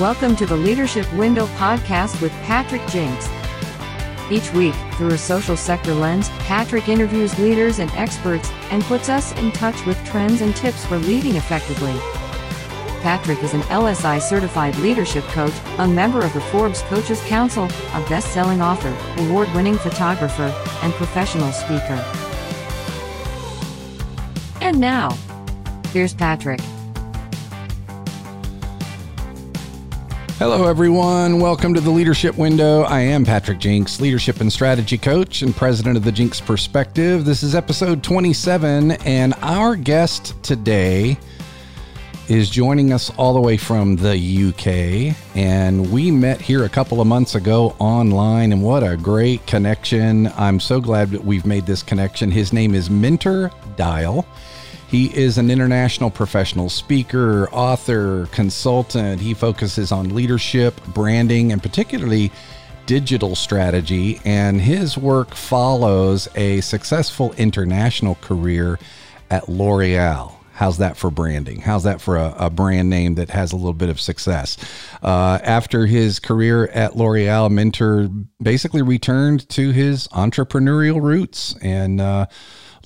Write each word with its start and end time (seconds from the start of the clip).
Welcome 0.00 0.34
to 0.36 0.46
the 0.46 0.56
Leadership 0.56 1.10
Window 1.12 1.46
podcast 1.56 2.20
with 2.20 2.32
Patrick 2.42 2.84
Jinks. 2.88 3.28
Each 4.28 4.52
week, 4.52 4.74
through 4.94 5.10
a 5.10 5.18
social 5.18 5.56
sector 5.56 5.94
lens, 5.94 6.30
Patrick 6.40 6.88
interviews 6.88 7.38
leaders 7.38 7.78
and 7.78 7.88
experts 7.92 8.50
and 8.72 8.82
puts 8.82 9.08
us 9.08 9.30
in 9.38 9.52
touch 9.52 9.86
with 9.86 10.04
trends 10.04 10.40
and 10.40 10.56
tips 10.56 10.84
for 10.84 10.98
leading 10.98 11.36
effectively. 11.36 11.92
Patrick 13.02 13.40
is 13.44 13.54
an 13.54 13.60
LSI 13.62 14.20
certified 14.20 14.74
leadership 14.78 15.22
coach, 15.26 15.54
a 15.78 15.86
member 15.86 16.24
of 16.24 16.32
the 16.32 16.40
Forbes 16.40 16.82
Coaches 16.82 17.20
Council, 17.26 17.66
a 17.66 18.04
best 18.08 18.32
selling 18.32 18.60
author, 18.60 18.92
award 19.22 19.48
winning 19.54 19.78
photographer, 19.78 20.52
and 20.82 20.92
professional 20.94 21.52
speaker. 21.52 22.04
And 24.60 24.80
now, 24.80 25.16
here's 25.92 26.14
Patrick. 26.14 26.58
Hello, 30.38 30.66
everyone. 30.66 31.38
Welcome 31.38 31.74
to 31.74 31.80
the 31.80 31.92
Leadership 31.92 32.36
Window. 32.36 32.82
I 32.82 32.98
am 32.98 33.24
Patrick 33.24 33.60
Jinks, 33.60 34.00
leadership 34.00 34.40
and 34.40 34.52
strategy 34.52 34.98
coach 34.98 35.42
and 35.42 35.54
president 35.54 35.96
of 35.96 36.02
the 36.02 36.10
Jinks 36.10 36.40
Perspective. 36.40 37.24
This 37.24 37.44
is 37.44 37.54
episode 37.54 38.02
27, 38.02 38.90
and 39.06 39.34
our 39.42 39.76
guest 39.76 40.34
today 40.42 41.16
is 42.28 42.50
joining 42.50 42.92
us 42.92 43.10
all 43.16 43.32
the 43.32 43.40
way 43.40 43.56
from 43.56 43.94
the 43.94 44.16
UK. 44.48 45.16
And 45.36 45.92
we 45.92 46.10
met 46.10 46.40
here 46.40 46.64
a 46.64 46.68
couple 46.68 47.00
of 47.00 47.06
months 47.06 47.36
ago 47.36 47.76
online, 47.78 48.50
and 48.50 48.60
what 48.60 48.82
a 48.82 48.96
great 48.96 49.46
connection. 49.46 50.32
I'm 50.36 50.58
so 50.58 50.80
glad 50.80 51.12
that 51.12 51.24
we've 51.24 51.46
made 51.46 51.64
this 51.64 51.84
connection. 51.84 52.32
His 52.32 52.52
name 52.52 52.74
is 52.74 52.90
Minter 52.90 53.52
Dial. 53.76 54.26
He 54.88 55.06
is 55.16 55.38
an 55.38 55.50
international 55.50 56.10
professional 56.10 56.68
speaker, 56.68 57.48
author, 57.50 58.26
consultant. 58.32 59.20
He 59.20 59.34
focuses 59.34 59.90
on 59.90 60.14
leadership, 60.14 60.80
branding, 60.88 61.52
and 61.52 61.62
particularly 61.62 62.30
digital 62.86 63.34
strategy. 63.34 64.20
And 64.24 64.60
his 64.60 64.96
work 64.96 65.34
follows 65.34 66.28
a 66.34 66.60
successful 66.60 67.32
international 67.34 68.16
career 68.16 68.78
at 69.30 69.48
L'Oreal. 69.48 70.34
How's 70.52 70.78
that 70.78 70.96
for 70.96 71.10
branding? 71.10 71.60
How's 71.62 71.82
that 71.82 72.00
for 72.00 72.16
a, 72.16 72.32
a, 72.38 72.50
brand 72.50 72.88
name 72.88 73.16
that 73.16 73.28
has 73.30 73.50
a 73.52 73.56
little 73.56 73.72
bit 73.72 73.88
of 73.88 74.00
success? 74.00 74.56
Uh, 75.02 75.40
after 75.42 75.86
his 75.86 76.20
career 76.20 76.68
at 76.68 76.96
L'Oreal, 76.96 77.50
Minter 77.50 78.08
basically 78.40 78.80
returned 78.80 79.48
to 79.48 79.72
his 79.72 80.06
entrepreneurial 80.08 81.02
roots 81.02 81.56
and 81.60 82.00
uh, 82.00 82.26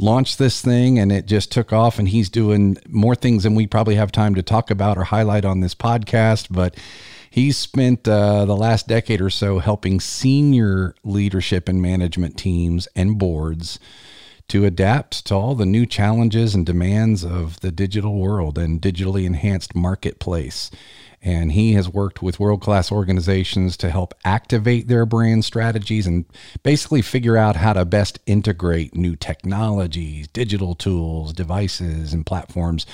launched 0.01 0.39
this 0.39 0.61
thing 0.61 0.99
and 0.99 1.11
it 1.11 1.27
just 1.27 1.51
took 1.51 1.73
off 1.73 1.99
and 1.99 2.09
he's 2.09 2.29
doing 2.29 2.77
more 2.89 3.15
things 3.15 3.43
than 3.43 3.55
we 3.55 3.67
probably 3.67 3.97
have 3.97 4.13
time 4.13 4.35
to 4.35 4.43
talk 4.43 4.71
about 4.71 4.97
or 4.97 5.05
highlight 5.05 5.45
on 5.45 5.61
this 5.61 5.75
podcast 5.75 6.47
but 6.51 6.77
he's 7.31 7.57
spent 7.57 8.07
uh, 8.07 8.45
the 8.45 8.57
last 8.57 8.89
decade 8.89 9.21
or 9.21 9.31
so 9.31 9.59
helping 9.59 10.01
senior 10.01 10.95
leadership 11.05 11.69
and 11.69 11.83
management 11.83 12.37
teams 12.37 12.87
and 12.95 13.19
boards 13.19 13.79
to 14.49 14.65
adapt 14.65 15.27
to 15.27 15.35
all 15.35 15.55
the 15.55 15.67
new 15.67 15.85
challenges 15.85 16.55
and 16.55 16.65
demands 16.65 17.25
of 17.25 17.61
the 17.61 17.71
digital 17.71 18.17
world 18.17 18.57
and 18.57 18.81
digitally 18.81 19.25
enhanced 19.25 19.75
marketplace 19.75 20.71
and 21.23 21.53
he 21.53 21.73
has 21.73 21.89
worked 21.89 22.23
with 22.23 22.39
world 22.39 22.61
class 22.61 22.93
organizations 22.93 23.77
to 23.79 23.91
help 23.91 24.15
activate 24.25 24.87
their 24.87 25.05
brand 25.05 25.45
strategies 25.45 26.07
and 26.07 26.25
basically 26.63 27.03
figure 27.03 27.37
out 27.37 27.57
how 27.57 27.73
to 27.73 27.85
best 27.85 28.19
integrate 28.27 28.95
new 28.95 29.17
technologies, 29.17 30.29
digital 30.29 30.75
tools, 30.75 31.33
devices, 31.33 32.13
and 32.13 32.25
platforms. 32.25 32.87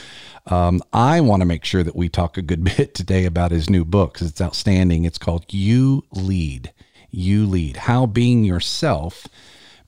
Um, 0.47 0.83
I 0.92 1.20
want 1.20 1.41
to 1.42 1.47
make 1.47 1.64
sure 1.64 1.83
that 1.83 1.97
we 1.97 2.08
talk 2.08 2.36
a 2.39 2.42
good 2.42 2.64
bit 2.77 2.95
today 2.95 3.25
about 3.27 3.50
his 3.50 3.69
new 3.69 3.84
book 3.84 4.14
because 4.14 4.30
it's 4.30 4.41
outstanding. 4.41 5.05
It's 5.05 5.19
called 5.19 5.52
You 5.52 6.05
Lead. 6.11 6.73
You 7.11 7.46
Lead 7.46 7.77
How 7.77 8.07
Being 8.07 8.45
Yourself 8.45 9.29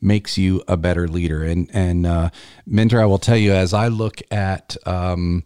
makes 0.00 0.36
you 0.36 0.62
a 0.68 0.76
better 0.76 1.08
leader. 1.08 1.42
And, 1.42 1.70
and, 1.72 2.06
uh, 2.06 2.30
Minter, 2.66 3.00
I 3.00 3.06
will 3.06 3.18
tell 3.18 3.36
you, 3.36 3.52
as 3.52 3.72
I 3.72 3.88
look 3.88 4.20
at, 4.30 4.76
um, 4.86 5.42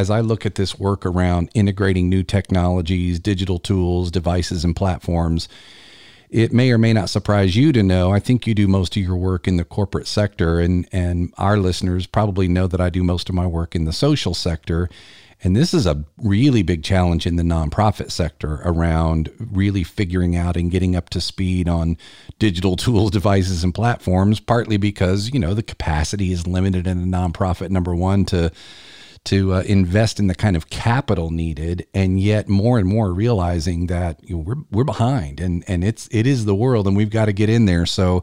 as 0.00 0.08
I 0.08 0.20
look 0.20 0.46
at 0.46 0.54
this 0.54 0.78
work 0.78 1.04
around 1.04 1.50
integrating 1.52 2.08
new 2.08 2.22
technologies, 2.22 3.20
digital 3.20 3.58
tools, 3.58 4.10
devices, 4.10 4.64
and 4.64 4.74
platforms, 4.74 5.46
it 6.30 6.54
may 6.54 6.70
or 6.70 6.78
may 6.78 6.94
not 6.94 7.10
surprise 7.10 7.54
you 7.54 7.70
to 7.72 7.82
know 7.82 8.10
I 8.10 8.18
think 8.18 8.46
you 8.46 8.54
do 8.54 8.66
most 8.66 8.96
of 8.96 9.02
your 9.02 9.16
work 9.16 9.46
in 9.46 9.58
the 9.58 9.64
corporate 9.64 10.06
sector, 10.06 10.58
and, 10.58 10.88
and 10.90 11.34
our 11.36 11.58
listeners 11.58 12.06
probably 12.06 12.48
know 12.48 12.66
that 12.66 12.80
I 12.80 12.88
do 12.88 13.04
most 13.04 13.28
of 13.28 13.34
my 13.34 13.46
work 13.46 13.76
in 13.76 13.84
the 13.84 13.92
social 13.92 14.32
sector. 14.32 14.88
And 15.42 15.54
this 15.54 15.74
is 15.74 15.86
a 15.86 16.04
really 16.22 16.62
big 16.62 16.82
challenge 16.82 17.26
in 17.26 17.36
the 17.36 17.42
nonprofit 17.42 18.10
sector 18.10 18.60
around 18.64 19.30
really 19.38 19.84
figuring 19.84 20.34
out 20.34 20.56
and 20.56 20.70
getting 20.70 20.96
up 20.96 21.10
to 21.10 21.20
speed 21.20 21.68
on 21.68 21.98
digital 22.38 22.76
tools, 22.84 23.10
devices, 23.10 23.64
and 23.64 23.74
platforms, 23.74 24.40
partly 24.40 24.78
because, 24.78 25.30
you 25.34 25.40
know, 25.40 25.52
the 25.52 25.62
capacity 25.62 26.32
is 26.32 26.46
limited 26.46 26.86
in 26.86 27.02
a 27.02 27.06
nonprofit, 27.06 27.68
number 27.68 27.94
one, 27.94 28.24
to 28.26 28.50
to 29.24 29.52
uh, 29.52 29.60
invest 29.62 30.18
in 30.18 30.26
the 30.28 30.34
kind 30.34 30.56
of 30.56 30.70
capital 30.70 31.30
needed, 31.30 31.86
and 31.92 32.18
yet 32.18 32.48
more 32.48 32.78
and 32.78 32.88
more 32.88 33.12
realizing 33.12 33.86
that 33.86 34.20
you 34.22 34.36
know, 34.36 34.42
we're 34.42 34.62
we're 34.70 34.84
behind, 34.84 35.40
and 35.40 35.64
and 35.68 35.84
it's 35.84 36.08
it 36.10 36.26
is 36.26 36.44
the 36.44 36.54
world, 36.54 36.86
and 36.86 36.96
we've 36.96 37.10
got 37.10 37.26
to 37.26 37.32
get 37.32 37.50
in 37.50 37.66
there. 37.66 37.86
So 37.86 38.22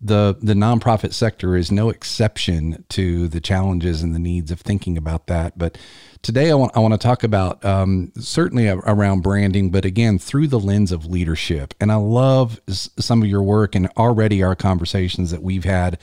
the 0.00 0.36
the 0.40 0.54
nonprofit 0.54 1.12
sector 1.14 1.56
is 1.56 1.72
no 1.72 1.88
exception 1.88 2.84
to 2.90 3.28
the 3.28 3.40
challenges 3.40 4.02
and 4.02 4.14
the 4.14 4.18
needs 4.18 4.50
of 4.50 4.60
thinking 4.60 4.96
about 4.96 5.26
that. 5.26 5.58
But 5.58 5.78
today 6.22 6.50
I 6.50 6.54
want 6.54 6.76
I 6.76 6.80
want 6.80 6.92
to 6.94 6.98
talk 6.98 7.24
about 7.24 7.64
um, 7.64 8.12
certainly 8.18 8.68
around 8.68 9.22
branding, 9.22 9.70
but 9.70 9.84
again 9.84 10.18
through 10.18 10.48
the 10.48 10.60
lens 10.60 10.92
of 10.92 11.06
leadership. 11.06 11.74
And 11.80 11.90
I 11.90 11.96
love 11.96 12.60
some 12.68 13.22
of 13.22 13.28
your 13.28 13.42
work 13.42 13.74
and 13.74 13.88
already 13.96 14.42
our 14.42 14.54
conversations 14.54 15.30
that 15.30 15.42
we've 15.42 15.64
had 15.64 15.98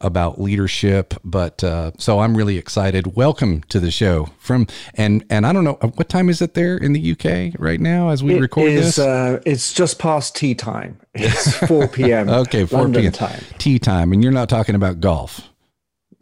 about 0.00 0.40
leadership. 0.40 1.14
But 1.24 1.62
uh, 1.64 1.92
so 1.98 2.20
I'm 2.20 2.36
really 2.36 2.58
excited. 2.58 3.16
Welcome 3.16 3.62
to 3.68 3.80
the 3.80 3.90
show 3.90 4.30
from 4.38 4.66
and 4.94 5.24
and 5.30 5.46
I 5.46 5.52
don't 5.52 5.64
know 5.64 5.78
uh, 5.80 5.88
what 5.88 6.08
time 6.08 6.28
is 6.28 6.42
it 6.42 6.54
there 6.54 6.76
in 6.76 6.92
the 6.92 7.12
UK 7.12 7.58
right 7.58 7.80
now 7.80 8.10
as 8.10 8.22
we 8.22 8.34
it 8.34 8.40
record 8.40 8.70
is, 8.70 8.96
this. 8.96 8.98
Uh, 8.98 9.40
it's 9.46 9.72
just 9.72 9.98
past 9.98 10.36
tea 10.36 10.54
time. 10.54 11.00
It's 11.14 11.56
4 11.66 11.88
p.m. 11.92 12.28
okay, 12.28 12.66
4 12.66 12.82
London 12.82 13.02
p.m. 13.02 13.12
time. 13.12 13.40
Tea 13.58 13.78
time, 13.78 14.12
and 14.12 14.22
you're 14.22 14.32
not 14.32 14.48
talking 14.48 14.74
about 14.74 15.00
golf. 15.00 15.48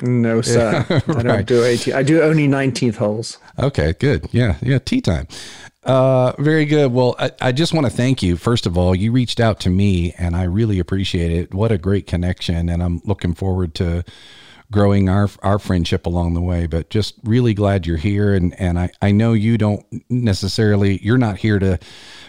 No, 0.02 0.40
sir. 0.42 0.84
right. 0.88 1.08
I 1.18 1.22
don't 1.22 1.46
do 1.46 1.64
18. 1.64 1.94
I 1.94 2.02
do 2.02 2.20
only 2.22 2.48
19th 2.48 2.96
holes. 2.96 3.38
Okay, 3.58 3.94
good. 3.98 4.28
Yeah, 4.32 4.56
yeah, 4.60 4.78
tea 4.78 5.00
time. 5.00 5.28
Uh, 5.84 6.32
very 6.38 6.64
good. 6.64 6.92
Well, 6.92 7.14
I, 7.18 7.30
I 7.40 7.52
just 7.52 7.74
want 7.74 7.86
to 7.86 7.92
thank 7.92 8.22
you. 8.22 8.36
First 8.36 8.64
of 8.64 8.78
all, 8.78 8.94
you 8.94 9.12
reached 9.12 9.38
out 9.38 9.60
to 9.60 9.70
me 9.70 10.14
and 10.16 10.34
I 10.34 10.44
really 10.44 10.78
appreciate 10.78 11.30
it. 11.30 11.52
What 11.52 11.70
a 11.70 11.78
great 11.78 12.06
connection. 12.06 12.68
And 12.68 12.82
I'm 12.82 13.02
looking 13.04 13.34
forward 13.34 13.74
to 13.74 14.02
growing 14.74 15.08
our 15.08 15.30
our 15.44 15.60
friendship 15.60 16.04
along 16.04 16.34
the 16.34 16.40
way. 16.40 16.66
But 16.66 16.90
just 16.90 17.14
really 17.22 17.54
glad 17.54 17.86
you're 17.86 17.96
here. 17.96 18.34
And, 18.34 18.60
and 18.60 18.76
I, 18.78 18.90
I 19.00 19.12
know 19.12 19.32
you 19.32 19.56
don't 19.56 19.86
necessarily, 20.10 20.98
you're 21.00 21.16
not 21.16 21.38
here 21.38 21.60
to 21.60 21.78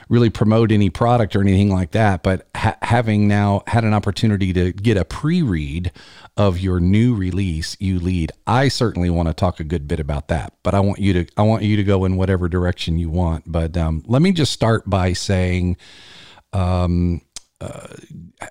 really 0.09 0.29
promote 0.29 0.71
any 0.71 0.91
product 0.91 1.35
or 1.35 1.41
anything 1.41 1.71
like 1.71 1.91
that. 1.91 2.21
But 2.21 2.47
ha- 2.55 2.77
having 2.83 3.27
now 3.27 3.63
had 3.65 3.83
an 3.83 3.95
opportunity 3.95 4.53
to 4.53 4.71
get 4.71 4.95
a 4.95 5.03
pre 5.03 5.41
read 5.41 5.91
of 6.37 6.59
your 6.59 6.79
new 6.79 7.15
release, 7.15 7.75
You 7.79 7.99
Lead, 7.99 8.31
I 8.45 8.67
certainly 8.67 9.09
want 9.09 9.27
to 9.27 9.33
talk 9.33 9.59
a 9.59 9.63
good 9.63 9.87
bit 9.87 9.99
about 9.99 10.27
that. 10.27 10.53
But 10.61 10.75
I 10.75 10.81
want 10.81 10.99
you 10.99 11.13
to 11.13 11.25
I 11.37 11.41
want 11.41 11.63
you 11.63 11.75
to 11.77 11.83
go 11.83 12.05
in 12.05 12.15
whatever 12.15 12.47
direction 12.47 12.99
you 12.99 13.09
want. 13.09 13.51
But 13.51 13.75
um, 13.75 14.03
let 14.05 14.21
me 14.21 14.31
just 14.31 14.53
start 14.53 14.87
by 14.87 15.13
saying. 15.13 15.77
Um, 16.53 17.21
uh, 17.61 17.87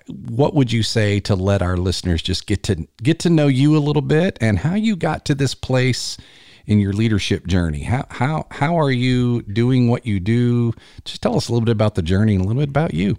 what 0.07 0.55
would 0.55 0.71
you 0.71 0.83
say 0.83 1.19
to 1.21 1.35
let 1.35 1.61
our 1.61 1.77
listeners 1.77 2.21
just 2.21 2.47
get 2.47 2.63
to 2.63 2.87
get 3.03 3.19
to 3.19 3.29
know 3.29 3.47
you 3.47 3.77
a 3.77 3.79
little 3.79 4.01
bit 4.01 4.37
and 4.41 4.59
how 4.59 4.75
you 4.75 4.95
got 4.95 5.25
to 5.25 5.35
this 5.35 5.53
place 5.53 6.17
in 6.67 6.79
your 6.79 6.93
leadership 6.93 7.47
journey. 7.47 7.83
How 7.83 8.05
how 8.09 8.47
how 8.51 8.79
are 8.79 8.91
you 8.91 9.43
doing 9.43 9.87
what 9.87 10.05
you 10.05 10.19
do? 10.19 10.73
Just 11.03 11.21
tell 11.21 11.35
us 11.35 11.47
a 11.47 11.51
little 11.51 11.65
bit 11.65 11.71
about 11.71 11.95
the 11.95 12.01
journey 12.01 12.35
and 12.35 12.43
a 12.43 12.47
little 12.47 12.61
bit 12.61 12.69
about 12.69 12.93
you. 12.93 13.17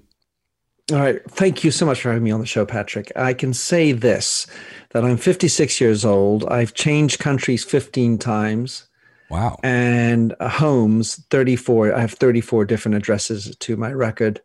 All 0.93 0.99
right. 0.99 1.21
Thank 1.31 1.65
you 1.65 1.73
so 1.73 1.85
much 1.85 2.01
for 2.01 2.11
having 2.11 2.23
me 2.23 2.31
on 2.31 2.39
the 2.39 2.47
show, 2.47 2.65
Patrick. 2.65 3.11
I 3.17 3.35
can 3.35 3.53
say 3.53 3.91
this 3.91 4.47
that 4.91 5.05
I'm 5.05 5.17
56 5.17 5.81
years 5.81 6.05
old. 6.05 6.45
I've 6.45 6.75
changed 6.75 7.19
countries 7.19 7.65
15 7.65 8.19
times. 8.19 8.87
Wow. 9.29 9.59
And 9.65 10.33
homes 10.41 11.17
34. 11.31 11.93
I 11.93 12.01
have 12.01 12.13
34 12.13 12.67
different 12.67 12.95
addresses 12.95 13.57
to 13.57 13.77
my 13.77 13.93
record. 13.93 14.41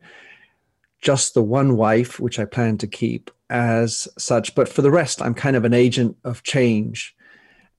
Just 1.02 1.34
the 1.34 1.44
one 1.44 1.78
wife, 1.78 2.20
which 2.20 2.40
I 2.40 2.46
plan 2.46 2.78
to 2.80 2.88
keep 2.88 3.32
as 3.50 4.08
such. 4.18 4.56
But 4.56 4.70
for 4.70 4.82
the 4.82 4.92
rest, 4.92 5.22
I'm 5.22 5.34
kind 5.34 5.56
of 5.56 5.66
an 5.66 5.74
agent 5.74 6.16
of 6.24 6.44
change 6.44 7.16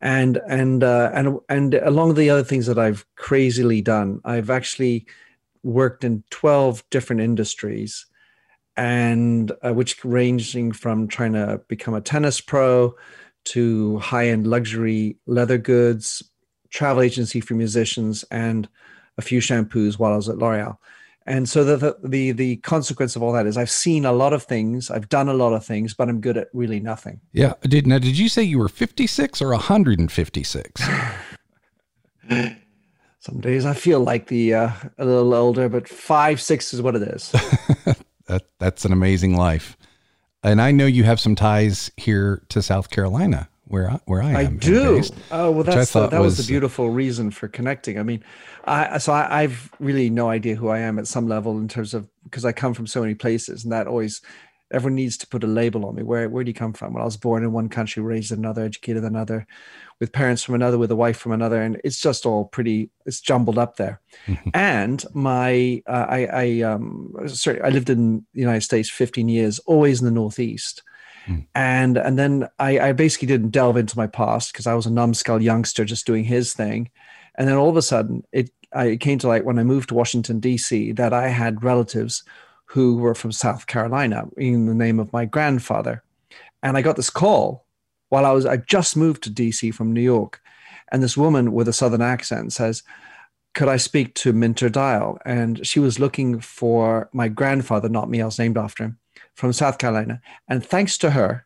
and 0.03 0.41
and 0.49 0.83
uh, 0.83 1.11
and 1.15 1.39
and 1.49 1.75
along 1.75 2.15
the 2.15 2.29
other 2.29 2.43
things 2.43 2.67
that 2.67 2.79
I've 2.79 3.07
crazily 3.15 3.81
done, 3.81 4.21
I've 4.25 4.51
actually 4.51 5.07
worked 5.63 6.03
in 6.03 6.25
twelve 6.29 6.83
different 6.91 7.23
industries, 7.23 8.05
and 8.77 9.53
uh, 9.63 9.73
which 9.73 10.05
ranging 10.05 10.73
from 10.73 11.07
trying 11.07 11.35
to 11.35 11.63
become 11.69 11.95
a 11.95 12.01
tennis 12.01 12.41
pro 12.41 12.95
to 13.45 13.99
high 14.01 14.29
end 14.29 14.47
luxury 14.47 15.19
leather 15.27 15.59
goods, 15.59 16.23
travel 16.71 17.03
agency 17.03 17.41
for 17.41 17.55
musicians, 17.55 18.25
and 18.25 18.69
a 19.19 19.23
few 19.23 19.41
shampoos 19.41 20.01
while 20.01 20.13
I 20.13 20.17
was 20.17 20.29
at 20.29 20.39
L'Oreal. 20.39 20.79
And 21.27 21.49
so 21.49 21.65
the, 21.65 21.77
the, 21.77 21.97
the 22.03 22.33
the 22.33 22.57
consequence 22.57 23.15
of 23.15 23.23
all 23.23 23.33
that 23.33 23.47
is 23.47 23.57
I've 23.57 23.71
seen 23.71 24.05
a 24.05 24.13
lot 24.13 24.33
of 24.33 24.43
things, 24.43 24.91
I've 24.91 25.09
done 25.09 25.29
a 25.29 25.35
lot 25.35 25.53
of 25.53 25.65
things, 25.65 25.95
but 25.95 26.09
I'm 26.09 26.21
good 26.21 26.37
at 26.37 26.49
really 26.53 26.81
nothing. 26.81 27.21
Yeah. 27.33 27.55
Did 27.63 27.87
now 27.87 27.99
did 27.99 28.19
you 28.19 28.29
say 28.29 28.43
you 28.43 28.59
were 28.59 28.69
56 28.69 29.41
or 29.41 29.51
156? 29.51 30.83
Some 33.21 33.41
days 33.41 33.65
I 33.65 33.75
feel 33.75 34.01
like 34.01 34.27
the 34.27 34.55
uh, 34.55 34.71
a 34.99 35.05
little 35.05 35.33
older, 35.33 35.69
but 35.69 35.87
five 35.89 36.41
six 36.41 36.75
is 36.75 36.83
what 36.83 36.97
it 36.97 37.03
is. 37.03 37.31
that 38.27 38.43
that's 38.59 38.85
an 38.85 38.93
amazing 38.93 39.37
life, 39.37 39.77
and 40.43 40.61
I 40.61 40.73
know 40.73 40.87
you 40.87 41.05
have 41.05 41.21
some 41.21 41.37
ties 41.37 41.93
here 41.97 42.43
to 42.49 42.61
South 42.63 42.91
Carolina, 42.91 43.49
where 43.73 43.91
I, 43.91 44.01
where 44.05 44.23
I 44.23 44.31
am. 44.33 44.37
I 44.37 44.45
do. 44.45 44.97
based, 44.97 45.15
oh 45.31 45.51
well, 45.51 45.65
that's 45.65 45.91
thought 45.91 46.11
that 46.11 46.21
was, 46.21 46.37
was- 46.37 46.47
the 46.47 46.53
beautiful 46.53 46.91
reason 46.91 47.31
for 47.31 47.49
connecting. 47.49 47.99
I 47.99 48.03
mean, 48.03 48.23
I 48.67 48.99
so 48.99 49.15
I, 49.15 49.43
I've 49.43 49.73
really 49.81 50.11
no 50.11 50.29
idea 50.29 50.57
who 50.57 50.69
I 50.69 50.81
am 50.81 50.99
at 50.99 51.07
some 51.07 51.27
level 51.27 51.59
in 51.59 51.69
terms 51.69 51.95
of 51.95 52.07
because 52.25 52.45
I 52.45 52.53
come 52.53 52.75
from 52.75 52.87
so 52.87 53.01
many 53.01 53.15
places, 53.15 53.65
and 53.65 53.73
that 53.73 53.87
always 53.87 54.21
everyone 54.73 54.95
needs 54.97 55.17
to 55.19 55.27
put 55.27 55.43
a 55.43 55.47
label 55.47 55.87
on 55.87 55.95
me. 55.95 56.03
Where 56.03 56.29
where 56.29 56.45
do 56.45 56.51
you 56.51 56.55
come 56.55 56.75
from? 56.75 56.93
Well, 56.93 57.03
I 57.03 57.07
was 57.07 57.17
born 57.17 57.45
in 57.45 57.53
one 57.53 57.71
country, 57.71 58.03
raised 58.03 58.31
in 58.31 58.41
another, 58.41 58.63
educated 58.63 59.05
in 59.05 59.07
another, 59.07 59.47
with 60.01 60.13
parents 60.13 60.43
from 60.43 60.55
another, 60.55 60.77
with 60.77 60.91
a 60.91 60.97
wife 60.97 61.17
from 61.17 61.33
another, 61.33 61.63
and 61.63 61.81
it's 61.83 61.99
just 61.99 62.27
all 62.27 62.45
pretty. 62.45 62.91
It's 63.07 63.23
jumbled 63.23 63.57
up 63.57 63.77
there. 63.77 64.03
and 64.53 65.03
my 65.15 65.83
uh, 65.87 66.07
I 66.11 66.27
I 66.27 66.61
um 66.61 67.15
sorry 67.27 67.63
I 67.63 67.71
lived 67.71 67.89
in 67.89 68.27
the 68.35 68.41
United 68.41 68.65
States 68.65 68.91
15 68.91 69.31
years, 69.31 69.61
always 69.61 70.01
in 70.01 70.05
the 70.05 70.11
Northeast. 70.13 70.83
Hmm. 71.27 71.39
And 71.55 71.97
and 71.97 72.19
then 72.19 72.49
I, 72.59 72.79
I 72.79 72.93
basically 72.93 73.29
didn't 73.29 73.51
delve 73.51 73.77
into 73.77 73.97
my 73.97 74.07
past 74.07 74.53
because 74.53 74.67
I 74.67 74.75
was 74.75 74.87
a 74.87 74.91
numbskull 74.91 75.41
youngster 75.41 75.85
just 75.85 76.07
doing 76.07 76.25
his 76.25 76.53
thing. 76.53 76.91
And 77.37 77.49
then 77.49 77.57
all 77.57 77.69
of 77.69 77.77
a 77.77 77.83
sudden 77.83 78.25
it 78.33 78.51
I, 78.75 78.97
came 78.97 79.19
to 79.19 79.29
light 79.29 79.45
when 79.45 79.59
I 79.59 79.65
moved 79.65 79.91
to 79.91 79.95
Washington, 79.95 80.41
DC, 80.41 80.97
that 80.97 81.13
I 81.13 81.29
had 81.29 81.63
relatives 81.63 82.25
who 82.67 82.97
were 82.97 83.15
from 83.15 83.33
South 83.33 83.67
Carolina 83.67 84.29
in 84.37 84.67
the 84.67 84.75
name 84.75 84.99
of 84.99 85.13
my 85.13 85.25
grandfather. 85.25 86.03
And 86.63 86.77
I 86.77 86.83
got 86.83 86.97
this 86.97 87.11
call 87.11 87.67
while 88.09 88.25
I 88.25 88.33
was, 88.33 88.47
I 88.47 88.57
just 88.59 88.97
moved 88.97 89.23
to 89.25 89.31
DC 89.31 89.75
from 89.75 89.93
New 89.93 90.01
York. 90.01 90.41
And 90.91 91.03
this 91.03 91.17
woman 91.17 91.53
with 91.53 91.69
a 91.69 91.73
Southern 91.73 92.03
accent 92.03 92.53
says, 92.53 92.83
Could 93.55 93.69
I 93.69 93.77
speak 93.77 94.15
to 94.17 94.33
Minter 94.33 94.69
Dial? 94.69 95.19
And 95.25 95.67
she 95.67 95.81
was 95.81 95.99
looking 95.99 96.41
for 96.41 97.09
my 97.13 97.29
grandfather, 97.29 97.89
not 97.89 98.11
me, 98.11 98.23
I 98.23 98.27
was 98.27 98.39
named 98.39 98.59
after 98.59 98.85
him, 98.85 98.99
from 99.35 99.53
South 99.53 99.79
Carolina. 99.79 100.21
And 100.49 100.65
thanks 100.65 100.99
to 100.99 101.11
her, 101.11 101.45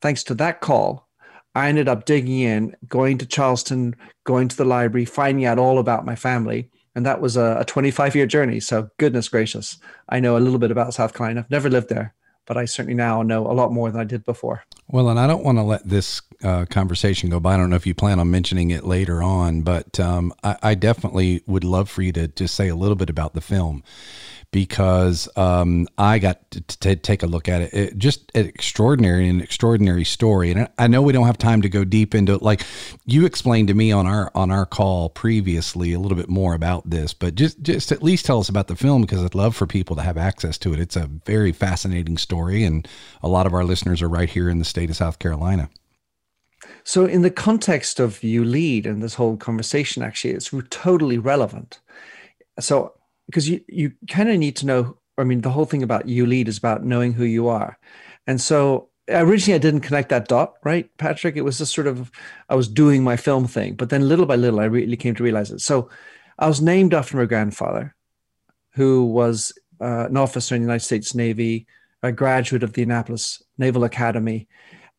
thanks 0.00 0.22
to 0.24 0.34
that 0.34 0.60
call, 0.60 1.08
I 1.54 1.68
ended 1.68 1.88
up 1.88 2.06
digging 2.06 2.40
in, 2.40 2.76
going 2.88 3.18
to 3.18 3.26
Charleston, 3.26 3.94
going 4.24 4.48
to 4.48 4.56
the 4.56 4.64
library, 4.64 5.04
finding 5.04 5.44
out 5.44 5.58
all 5.58 5.78
about 5.78 6.06
my 6.06 6.16
family. 6.16 6.70
And 6.94 7.04
that 7.06 7.20
was 7.20 7.36
a, 7.36 7.58
a 7.60 7.64
25 7.64 8.14
year 8.14 8.26
journey. 8.26 8.60
So, 8.60 8.88
goodness 8.98 9.28
gracious, 9.28 9.78
I 10.08 10.20
know 10.20 10.36
a 10.36 10.40
little 10.40 10.58
bit 10.58 10.70
about 10.70 10.94
South 10.94 11.14
Carolina. 11.14 11.40
I've 11.40 11.50
never 11.50 11.70
lived 11.70 11.88
there, 11.88 12.14
but 12.46 12.56
I 12.56 12.64
certainly 12.64 12.94
now 12.94 13.22
know 13.22 13.46
a 13.46 13.52
lot 13.52 13.72
more 13.72 13.90
than 13.90 14.00
I 14.00 14.04
did 14.04 14.24
before. 14.24 14.64
Well, 14.88 15.08
and 15.08 15.18
I 15.18 15.26
don't 15.26 15.44
want 15.44 15.58
to 15.58 15.62
let 15.62 15.88
this 15.88 16.20
uh, 16.42 16.66
conversation 16.66 17.30
go 17.30 17.40
by. 17.40 17.54
I 17.54 17.56
don't 17.56 17.70
know 17.70 17.76
if 17.76 17.86
you 17.86 17.94
plan 17.94 18.20
on 18.20 18.30
mentioning 18.30 18.70
it 18.70 18.84
later 18.84 19.22
on, 19.22 19.62
but 19.62 19.98
um, 19.98 20.34
I, 20.42 20.56
I 20.62 20.74
definitely 20.74 21.42
would 21.46 21.64
love 21.64 21.88
for 21.88 22.02
you 22.02 22.12
to 22.12 22.28
just 22.28 22.54
say 22.54 22.68
a 22.68 22.76
little 22.76 22.96
bit 22.96 23.08
about 23.08 23.32
the 23.32 23.40
film 23.40 23.82
because 24.52 25.28
um, 25.36 25.88
I 25.96 26.18
got 26.18 26.48
to, 26.52 26.60
to 26.60 26.96
take 26.96 27.22
a 27.22 27.26
look 27.26 27.48
at 27.48 27.62
it. 27.62 27.74
it. 27.74 27.98
Just 27.98 28.30
an 28.34 28.46
extraordinary 28.46 29.28
and 29.28 29.42
extraordinary 29.42 30.04
story, 30.04 30.52
and 30.52 30.68
I 30.78 30.86
know 30.86 31.02
we 31.02 31.12
don't 31.12 31.26
have 31.26 31.38
time 31.38 31.62
to 31.62 31.68
go 31.68 31.84
deep 31.84 32.14
into 32.14 32.34
it. 32.34 32.42
Like 32.42 32.62
you 33.06 33.26
explained 33.26 33.68
to 33.68 33.74
me 33.74 33.90
on 33.90 34.06
our 34.06 34.30
on 34.34 34.50
our 34.50 34.66
call 34.66 35.08
previously 35.08 35.92
a 35.92 35.98
little 35.98 36.16
bit 36.16 36.28
more 36.28 36.54
about 36.54 36.88
this, 36.88 37.14
but 37.14 37.34
just 37.34 37.62
just 37.62 37.90
at 37.90 38.02
least 38.02 38.26
tell 38.26 38.38
us 38.38 38.48
about 38.48 38.68
the 38.68 38.76
film 38.76 39.02
because 39.02 39.24
I'd 39.24 39.34
love 39.34 39.56
for 39.56 39.66
people 39.66 39.96
to 39.96 40.02
have 40.02 40.18
access 40.18 40.58
to 40.58 40.72
it. 40.72 40.78
It's 40.78 40.96
a 40.96 41.10
very 41.26 41.52
fascinating 41.52 42.18
story, 42.18 42.62
and 42.62 42.86
a 43.22 43.28
lot 43.28 43.46
of 43.46 43.54
our 43.54 43.64
listeners 43.64 44.02
are 44.02 44.08
right 44.08 44.30
here 44.30 44.48
in 44.48 44.58
the 44.58 44.64
state 44.64 44.90
of 44.90 44.96
South 44.96 45.18
Carolina. 45.18 45.70
So, 46.84 47.06
in 47.06 47.22
the 47.22 47.30
context 47.30 48.00
of 48.00 48.22
you 48.22 48.44
lead 48.44 48.86
and 48.86 49.02
this 49.02 49.14
whole 49.14 49.36
conversation, 49.36 50.02
actually, 50.02 50.34
it's 50.34 50.52
totally 50.70 51.18
relevant. 51.18 51.80
So, 52.60 52.94
because 53.26 53.48
you, 53.48 53.60
you 53.68 53.92
kind 54.10 54.28
of 54.28 54.38
need 54.38 54.56
to 54.56 54.66
know, 54.66 54.98
I 55.18 55.24
mean, 55.24 55.40
the 55.40 55.50
whole 55.50 55.64
thing 55.64 55.82
about 55.82 56.08
you 56.08 56.26
lead 56.26 56.48
is 56.48 56.58
about 56.58 56.84
knowing 56.84 57.12
who 57.12 57.24
you 57.24 57.48
are. 57.48 57.78
And 58.26 58.40
so, 58.40 58.88
originally, 59.08 59.54
I 59.54 59.58
didn't 59.58 59.80
connect 59.80 60.08
that 60.10 60.28
dot, 60.28 60.54
right, 60.64 60.88
Patrick? 60.98 61.36
It 61.36 61.42
was 61.42 61.58
just 61.58 61.74
sort 61.74 61.86
of, 61.86 62.10
I 62.48 62.54
was 62.54 62.68
doing 62.68 63.02
my 63.02 63.16
film 63.16 63.46
thing. 63.46 63.74
But 63.74 63.90
then, 63.90 64.08
little 64.08 64.26
by 64.26 64.36
little, 64.36 64.60
I 64.60 64.64
really 64.64 64.96
came 64.96 65.14
to 65.14 65.24
realize 65.24 65.50
it. 65.50 65.60
So, 65.60 65.90
I 66.38 66.48
was 66.48 66.60
named 66.60 66.94
after 66.94 67.16
my 67.16 67.24
grandfather, 67.26 67.94
who 68.74 69.04
was 69.04 69.52
uh, 69.80 70.06
an 70.06 70.16
officer 70.16 70.54
in 70.54 70.62
the 70.62 70.66
United 70.66 70.84
States 70.84 71.14
Navy, 71.14 71.66
a 72.02 72.12
graduate 72.12 72.62
of 72.62 72.72
the 72.72 72.82
Annapolis 72.82 73.42
Naval 73.58 73.84
Academy. 73.84 74.48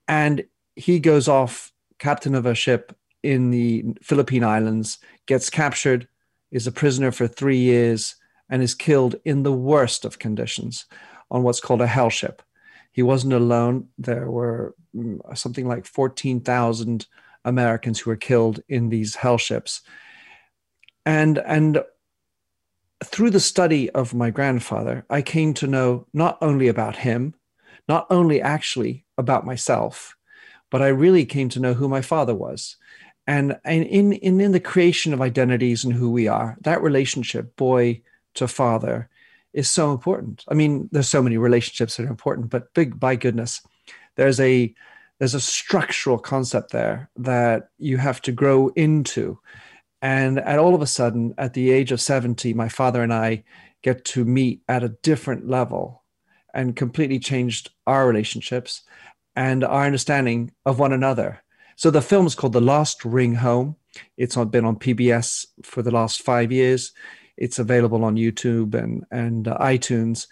And 0.07 0.43
he 0.75 0.99
goes 0.99 1.27
off 1.27 1.71
captain 1.99 2.35
of 2.35 2.45
a 2.45 2.55
ship 2.55 2.95
in 3.23 3.51
the 3.51 3.85
Philippine 4.01 4.43
Islands, 4.43 4.99
gets 5.25 5.49
captured, 5.49 6.07
is 6.53 6.67
a 6.67 6.71
prisoner 6.71 7.11
for 7.11 7.27
three 7.27 7.57
years, 7.57 8.15
and 8.49 8.61
is 8.61 8.75
killed 8.75 9.15
in 9.25 9.43
the 9.43 9.51
worst 9.51 10.05
of 10.05 10.19
conditions 10.19 10.85
on 11.31 11.41
what's 11.43 11.59
called 11.59 11.81
a 11.81 11.87
hell 11.87 12.11
ship. 12.11 12.43
He 12.91 13.01
wasn't 13.01 13.33
alone. 13.33 13.87
There 13.97 14.29
were 14.29 14.75
mm, 14.95 15.19
something 15.35 15.67
like 15.67 15.87
14,000 15.87 17.07
Americans 17.43 17.99
who 17.99 18.11
were 18.11 18.15
killed 18.15 18.59
in 18.69 18.89
these 18.89 19.15
hell 19.15 19.39
ships. 19.39 19.81
And, 21.05 21.39
and 21.39 21.83
through 23.03 23.31
the 23.31 23.39
study 23.39 23.89
of 23.89 24.13
my 24.13 24.29
grandfather, 24.29 25.05
I 25.09 25.23
came 25.23 25.55
to 25.55 25.67
know 25.67 26.05
not 26.13 26.37
only 26.39 26.67
about 26.67 26.97
him, 26.97 27.33
not 27.89 28.05
only 28.11 28.41
actually 28.41 29.05
about 29.17 29.45
myself, 29.45 30.15
but 30.69 30.83
I 30.83 30.87
really 30.87 31.25
came 31.25 31.49
to 31.49 31.59
know 31.59 31.73
who 31.73 31.89
my 31.89 32.01
father 32.01 32.35
was. 32.35 32.77
And, 33.25 33.57
and 33.63 33.85
in, 33.85 34.13
in, 34.13 34.41
in 34.41 34.51
the 34.51 34.59
creation 34.59 35.13
of 35.13 35.21
identities 35.21 35.85
and 35.85 35.93
who 35.93 36.11
we 36.11 36.27
are, 36.27 36.57
that 36.61 36.81
relationship, 36.81 37.55
boy 37.55 38.01
to 38.35 38.47
father, 38.47 39.09
is 39.53 39.69
so 39.69 39.91
important. 39.91 40.43
I 40.49 40.55
mean, 40.55 40.89
there's 40.91 41.07
so 41.07 41.21
many 41.21 41.37
relationships 41.37 41.95
that 41.95 42.05
are 42.05 42.09
important, 42.09 42.49
but 42.49 42.73
big, 42.73 42.99
by 42.99 43.15
goodness, 43.15 43.61
there's 44.15 44.39
a 44.39 44.73
there's 45.19 45.35
a 45.35 45.39
structural 45.39 46.17
concept 46.17 46.71
there 46.71 47.09
that 47.15 47.69
you 47.77 47.97
have 47.97 48.21
to 48.23 48.31
grow 48.31 48.69
into. 48.69 49.39
And 50.01 50.39
at 50.39 50.59
all 50.59 50.75
of 50.75 50.81
a 50.81 50.87
sudden, 50.87 51.33
at 51.37 51.53
the 51.53 51.71
age 51.71 51.91
of 51.91 52.01
70, 52.01 52.53
my 52.55 52.67
father 52.67 53.01
and 53.01 53.13
I 53.13 53.43
get 53.83 54.03
to 54.05 54.25
meet 54.25 54.63
at 54.67 54.83
a 54.83 54.89
different 54.89 55.47
level 55.47 56.03
and 56.53 56.75
completely 56.75 57.19
changed 57.19 57.69
our 57.87 58.07
relationships 58.07 58.81
and 59.35 59.63
our 59.63 59.85
understanding 59.85 60.51
of 60.65 60.79
one 60.79 60.93
another. 60.93 61.41
So 61.75 61.89
the 61.89 62.01
film 62.01 62.25
is 62.25 62.35
called 62.35 62.53
The 62.53 62.61
Last 62.61 63.03
Ring 63.03 63.35
Home. 63.35 63.75
It's 64.17 64.35
been 64.35 64.65
on 64.65 64.77
PBS 64.77 65.45
for 65.63 65.81
the 65.81 65.91
last 65.91 66.21
five 66.21 66.51
years. 66.51 66.91
It's 67.37 67.59
available 67.59 68.03
on 68.03 68.15
YouTube 68.15 68.75
and, 68.75 69.05
and 69.11 69.47
uh, 69.47 69.57
iTunes. 69.59 70.27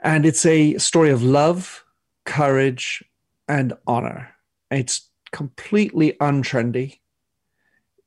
And 0.00 0.24
it's 0.24 0.46
a 0.46 0.78
story 0.78 1.10
of 1.10 1.22
love, 1.22 1.84
courage, 2.24 3.04
and 3.48 3.72
honor. 3.86 4.34
It's 4.70 5.10
completely 5.32 6.12
untrendy. 6.20 7.00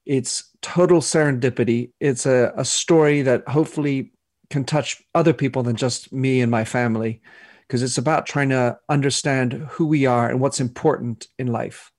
It's 0.05 0.49
total 0.61 1.01
serendipity. 1.01 1.91
It's 1.99 2.25
a, 2.25 2.53
a 2.55 2.65
story 2.65 3.21
that 3.23 3.47
hopefully 3.47 4.11
can 4.49 4.63
touch 4.63 5.01
other 5.13 5.33
people 5.33 5.63
than 5.63 5.75
just 5.75 6.11
me 6.11 6.41
and 6.41 6.49
my 6.49 6.65
family 6.65 7.21
because 7.69 7.83
it's 7.83 7.99
about 7.99 8.25
trying 8.25 8.49
to 8.49 8.75
understand 8.89 9.53
who 9.53 9.85
we 9.85 10.07
are 10.07 10.27
and 10.27 10.39
what's 10.39 10.59
important 10.59 11.27
in 11.37 11.47
life. 11.47 11.91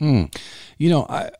Mm. 0.00 0.32
You 0.78 0.90
know, 0.90 1.06
I 1.08 1.30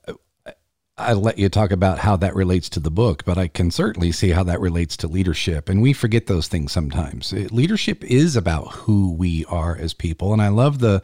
I 0.96 1.12
let 1.12 1.38
you 1.38 1.48
talk 1.48 1.70
about 1.70 2.00
how 2.00 2.16
that 2.16 2.34
relates 2.34 2.68
to 2.70 2.80
the 2.80 2.90
book, 2.90 3.24
but 3.24 3.38
I 3.38 3.46
can 3.46 3.70
certainly 3.70 4.10
see 4.10 4.30
how 4.30 4.42
that 4.42 4.60
relates 4.60 4.96
to 4.96 5.06
leadership. 5.06 5.68
And 5.68 5.80
we 5.80 5.92
forget 5.92 6.26
those 6.26 6.48
things 6.48 6.72
sometimes. 6.72 7.32
Leadership 7.32 8.02
is 8.02 8.34
about 8.34 8.72
who 8.72 9.14
we 9.14 9.44
are 9.44 9.76
as 9.76 9.94
people, 9.94 10.32
and 10.32 10.42
I 10.42 10.48
love 10.48 10.80
the 10.80 11.00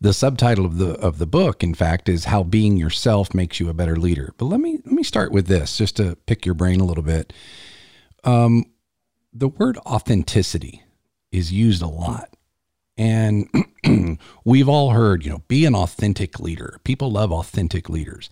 the 0.00 0.12
subtitle 0.12 0.66
of 0.66 0.78
the 0.78 0.94
of 0.94 1.18
the 1.18 1.26
book. 1.26 1.62
In 1.62 1.74
fact, 1.74 2.08
is 2.08 2.24
how 2.24 2.42
being 2.42 2.76
yourself 2.76 3.32
makes 3.32 3.60
you 3.60 3.68
a 3.68 3.74
better 3.74 3.94
leader. 3.94 4.34
But 4.36 4.46
let 4.46 4.58
me 4.58 4.80
let 4.84 4.92
me 4.92 5.04
start 5.04 5.30
with 5.30 5.46
this, 5.46 5.78
just 5.78 5.96
to 5.98 6.16
pick 6.26 6.44
your 6.44 6.56
brain 6.56 6.80
a 6.80 6.84
little 6.84 7.04
bit. 7.04 7.32
Um, 8.24 8.64
the 9.32 9.48
word 9.48 9.78
authenticity 9.86 10.82
is 11.32 11.52
used 11.52 11.82
a 11.82 11.88
lot. 11.88 12.30
And 12.96 13.48
we've 14.44 14.68
all 14.68 14.90
heard, 14.90 15.24
you 15.24 15.30
know, 15.30 15.42
be 15.48 15.64
an 15.64 15.74
authentic 15.74 16.38
leader. 16.38 16.78
People 16.84 17.10
love 17.12 17.32
authentic 17.32 17.88
leaders. 17.88 18.28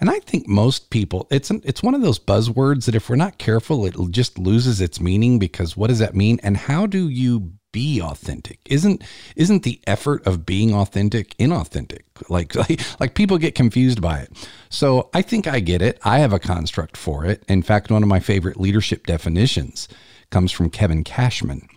And 0.00 0.10
I 0.10 0.18
think 0.20 0.48
most 0.48 0.90
people, 0.90 1.26
it's 1.30 1.50
an, 1.50 1.62
it's 1.64 1.82
one 1.82 1.94
of 1.94 2.02
those 2.02 2.18
buzzwords 2.18 2.84
that 2.86 2.94
if 2.94 3.08
we're 3.08 3.16
not 3.16 3.38
careful, 3.38 3.86
it 3.86 3.96
just 4.10 4.38
loses 4.38 4.80
its 4.80 5.00
meaning 5.00 5.38
because 5.38 5.76
what 5.76 5.88
does 5.88 6.00
that 6.00 6.14
mean? 6.14 6.40
And 6.42 6.56
how 6.56 6.86
do 6.86 7.08
you 7.08 7.52
be 7.72 8.00
authentic? 8.00 8.60
Isn't 8.66 9.02
isn't 9.34 9.64
the 9.64 9.80
effort 9.86 10.24
of 10.26 10.46
being 10.46 10.74
authentic 10.74 11.36
inauthentic? 11.38 12.02
Like, 12.28 12.54
like 12.68 12.80
like 13.00 13.14
people 13.14 13.38
get 13.38 13.54
confused 13.54 14.00
by 14.00 14.20
it. 14.20 14.48
So 14.68 15.10
I 15.12 15.22
think 15.22 15.46
I 15.46 15.60
get 15.60 15.82
it. 15.82 15.98
I 16.04 16.18
have 16.20 16.32
a 16.32 16.38
construct 16.38 16.96
for 16.96 17.24
it. 17.24 17.42
In 17.48 17.62
fact, 17.62 17.90
one 17.90 18.02
of 18.02 18.08
my 18.08 18.20
favorite 18.20 18.60
leadership 18.60 19.06
definitions 19.06 19.88
comes 20.30 20.52
from 20.52 20.70
Kevin 20.70 21.04
Cashman. 21.04 21.68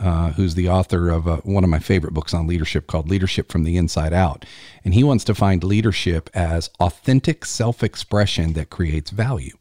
Uh, 0.00 0.30
who's 0.32 0.54
the 0.54 0.68
author 0.68 1.08
of 1.08 1.26
uh, 1.26 1.38
one 1.38 1.64
of 1.64 1.70
my 1.70 1.80
favorite 1.80 2.14
books 2.14 2.32
on 2.32 2.46
leadership 2.46 2.86
called 2.86 3.10
Leadership 3.10 3.50
from 3.50 3.64
the 3.64 3.76
Inside 3.76 4.12
Out. 4.12 4.44
And 4.84 4.94
he 4.94 5.02
wants 5.02 5.24
to 5.24 5.34
find 5.34 5.64
leadership 5.64 6.30
as 6.34 6.70
authentic 6.78 7.44
self 7.44 7.82
expression 7.82 8.52
that 8.52 8.70
creates 8.70 9.10
value. 9.10 9.56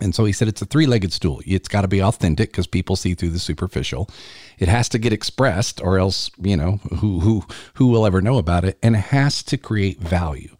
And 0.00 0.14
so 0.14 0.24
he 0.24 0.32
said 0.32 0.48
it's 0.48 0.62
a 0.62 0.66
three 0.66 0.86
legged 0.86 1.12
stool. 1.12 1.40
It's 1.46 1.68
got 1.68 1.82
to 1.82 1.88
be 1.88 2.02
authentic 2.02 2.50
because 2.50 2.66
people 2.66 2.96
see 2.96 3.14
through 3.14 3.30
the 3.30 3.38
superficial. 3.38 4.10
It 4.58 4.68
has 4.68 4.88
to 4.90 4.98
get 4.98 5.12
expressed, 5.12 5.80
or 5.80 5.98
else, 5.98 6.30
you 6.38 6.56
know, 6.56 6.80
who, 6.98 7.20
who, 7.20 7.44
who 7.74 7.86
will 7.88 8.06
ever 8.06 8.20
know 8.20 8.38
about 8.38 8.64
it? 8.64 8.78
And 8.82 8.94
it 8.94 9.06
has 9.06 9.42
to 9.44 9.56
create 9.56 10.00
value. 10.00 10.56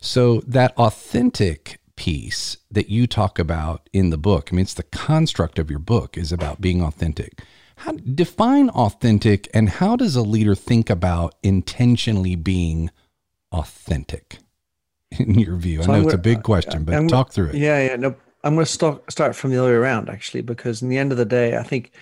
So 0.00 0.40
that 0.46 0.76
authentic 0.76 1.80
piece 1.96 2.56
that 2.70 2.88
you 2.88 3.06
talk 3.06 3.38
about 3.38 3.88
in 3.92 4.10
the 4.10 4.18
book, 4.18 4.50
I 4.50 4.56
mean, 4.56 4.64
it's 4.64 4.74
the 4.74 4.82
construct 4.82 5.58
of 5.58 5.70
your 5.70 5.78
book 5.78 6.18
is 6.18 6.32
about 6.32 6.60
being 6.60 6.82
authentic. 6.82 7.40
How, 7.76 7.92
define 7.92 8.70
authentic 8.70 9.48
and 9.52 9.68
how 9.68 9.96
does 9.96 10.16
a 10.16 10.22
leader 10.22 10.54
think 10.54 10.90
about 10.90 11.34
intentionally 11.42 12.36
being 12.36 12.90
authentic 13.52 14.38
in 15.10 15.38
your 15.38 15.56
view? 15.56 15.82
I 15.82 15.86
know 15.86 16.02
it's 16.02 16.14
a 16.14 16.18
big 16.18 16.42
question, 16.42 16.84
but 16.84 17.08
talk 17.08 17.32
through 17.32 17.48
it. 17.48 17.56
Yeah, 17.56 17.80
yeah. 17.80 17.96
No, 17.96 18.14
I'm 18.44 18.54
going 18.54 18.66
to 18.66 18.70
start 18.70 19.10
start 19.10 19.34
from 19.34 19.50
the 19.50 19.58
other 19.58 19.70
way 19.70 19.74
around 19.74 20.08
actually, 20.08 20.42
because 20.42 20.82
in 20.82 20.88
the 20.88 20.98
end 20.98 21.12
of 21.12 21.18
the 21.18 21.24
day, 21.24 21.56
I 21.56 21.62
think 21.62 21.92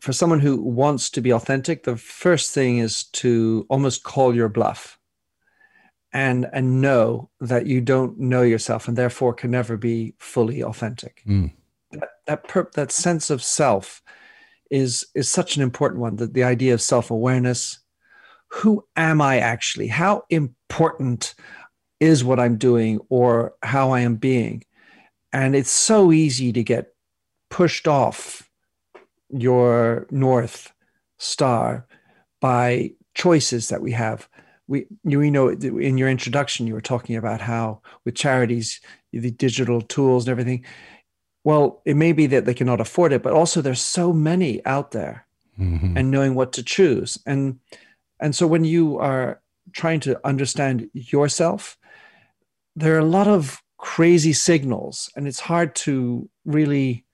for 0.00 0.12
someone 0.12 0.40
who 0.40 0.60
wants 0.60 1.08
to 1.10 1.20
be 1.20 1.32
authentic, 1.32 1.84
the 1.84 1.96
first 1.96 2.52
thing 2.52 2.78
is 2.78 3.04
to 3.04 3.66
almost 3.70 4.02
call 4.02 4.34
your 4.34 4.48
bluff 4.48 4.98
and 6.12 6.46
and 6.52 6.80
know 6.80 7.28
that 7.40 7.66
you 7.66 7.80
don't 7.80 8.18
know 8.18 8.42
yourself 8.42 8.88
and 8.88 8.96
therefore 8.96 9.34
can 9.34 9.50
never 9.50 9.76
be 9.76 10.14
fully 10.18 10.62
authentic. 10.62 11.22
Mm. 11.26 11.52
That 11.92 12.08
that, 12.26 12.48
per, 12.48 12.70
that 12.74 12.92
sense 12.92 13.30
of 13.30 13.42
self 13.42 14.02
is 14.74 15.06
is 15.14 15.30
such 15.30 15.56
an 15.56 15.62
important 15.62 16.00
one. 16.00 16.16
That 16.16 16.34
the 16.34 16.44
idea 16.44 16.74
of 16.74 16.82
self 16.82 17.10
awareness. 17.10 17.78
Who 18.48 18.84
am 18.96 19.20
I 19.20 19.38
actually? 19.38 19.88
How 19.88 20.24
important 20.30 21.34
is 21.98 22.22
what 22.22 22.38
I'm 22.38 22.56
doing 22.56 23.00
or 23.08 23.54
how 23.62 23.90
I 23.90 24.00
am 24.00 24.16
being? 24.16 24.64
And 25.32 25.56
it's 25.56 25.70
so 25.70 26.12
easy 26.12 26.52
to 26.52 26.62
get 26.62 26.94
pushed 27.50 27.88
off 27.88 28.48
your 29.28 30.06
North 30.10 30.72
Star 31.18 31.86
by 32.40 32.92
choices 33.14 33.68
that 33.68 33.80
we 33.80 33.92
have. 33.92 34.28
We, 34.68 34.86
you 35.04 35.30
know, 35.30 35.48
in 35.48 35.98
your 35.98 36.08
introduction, 36.08 36.66
you 36.66 36.74
were 36.74 36.80
talking 36.80 37.16
about 37.16 37.40
how 37.40 37.80
with 38.04 38.14
charities, 38.14 38.80
the 39.12 39.30
digital 39.30 39.80
tools 39.80 40.26
and 40.26 40.30
everything. 40.30 40.64
Well, 41.44 41.82
it 41.84 41.96
may 41.96 42.12
be 42.12 42.26
that 42.28 42.46
they 42.46 42.54
cannot 42.54 42.80
afford 42.80 43.12
it, 43.12 43.22
but 43.22 43.34
also 43.34 43.60
there's 43.60 43.80
so 43.80 44.12
many 44.12 44.64
out 44.64 44.90
there, 44.92 45.26
mm-hmm. 45.58 45.96
and 45.96 46.10
knowing 46.10 46.34
what 46.34 46.52
to 46.54 46.62
choose. 46.62 47.18
And 47.26 47.60
and 48.18 48.34
so 48.34 48.46
when 48.46 48.64
you 48.64 48.98
are 48.98 49.40
trying 49.72 50.00
to 50.00 50.18
understand 50.26 50.88
yourself, 50.92 51.76
there 52.76 52.94
are 52.94 53.00
a 53.00 53.04
lot 53.04 53.28
of 53.28 53.62
crazy 53.84 54.32
signals 54.32 55.10
and 55.14 55.28
it's 55.28 55.40
hard 55.40 55.74
to 55.74 56.26
really 56.46 57.04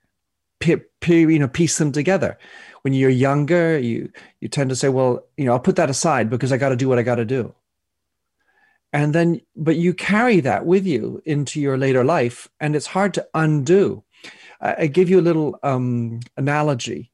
you 0.64 1.38
know 1.38 1.48
piece 1.48 1.78
them 1.78 1.90
together 1.90 2.38
when 2.82 2.92
you're 2.92 3.10
younger 3.10 3.76
you 3.76 4.08
you 4.40 4.48
tend 4.48 4.70
to 4.70 4.76
say 4.76 4.88
well 4.88 5.24
you 5.36 5.44
know 5.44 5.52
i'll 5.52 5.58
put 5.58 5.74
that 5.74 5.90
aside 5.90 6.30
because 6.30 6.52
i 6.52 6.56
got 6.56 6.68
to 6.68 6.76
do 6.76 6.88
what 6.88 6.98
i 6.98 7.02
got 7.02 7.16
to 7.16 7.24
do 7.24 7.52
and 8.92 9.14
then 9.14 9.40
but 9.56 9.74
you 9.74 9.92
carry 9.92 10.38
that 10.38 10.64
with 10.64 10.86
you 10.86 11.20
into 11.24 11.60
your 11.60 11.76
later 11.76 12.04
life 12.04 12.48
and 12.60 12.76
it's 12.76 12.86
hard 12.86 13.12
to 13.14 13.26
undo 13.34 14.04
i, 14.60 14.86
give 14.86 15.08
you 15.08 15.18
a 15.18 15.22
little 15.22 15.58
um, 15.62 16.20
analogy 16.36 17.10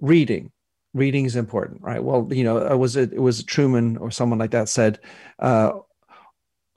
reading 0.00 0.50
reading 0.94 1.24
is 1.24 1.36
important 1.36 1.80
right 1.82 2.02
well 2.02 2.28
you 2.30 2.44
know 2.44 2.58
it 2.58 2.76
was 2.76 2.96
it, 2.96 3.12
it 3.12 3.20
was 3.20 3.42
truman 3.44 3.96
or 3.98 4.10
someone 4.10 4.38
like 4.38 4.50
that 4.50 4.68
said 4.68 4.98
uh, 5.38 5.72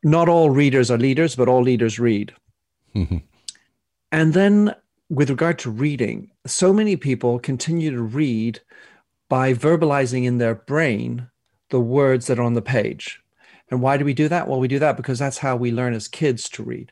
not 0.04 0.30
all 0.30 0.50
readers 0.50 0.90
are 0.90 0.98
leaders, 0.98 1.36
but 1.36 1.48
all 1.48 1.62
leaders 1.62 2.00
read. 2.00 2.34
Mm-hmm. 2.96 3.18
And 4.12 4.34
then, 4.34 4.74
with 5.12 5.30
regard 5.30 5.60
to 5.60 5.70
reading, 5.70 6.32
so 6.48 6.74
many 6.74 6.96
people 6.96 7.38
continue 7.38 7.92
to 7.92 8.02
read 8.02 8.60
by 9.30 9.54
verbalizing 9.54 10.26
in 10.26 10.40
their 10.40 10.56
brain 10.56 11.28
the 11.70 11.80
words 11.80 12.26
that 12.26 12.40
are 12.40 12.44
on 12.44 12.56
the 12.56 12.62
page. 12.64 13.22
And 13.70 13.84
why 13.84 13.98
do 13.98 14.06
we 14.06 14.16
do 14.16 14.28
that? 14.28 14.48
Well, 14.48 14.60
we 14.60 14.68
do 14.68 14.80
that 14.80 14.98
because 14.98 15.20
that's 15.20 15.38
how 15.38 15.56
we 15.56 15.72
learn 15.72 15.94
as 15.94 16.08
kids 16.08 16.50
to 16.50 16.64
read. 16.64 16.92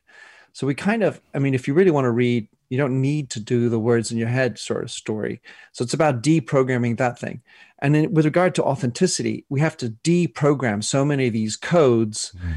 So 0.53 0.67
we 0.67 0.75
kind 0.75 1.01
of, 1.01 1.19
I 1.33 1.39
mean, 1.39 1.55
if 1.55 1.67
you 1.67 1.73
really 1.73 1.89
want 1.89 2.05
to 2.05 2.11
read, 2.11 2.47
you 2.69 2.77
don't 2.77 3.01
need 3.01 3.29
to 3.31 3.39
do 3.39 3.69
the 3.69 3.79
words 3.79 4.11
in 4.11 4.17
your 4.17 4.27
head 4.27 4.59
sort 4.59 4.83
of 4.83 4.91
story. 4.91 5.41
So 5.71 5.83
it's 5.83 5.93
about 5.93 6.21
deprogramming 6.21 6.97
that 6.97 7.19
thing. 7.19 7.41
And 7.79 7.93
then 7.93 8.13
with 8.13 8.25
regard 8.25 8.55
to 8.55 8.63
authenticity, 8.63 9.45
we 9.49 9.59
have 9.59 9.77
to 9.77 9.89
deprogram 10.03 10.83
so 10.83 11.05
many 11.05 11.27
of 11.27 11.33
these 11.33 11.55
codes. 11.55 12.33
Mm-hmm 12.37 12.53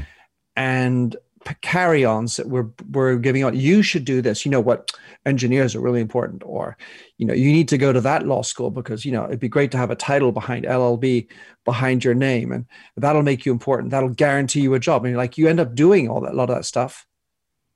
and 0.55 1.15
carry-ons 1.61 2.35
that 2.37 2.47
we're 2.47 2.67
we're 2.91 3.17
giving 3.17 3.43
out. 3.43 3.55
You 3.55 3.81
should 3.81 4.05
do 4.05 4.21
this. 4.21 4.45
You 4.45 4.51
know 4.51 4.59
what? 4.59 4.91
Engineers 5.25 5.75
are 5.75 5.81
really 5.81 6.01
important, 6.01 6.43
or 6.45 6.77
you 7.17 7.25
know 7.25 7.33
you 7.33 7.51
need 7.51 7.67
to 7.69 7.77
go 7.77 7.93
to 7.93 8.01
that 8.01 8.27
law 8.27 8.41
school 8.41 8.69
because 8.69 9.05
you 9.05 9.11
know 9.11 9.25
it'd 9.25 9.39
be 9.39 9.49
great 9.49 9.71
to 9.71 9.77
have 9.77 9.91
a 9.91 9.95
title 9.95 10.31
behind 10.31 10.65
LLB 10.65 11.27
behind 11.65 12.03
your 12.03 12.13
name, 12.13 12.51
and 12.51 12.65
that'll 12.97 13.23
make 13.23 13.45
you 13.45 13.51
important. 13.51 13.91
That'll 13.91 14.09
guarantee 14.09 14.61
you 14.61 14.73
a 14.73 14.79
job. 14.79 15.05
And 15.05 15.15
like 15.15 15.37
you 15.37 15.47
end 15.47 15.59
up 15.59 15.75
doing 15.75 16.09
all 16.09 16.21
that, 16.21 16.33
a 16.33 16.35
lot 16.35 16.49
of 16.49 16.55
that 16.55 16.65
stuff, 16.65 17.05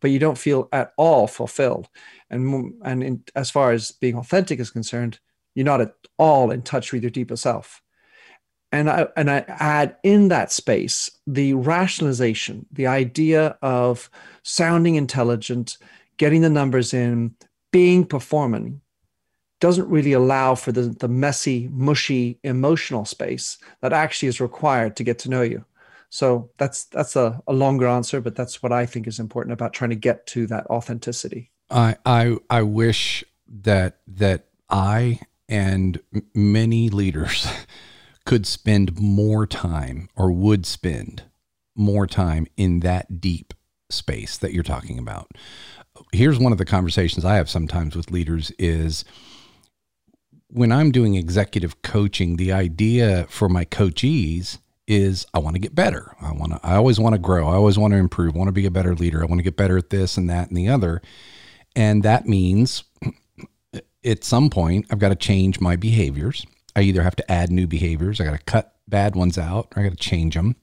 but 0.05 0.11
you 0.11 0.19
don't 0.19 0.37
feel 0.37 0.69
at 0.71 0.93
all 0.97 1.25
fulfilled. 1.25 1.89
And 2.29 2.75
and 2.83 3.03
in, 3.03 3.23
as 3.35 3.49
far 3.49 3.71
as 3.71 3.91
being 3.91 4.15
authentic 4.15 4.59
is 4.59 4.69
concerned, 4.69 5.17
you're 5.55 5.65
not 5.65 5.81
at 5.81 5.95
all 6.19 6.51
in 6.51 6.61
touch 6.61 6.93
with 6.93 7.01
your 7.01 7.09
deeper 7.09 7.35
self 7.35 7.81
and 8.75 8.89
I, 8.89 9.07
and 9.15 9.31
I 9.31 9.45
add 9.47 9.95
in 10.03 10.27
that 10.29 10.51
space 10.51 11.09
the 11.25 11.53
rationalization, 11.53 12.65
the 12.73 12.87
idea 12.87 13.57
of 13.61 14.09
sounding 14.43 14.95
intelligent, 14.95 15.77
getting 16.17 16.41
the 16.41 16.49
numbers 16.49 16.93
in, 16.93 17.35
being 17.71 18.05
performing, 18.05 18.81
doesn't 19.61 19.89
really 19.89 20.11
allow 20.11 20.55
for 20.55 20.73
the, 20.73 20.81
the 20.81 21.07
messy, 21.07 21.69
mushy 21.71 22.37
emotional 22.43 23.05
space 23.05 23.57
that 23.81 23.93
actually 23.93 24.27
is 24.27 24.41
required 24.41 24.97
to 24.97 25.05
get 25.05 25.19
to 25.19 25.29
know 25.29 25.41
you. 25.41 25.63
So 26.09 26.49
that's 26.57 26.85
that's 26.85 27.15
a, 27.15 27.41
a 27.47 27.53
longer 27.53 27.87
answer, 27.87 28.21
but 28.21 28.35
that's 28.35 28.63
what 28.63 28.71
I 28.71 28.85
think 28.85 29.07
is 29.07 29.19
important 29.19 29.53
about 29.53 29.73
trying 29.73 29.89
to 29.89 29.95
get 29.95 30.25
to 30.27 30.47
that 30.47 30.67
authenticity. 30.67 31.51
I 31.69 31.97
I 32.05 32.37
I 32.49 32.61
wish 32.61 33.23
that 33.47 33.99
that 34.07 34.47
I 34.69 35.19
and 35.47 35.99
many 36.33 36.89
leaders 36.89 37.47
could 38.25 38.47
spend 38.47 38.99
more 38.99 39.45
time 39.45 40.09
or 40.15 40.31
would 40.31 40.65
spend 40.65 41.23
more 41.75 42.07
time 42.07 42.47
in 42.57 42.79
that 42.79 43.21
deep 43.21 43.53
space 43.89 44.37
that 44.37 44.53
you're 44.53 44.63
talking 44.63 44.97
about. 44.97 45.31
Here's 46.11 46.39
one 46.39 46.51
of 46.51 46.57
the 46.57 46.65
conversations 46.65 47.23
I 47.23 47.35
have 47.35 47.49
sometimes 47.49 47.95
with 47.95 48.11
leaders 48.11 48.51
is 48.57 49.05
when 50.47 50.71
I'm 50.71 50.91
doing 50.91 51.15
executive 51.15 51.81
coaching, 51.81 52.37
the 52.37 52.51
idea 52.51 53.27
for 53.29 53.49
my 53.49 53.65
coachees 53.65 54.59
is 54.87 55.25
I 55.33 55.39
want 55.39 55.55
to 55.55 55.59
get 55.59 55.73
better. 55.73 56.15
I 56.21 56.31
want 56.31 56.53
to 56.53 56.59
I 56.63 56.75
always 56.75 56.99
want 56.99 57.13
to 57.13 57.19
grow. 57.19 57.47
I 57.47 57.55
always 57.55 57.77
want 57.77 57.93
to 57.93 57.97
improve. 57.97 58.35
I 58.35 58.37
want 58.37 58.49
to 58.49 58.53
be 58.53 58.65
a 58.65 58.71
better 58.71 58.95
leader. 58.95 59.21
I 59.21 59.25
want 59.25 59.39
to 59.39 59.43
get 59.43 59.57
better 59.57 59.77
at 59.77 59.89
this 59.89 60.17
and 60.17 60.29
that 60.29 60.49
and 60.49 60.57
the 60.57 60.69
other. 60.69 61.01
And 61.75 62.03
that 62.03 62.27
means 62.27 62.83
at 64.05 64.23
some 64.23 64.49
point 64.49 64.85
I've 64.89 64.99
got 64.99 65.09
to 65.09 65.15
change 65.15 65.59
my 65.59 65.75
behaviors. 65.75 66.45
I 66.75 66.81
either 66.81 67.03
have 67.03 67.15
to 67.15 67.31
add 67.31 67.51
new 67.51 67.67
behaviors, 67.67 68.19
I 68.19 68.25
got 68.25 68.37
to 68.37 68.43
cut 68.45 68.75
bad 68.87 69.15
ones 69.15 69.37
out, 69.37 69.73
or 69.75 69.81
I 69.81 69.83
got 69.83 69.97
to 69.97 70.09
change 70.09 70.35
them. 70.35 70.55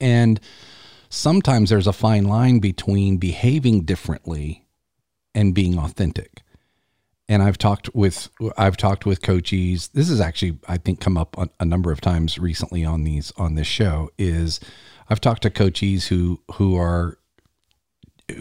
And 0.00 0.40
sometimes 1.08 1.70
there's 1.70 1.86
a 1.86 1.92
fine 1.92 2.24
line 2.24 2.58
between 2.58 3.18
behaving 3.18 3.84
differently 3.84 4.66
and 5.34 5.54
being 5.54 5.78
authentic. 5.78 6.42
And 7.28 7.42
I've 7.42 7.58
talked 7.58 7.94
with 7.94 8.28
I've 8.58 8.76
talked 8.76 9.06
with 9.06 9.22
coaches. 9.22 9.88
This 9.88 10.08
has 10.08 10.20
actually 10.20 10.58
I 10.68 10.76
think 10.76 11.00
come 11.00 11.16
up 11.16 11.36
a 11.58 11.64
number 11.64 11.90
of 11.90 12.00
times 12.00 12.38
recently 12.38 12.84
on 12.84 13.04
these 13.04 13.32
on 13.36 13.54
this 13.54 13.66
show. 13.66 14.10
Is 14.18 14.60
I've 15.08 15.20
talked 15.20 15.42
to 15.42 15.50
coaches 15.50 16.08
who 16.08 16.40
who 16.54 16.76
are 16.76 17.18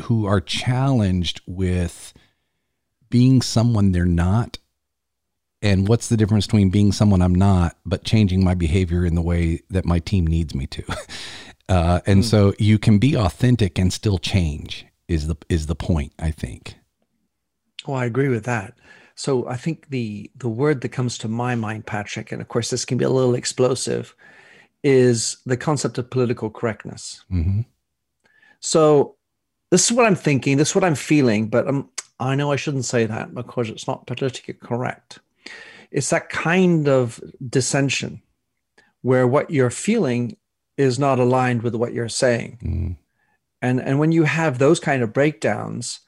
who 0.04 0.26
are 0.26 0.42
challenged 0.42 1.42
with 1.46 2.14
being 3.10 3.42
someone 3.42 3.92
they're 3.92 4.06
not 4.06 4.58
and 5.62 5.88
what's 5.88 6.10
the 6.10 6.18
difference 6.18 6.46
between 6.46 6.70
being 6.70 6.92
someone 6.92 7.22
I'm 7.22 7.34
not, 7.34 7.78
but 7.86 8.04
changing 8.04 8.44
my 8.44 8.54
behavior 8.54 9.06
in 9.06 9.16
the 9.16 9.22
way 9.22 9.62
that 9.70 9.86
my 9.86 10.00
team 10.00 10.28
needs 10.28 10.54
me 10.54 10.68
to. 10.68 10.84
Uh, 11.70 12.02
and 12.06 12.24
mm. 12.24 12.26
so 12.26 12.54
you 12.60 12.78
can 12.78 12.98
be 12.98 13.16
authentic 13.16 13.80
and 13.80 13.94
still 13.94 14.18
change 14.18 14.86
is 15.08 15.28
the 15.28 15.36
is 15.48 15.68
the 15.68 15.76
point 15.76 16.12
I 16.20 16.30
think. 16.30 16.76
Well, 17.88 17.98
I 17.98 18.06
agree 18.06 18.30
with 18.30 18.46
that. 18.46 18.74
So 19.16 19.48
I 19.48 19.58
think 19.58 19.90
the 19.90 20.32
the 20.36 20.50
word 20.50 20.82
that 20.82 20.90
comes 20.90 21.18
to 21.20 21.28
my 21.28 21.56
mind, 21.56 21.86
Patrick, 21.86 22.32
and 22.32 22.42
of 22.42 22.48
course 22.48 22.70
this 22.70 22.86
can 22.86 22.98
be 22.98 23.06
a 23.06 23.10
little 23.10 23.36
explosive, 23.36 24.16
is 24.84 25.38
the 25.46 25.58
concept 25.58 25.98
of 25.98 26.10
political 26.10 26.50
correctness. 26.50 27.24
Mm-hmm. 27.32 27.62
So 28.60 29.16
this 29.72 29.90
is 29.90 29.96
what 29.96 30.06
I'm 30.06 30.16
thinking, 30.16 30.58
this 30.58 30.70
is 30.70 30.76
what 30.76 30.84
I'm 30.84 30.96
feeling, 30.96 31.48
but 31.48 31.68
I'm, 31.68 31.90
I 32.20 32.36
know 32.36 32.52
I 32.52 32.56
shouldn't 32.56 32.86
say 32.86 33.06
that 33.06 33.34
because 33.34 33.70
it's 33.70 33.88
not 33.88 34.08
politically 34.08 34.54
correct. 34.54 35.20
It's 35.92 36.10
that 36.10 36.30
kind 36.30 36.88
of 36.88 37.20
dissension 37.50 38.22
where 39.02 39.28
what 39.28 39.52
you're 39.52 39.70
feeling 39.70 40.38
is 40.78 40.98
not 40.98 41.20
aligned 41.20 41.62
with 41.62 41.76
what 41.76 41.94
you're 41.94 42.10
saying. 42.10 42.58
Mm. 42.64 42.98
And 43.62 43.80
and 43.80 44.00
when 44.00 44.12
you 44.12 44.24
have 44.24 44.58
those 44.58 44.80
kind 44.80 45.04
of 45.04 45.14
breakdowns, 45.14 46.00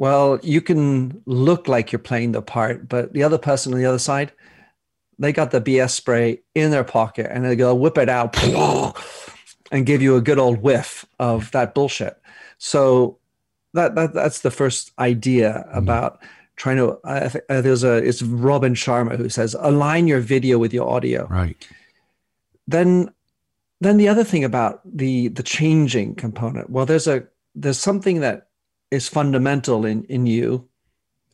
well, 0.00 0.40
you 0.42 0.62
can 0.62 1.20
look 1.26 1.68
like 1.68 1.92
you're 1.92 1.98
playing 1.98 2.32
the 2.32 2.40
part, 2.40 2.88
but 2.88 3.12
the 3.12 3.22
other 3.22 3.36
person 3.36 3.74
on 3.74 3.78
the 3.78 3.84
other 3.84 3.98
side, 3.98 4.32
they 5.18 5.30
got 5.30 5.50
the 5.50 5.60
BS 5.60 5.90
spray 5.90 6.40
in 6.54 6.70
their 6.70 6.84
pocket 6.84 7.26
and 7.30 7.44
they 7.44 7.54
go 7.54 7.74
whip 7.74 7.98
it 7.98 8.08
out 8.08 8.34
and 9.70 9.84
give 9.84 10.00
you 10.00 10.16
a 10.16 10.22
good 10.22 10.38
old 10.38 10.62
whiff 10.62 11.04
of 11.18 11.50
that 11.50 11.74
bullshit. 11.74 12.18
So 12.56 13.18
that, 13.74 13.94
that 13.94 14.14
that's 14.14 14.40
the 14.40 14.50
first 14.50 14.90
idea 14.98 15.66
mm-hmm. 15.68 15.76
about 15.76 16.22
trying 16.56 16.78
to. 16.78 16.92
Uh, 17.04 17.28
there's 17.60 17.84
a 17.84 17.96
it's 17.96 18.22
Robin 18.22 18.72
Sharma 18.72 19.18
who 19.18 19.28
says 19.28 19.54
align 19.60 20.06
your 20.06 20.20
video 20.20 20.56
with 20.56 20.72
your 20.72 20.88
audio. 20.88 21.26
Right. 21.26 21.68
Then, 22.66 23.12
then 23.82 23.98
the 23.98 24.08
other 24.08 24.24
thing 24.24 24.44
about 24.44 24.80
the 24.82 25.28
the 25.28 25.42
changing 25.42 26.14
component. 26.14 26.70
Well, 26.70 26.86
there's 26.86 27.06
a 27.06 27.24
there's 27.54 27.78
something 27.78 28.20
that 28.20 28.46
is 28.90 29.08
fundamental 29.08 29.84
in 29.84 30.04
in 30.04 30.26
you, 30.26 30.68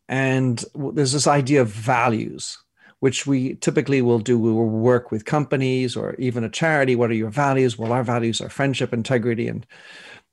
and 0.08 0.64
there's 0.74 1.12
this 1.12 1.26
idea 1.26 1.62
of 1.62 1.68
values 1.68 2.58
which 3.00 3.26
we 3.26 3.54
typically 3.56 4.02
will 4.02 4.18
do. 4.18 4.38
We 4.38 4.52
will 4.52 4.68
work 4.68 5.10
with 5.10 5.24
companies 5.24 5.96
or 5.96 6.14
even 6.14 6.44
a 6.44 6.48
charity. 6.48 6.96
What 6.96 7.10
are 7.10 7.14
your 7.14 7.30
values? 7.30 7.78
Well, 7.78 7.92
our 7.92 8.02
values 8.02 8.40
are 8.40 8.48
friendship, 8.48 8.92
integrity, 8.92 9.48
and 9.48 9.66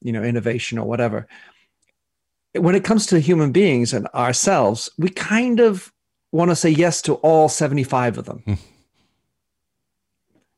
you 0.01 0.11
know 0.11 0.23
innovation 0.23 0.77
or 0.77 0.87
whatever. 0.87 1.27
When 2.55 2.75
it 2.75 2.83
comes 2.83 3.05
to 3.07 3.19
human 3.19 3.51
beings 3.51 3.93
and 3.93 4.07
ourselves, 4.13 4.89
we 4.97 5.09
kind 5.09 5.59
of 5.59 5.91
want 6.31 6.51
to 6.51 6.55
say 6.55 6.69
yes 6.69 7.01
to 7.03 7.15
all 7.15 7.49
75 7.49 8.17
of 8.17 8.25
them. 8.25 8.39
Hmm. 8.45 8.53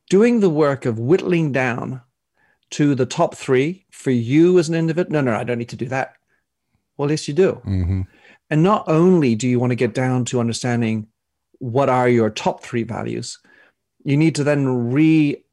Doing 0.09 0.39
the 0.39 0.49
work 0.49 0.85
of 0.85 0.99
whittling 0.99 1.51
down 1.51 2.01
to 2.71 2.95
the 2.95 3.05
top 3.05 3.35
three 3.35 3.85
for 3.91 4.11
you 4.11 4.59
as 4.59 4.69
an 4.69 4.75
individual. 4.75 5.13
No, 5.13 5.31
no, 5.31 5.37
I 5.37 5.43
don't 5.43 5.57
need 5.57 5.69
to 5.69 5.75
do 5.75 5.87
that. 5.87 6.15
Well, 6.97 7.09
yes, 7.09 7.27
you 7.27 7.33
do. 7.33 7.61
Mm-hmm. 7.65 8.01
And 8.49 8.63
not 8.63 8.85
only 8.87 9.35
do 9.35 9.47
you 9.47 9.59
want 9.59 9.71
to 9.71 9.75
get 9.75 9.93
down 9.93 10.25
to 10.25 10.39
understanding 10.39 11.07
what 11.59 11.89
are 11.89 12.07
your 12.07 12.29
top 12.29 12.63
three 12.63 12.83
values, 12.83 13.39
you 14.03 14.17
need 14.17 14.35
to 14.35 14.43
then 14.43 14.91
re 14.91 15.43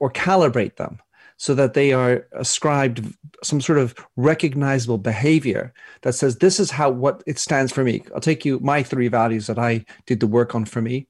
or 0.00 0.10
calibrate 0.10 0.76
them 0.76 0.98
so 1.36 1.54
that 1.54 1.74
they 1.74 1.92
are 1.92 2.26
ascribed 2.32 3.04
some 3.42 3.60
sort 3.60 3.78
of 3.78 3.94
recognizable 4.16 4.98
behavior 4.98 5.72
that 6.02 6.14
says 6.14 6.36
this 6.36 6.60
is 6.60 6.70
how 6.70 6.88
what 6.88 7.22
it 7.26 7.38
stands 7.38 7.72
for 7.72 7.82
me 7.82 8.02
i'll 8.14 8.20
take 8.20 8.44
you 8.44 8.60
my 8.60 8.82
three 8.82 9.08
values 9.08 9.48
that 9.48 9.58
i 9.58 9.84
did 10.06 10.20
the 10.20 10.26
work 10.26 10.54
on 10.54 10.64
for 10.64 10.80
me 10.80 11.06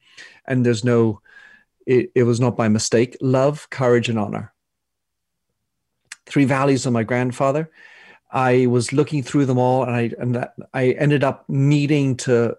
and 0.46 0.64
there's 0.64 0.84
no 0.84 1.20
it, 1.86 2.10
it 2.14 2.22
was 2.22 2.40
not 2.40 2.56
by 2.56 2.66
mistake 2.66 3.16
love 3.20 3.68
courage 3.70 4.08
and 4.08 4.18
honor 4.18 4.52
three 6.24 6.46
values 6.46 6.86
of 6.86 6.92
my 6.92 7.02
grandfather 7.02 7.70
i 8.32 8.66
was 8.66 8.92
looking 8.92 9.22
through 9.22 9.46
them 9.46 9.58
all 9.58 9.84
and 9.84 9.94
i 9.94 10.10
and 10.18 10.34
that, 10.34 10.54
i 10.74 10.90
ended 10.92 11.22
up 11.22 11.44
needing 11.48 12.16
to 12.16 12.56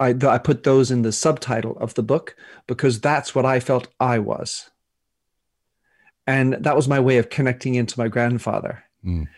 I, 0.00 0.14
I 0.26 0.38
put 0.38 0.64
those 0.64 0.90
in 0.90 1.02
the 1.02 1.12
subtitle 1.12 1.78
of 1.78 1.94
the 1.94 2.02
book 2.02 2.36
because 2.66 3.00
that's 3.00 3.34
what 3.34 3.46
I 3.46 3.60
felt 3.60 3.88
I 4.00 4.18
was. 4.18 4.70
And 6.26 6.54
that 6.54 6.76
was 6.76 6.88
my 6.88 7.00
way 7.00 7.18
of 7.18 7.30
connecting 7.30 7.74
into 7.74 7.98
my 7.98 8.08
grandfather. 8.08 8.82
Mm. 9.04 9.28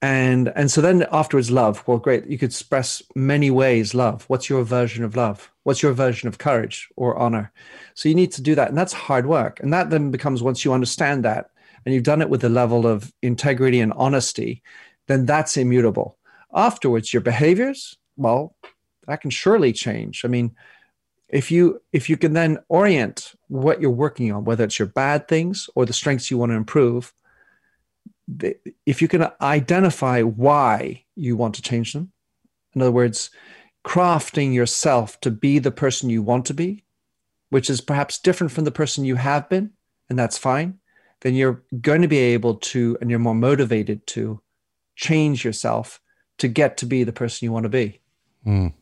And 0.00 0.52
and 0.54 0.70
so 0.70 0.80
then 0.80 1.06
afterwards, 1.10 1.50
love. 1.50 1.82
Well, 1.86 1.98
great. 1.98 2.26
You 2.26 2.38
could 2.38 2.50
express 2.50 3.02
many 3.16 3.50
ways 3.50 3.94
love. 3.94 4.24
What's 4.28 4.48
your 4.48 4.62
version 4.62 5.04
of 5.04 5.16
love? 5.16 5.50
What's 5.64 5.82
your 5.82 5.92
version 5.92 6.28
of 6.28 6.38
courage 6.38 6.88
or 6.96 7.18
honor? 7.18 7.50
So 7.94 8.08
you 8.08 8.14
need 8.14 8.30
to 8.32 8.42
do 8.42 8.54
that. 8.54 8.68
And 8.68 8.78
that's 8.78 8.92
hard 8.92 9.26
work. 9.26 9.58
And 9.60 9.72
that 9.72 9.90
then 9.90 10.12
becomes 10.12 10.42
once 10.42 10.64
you 10.64 10.72
understand 10.72 11.24
that 11.24 11.50
and 11.84 11.94
you've 11.94 12.04
done 12.04 12.22
it 12.22 12.30
with 12.30 12.44
a 12.44 12.48
level 12.48 12.86
of 12.86 13.12
integrity 13.22 13.80
and 13.80 13.92
honesty, 13.94 14.62
then 15.08 15.26
that's 15.26 15.56
immutable. 15.56 16.16
Afterwards, 16.54 17.12
your 17.12 17.20
behaviors, 17.20 17.96
well, 18.16 18.54
that 19.06 19.20
can 19.20 19.30
surely 19.30 19.72
change. 19.72 20.24
I 20.24 20.28
mean, 20.28 20.54
if 21.28 21.50
you 21.50 21.82
if 21.92 22.08
you 22.08 22.16
can 22.16 22.32
then 22.32 22.58
orient 22.68 23.34
what 23.48 23.80
you're 23.80 23.90
working 23.90 24.32
on, 24.32 24.44
whether 24.44 24.64
it's 24.64 24.78
your 24.78 24.88
bad 24.88 25.28
things 25.28 25.68
or 25.74 25.84
the 25.84 25.92
strengths 25.92 26.30
you 26.30 26.38
want 26.38 26.52
to 26.52 26.56
improve, 26.56 27.12
if 28.86 29.02
you 29.02 29.08
can 29.08 29.28
identify 29.40 30.22
why 30.22 31.04
you 31.16 31.36
want 31.36 31.54
to 31.56 31.62
change 31.62 31.92
them, 31.92 32.12
in 32.74 32.82
other 32.82 32.92
words, 32.92 33.30
crafting 33.84 34.54
yourself 34.54 35.20
to 35.20 35.30
be 35.30 35.58
the 35.58 35.70
person 35.70 36.10
you 36.10 36.22
want 36.22 36.46
to 36.46 36.54
be, 36.54 36.84
which 37.50 37.70
is 37.70 37.80
perhaps 37.80 38.18
different 38.18 38.52
from 38.52 38.64
the 38.64 38.70
person 38.70 39.04
you 39.04 39.16
have 39.16 39.48
been, 39.48 39.70
and 40.08 40.18
that's 40.18 40.38
fine, 40.38 40.78
then 41.20 41.34
you're 41.34 41.62
going 41.80 42.02
to 42.02 42.08
be 42.08 42.18
able 42.18 42.56
to, 42.56 42.96
and 43.00 43.10
you're 43.10 43.18
more 43.18 43.34
motivated 43.34 44.06
to 44.06 44.40
change 44.98 45.44
yourself 45.44 46.00
to 46.38 46.48
get 46.48 46.76
to 46.76 46.86
be 46.86 47.04
the 47.04 47.12
person 47.12 47.46
you 47.46 47.52
want 47.52 47.62
to 47.62 47.70
be. 47.70 48.00
Mm. 48.44 48.74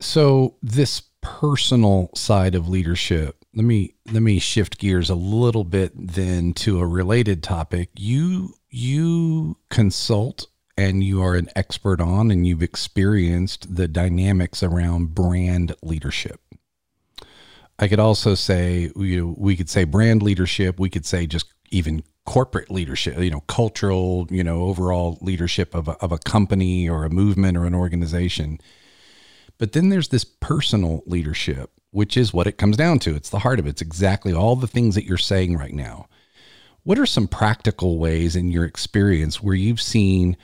So 0.00 0.56
this 0.62 1.02
personal 1.20 2.10
side 2.14 2.54
of 2.54 2.68
leadership, 2.68 3.44
let 3.54 3.64
me 3.64 3.94
let 4.12 4.22
me 4.22 4.38
shift 4.38 4.78
gears 4.78 5.08
a 5.08 5.14
little 5.14 5.64
bit 5.64 5.92
then 5.94 6.52
to 6.54 6.80
a 6.80 6.86
related 6.86 7.42
topic. 7.42 7.90
You 7.96 8.54
you 8.70 9.56
consult 9.70 10.48
and 10.76 11.02
you 11.02 11.22
are 11.22 11.34
an 11.34 11.48
expert 11.56 12.00
on 12.00 12.30
and 12.30 12.46
you've 12.46 12.62
experienced 12.62 13.74
the 13.74 13.88
dynamics 13.88 14.62
around 14.62 15.14
brand 15.14 15.74
leadership. 15.82 16.40
I 17.78 17.86
could 17.86 18.00
also 18.00 18.34
say 18.34 18.90
you 18.96 19.34
we 19.38 19.56
could 19.56 19.70
say 19.70 19.84
brand 19.84 20.22
leadership, 20.22 20.80
we 20.80 20.90
could 20.90 21.06
say 21.06 21.26
just 21.26 21.46
even 21.70 22.02
corporate 22.28 22.70
leadership, 22.70 23.18
you 23.18 23.30
know, 23.30 23.40
cultural, 23.48 24.26
you 24.28 24.44
know, 24.44 24.64
overall 24.64 25.16
leadership 25.22 25.74
of 25.74 25.88
a, 25.88 25.92
of 25.92 26.12
a 26.12 26.18
company 26.18 26.86
or 26.86 27.06
a 27.06 27.10
movement 27.10 27.56
or 27.56 27.64
an 27.64 27.74
organization. 27.74 28.60
But 29.56 29.72
then 29.72 29.88
there's 29.88 30.08
this 30.08 30.24
personal 30.24 31.02
leadership, 31.06 31.70
which 31.90 32.18
is 32.18 32.34
what 32.34 32.46
it 32.46 32.58
comes 32.58 32.76
down 32.76 32.98
to. 32.98 33.16
It's 33.16 33.30
the 33.30 33.38
heart 33.38 33.58
of 33.58 33.66
it. 33.66 33.70
It's 33.70 33.80
exactly 33.80 34.34
all 34.34 34.56
the 34.56 34.66
things 34.66 34.94
that 34.94 35.06
you're 35.06 35.16
saying 35.16 35.56
right 35.56 35.72
now. 35.72 36.06
What 36.82 36.98
are 36.98 37.06
some 37.06 37.28
practical 37.28 37.96
ways 37.96 38.36
in 38.36 38.50
your 38.50 38.66
experience 38.66 39.42
where 39.42 39.54
you've 39.54 39.80
seen 39.80 40.36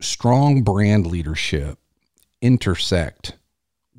strong 0.00 0.62
brand 0.62 1.08
leadership 1.08 1.80
intersect 2.40 3.34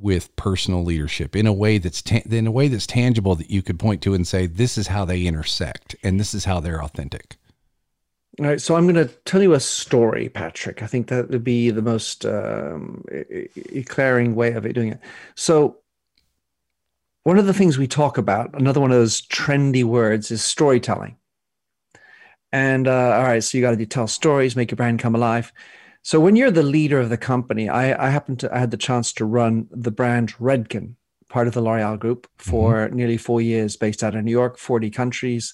with 0.01 0.35
personal 0.35 0.83
leadership 0.83 1.35
in 1.35 1.47
a 1.47 1.53
way 1.53 1.77
that's 1.77 2.01
ta- 2.01 2.21
in 2.29 2.47
a 2.47 2.51
way 2.51 2.67
that's 2.67 2.87
tangible 2.87 3.35
that 3.35 3.49
you 3.49 3.61
could 3.61 3.79
point 3.79 4.01
to 4.01 4.13
and 4.13 4.27
say 4.27 4.45
this 4.47 4.77
is 4.77 4.87
how 4.87 5.05
they 5.05 5.25
intersect 5.25 5.95
and 6.03 6.19
this 6.19 6.33
is 6.33 6.45
how 6.45 6.59
they're 6.59 6.83
authentic? 6.83 7.37
All 8.39 8.45
right, 8.45 8.61
so 8.61 8.75
I'm 8.75 8.91
going 8.91 9.07
to 9.07 9.13
tell 9.25 9.41
you 9.41 9.53
a 9.53 9.59
story, 9.59 10.29
Patrick. 10.29 10.81
I 10.81 10.87
think 10.87 11.07
that 11.07 11.29
would 11.29 11.43
be 11.43 11.69
the 11.69 11.81
most 11.81 12.25
um, 12.25 13.03
eclairing 13.09 14.35
way 14.35 14.53
of 14.53 14.65
it 14.65 14.73
doing 14.73 14.93
it. 14.93 14.99
So, 15.35 15.77
one 17.23 17.37
of 17.37 17.45
the 17.45 17.53
things 17.53 17.77
we 17.77 17.87
talk 17.87 18.17
about, 18.17 18.57
another 18.59 18.79
one 18.79 18.91
of 18.91 18.97
those 18.97 19.21
trendy 19.27 19.83
words, 19.83 20.31
is 20.31 20.41
storytelling. 20.41 21.17
And 22.53 22.87
uh, 22.87 23.15
all 23.17 23.23
right, 23.23 23.43
so 23.43 23.57
you 23.57 23.63
got 23.63 23.77
to 23.77 23.85
tell 23.85 24.07
stories, 24.07 24.55
make 24.55 24.71
your 24.71 24.77
brand 24.77 24.99
come 24.99 25.13
alive. 25.13 25.51
So 26.03 26.19
when 26.19 26.35
you're 26.35 26.51
the 26.51 26.63
leader 26.63 26.99
of 26.99 27.09
the 27.09 27.17
company, 27.17 27.69
I, 27.69 28.07
I 28.07 28.09
happened 28.09 28.39
to 28.39 28.53
I 28.53 28.59
had 28.59 28.71
the 28.71 28.77
chance 28.77 29.13
to 29.13 29.25
run 29.25 29.67
the 29.71 29.91
brand 29.91 30.33
Redken, 30.37 30.95
part 31.29 31.47
of 31.47 31.53
the 31.53 31.61
L'Oreal 31.61 31.99
Group, 31.99 32.27
for 32.37 32.87
mm-hmm. 32.87 32.95
nearly 32.95 33.17
four 33.17 33.41
years, 33.41 33.77
based 33.77 34.03
out 34.03 34.15
of 34.15 34.23
New 34.23 34.31
York, 34.31 34.57
40 34.57 34.89
countries. 34.89 35.53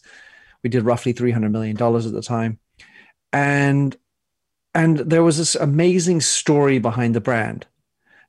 We 0.64 0.70
did 0.70 0.86
roughly 0.86 1.14
300 1.14 1.52
million 1.52 1.76
dollars 1.76 2.06
at 2.06 2.14
the 2.14 2.22
time 2.22 2.60
and 3.34 3.96
and 4.74 5.00
there 5.00 5.24
was 5.24 5.38
this 5.38 5.56
amazing 5.56 6.22
story 6.22 6.80
behind 6.80 7.14
the 7.16 7.22
brand 7.22 7.66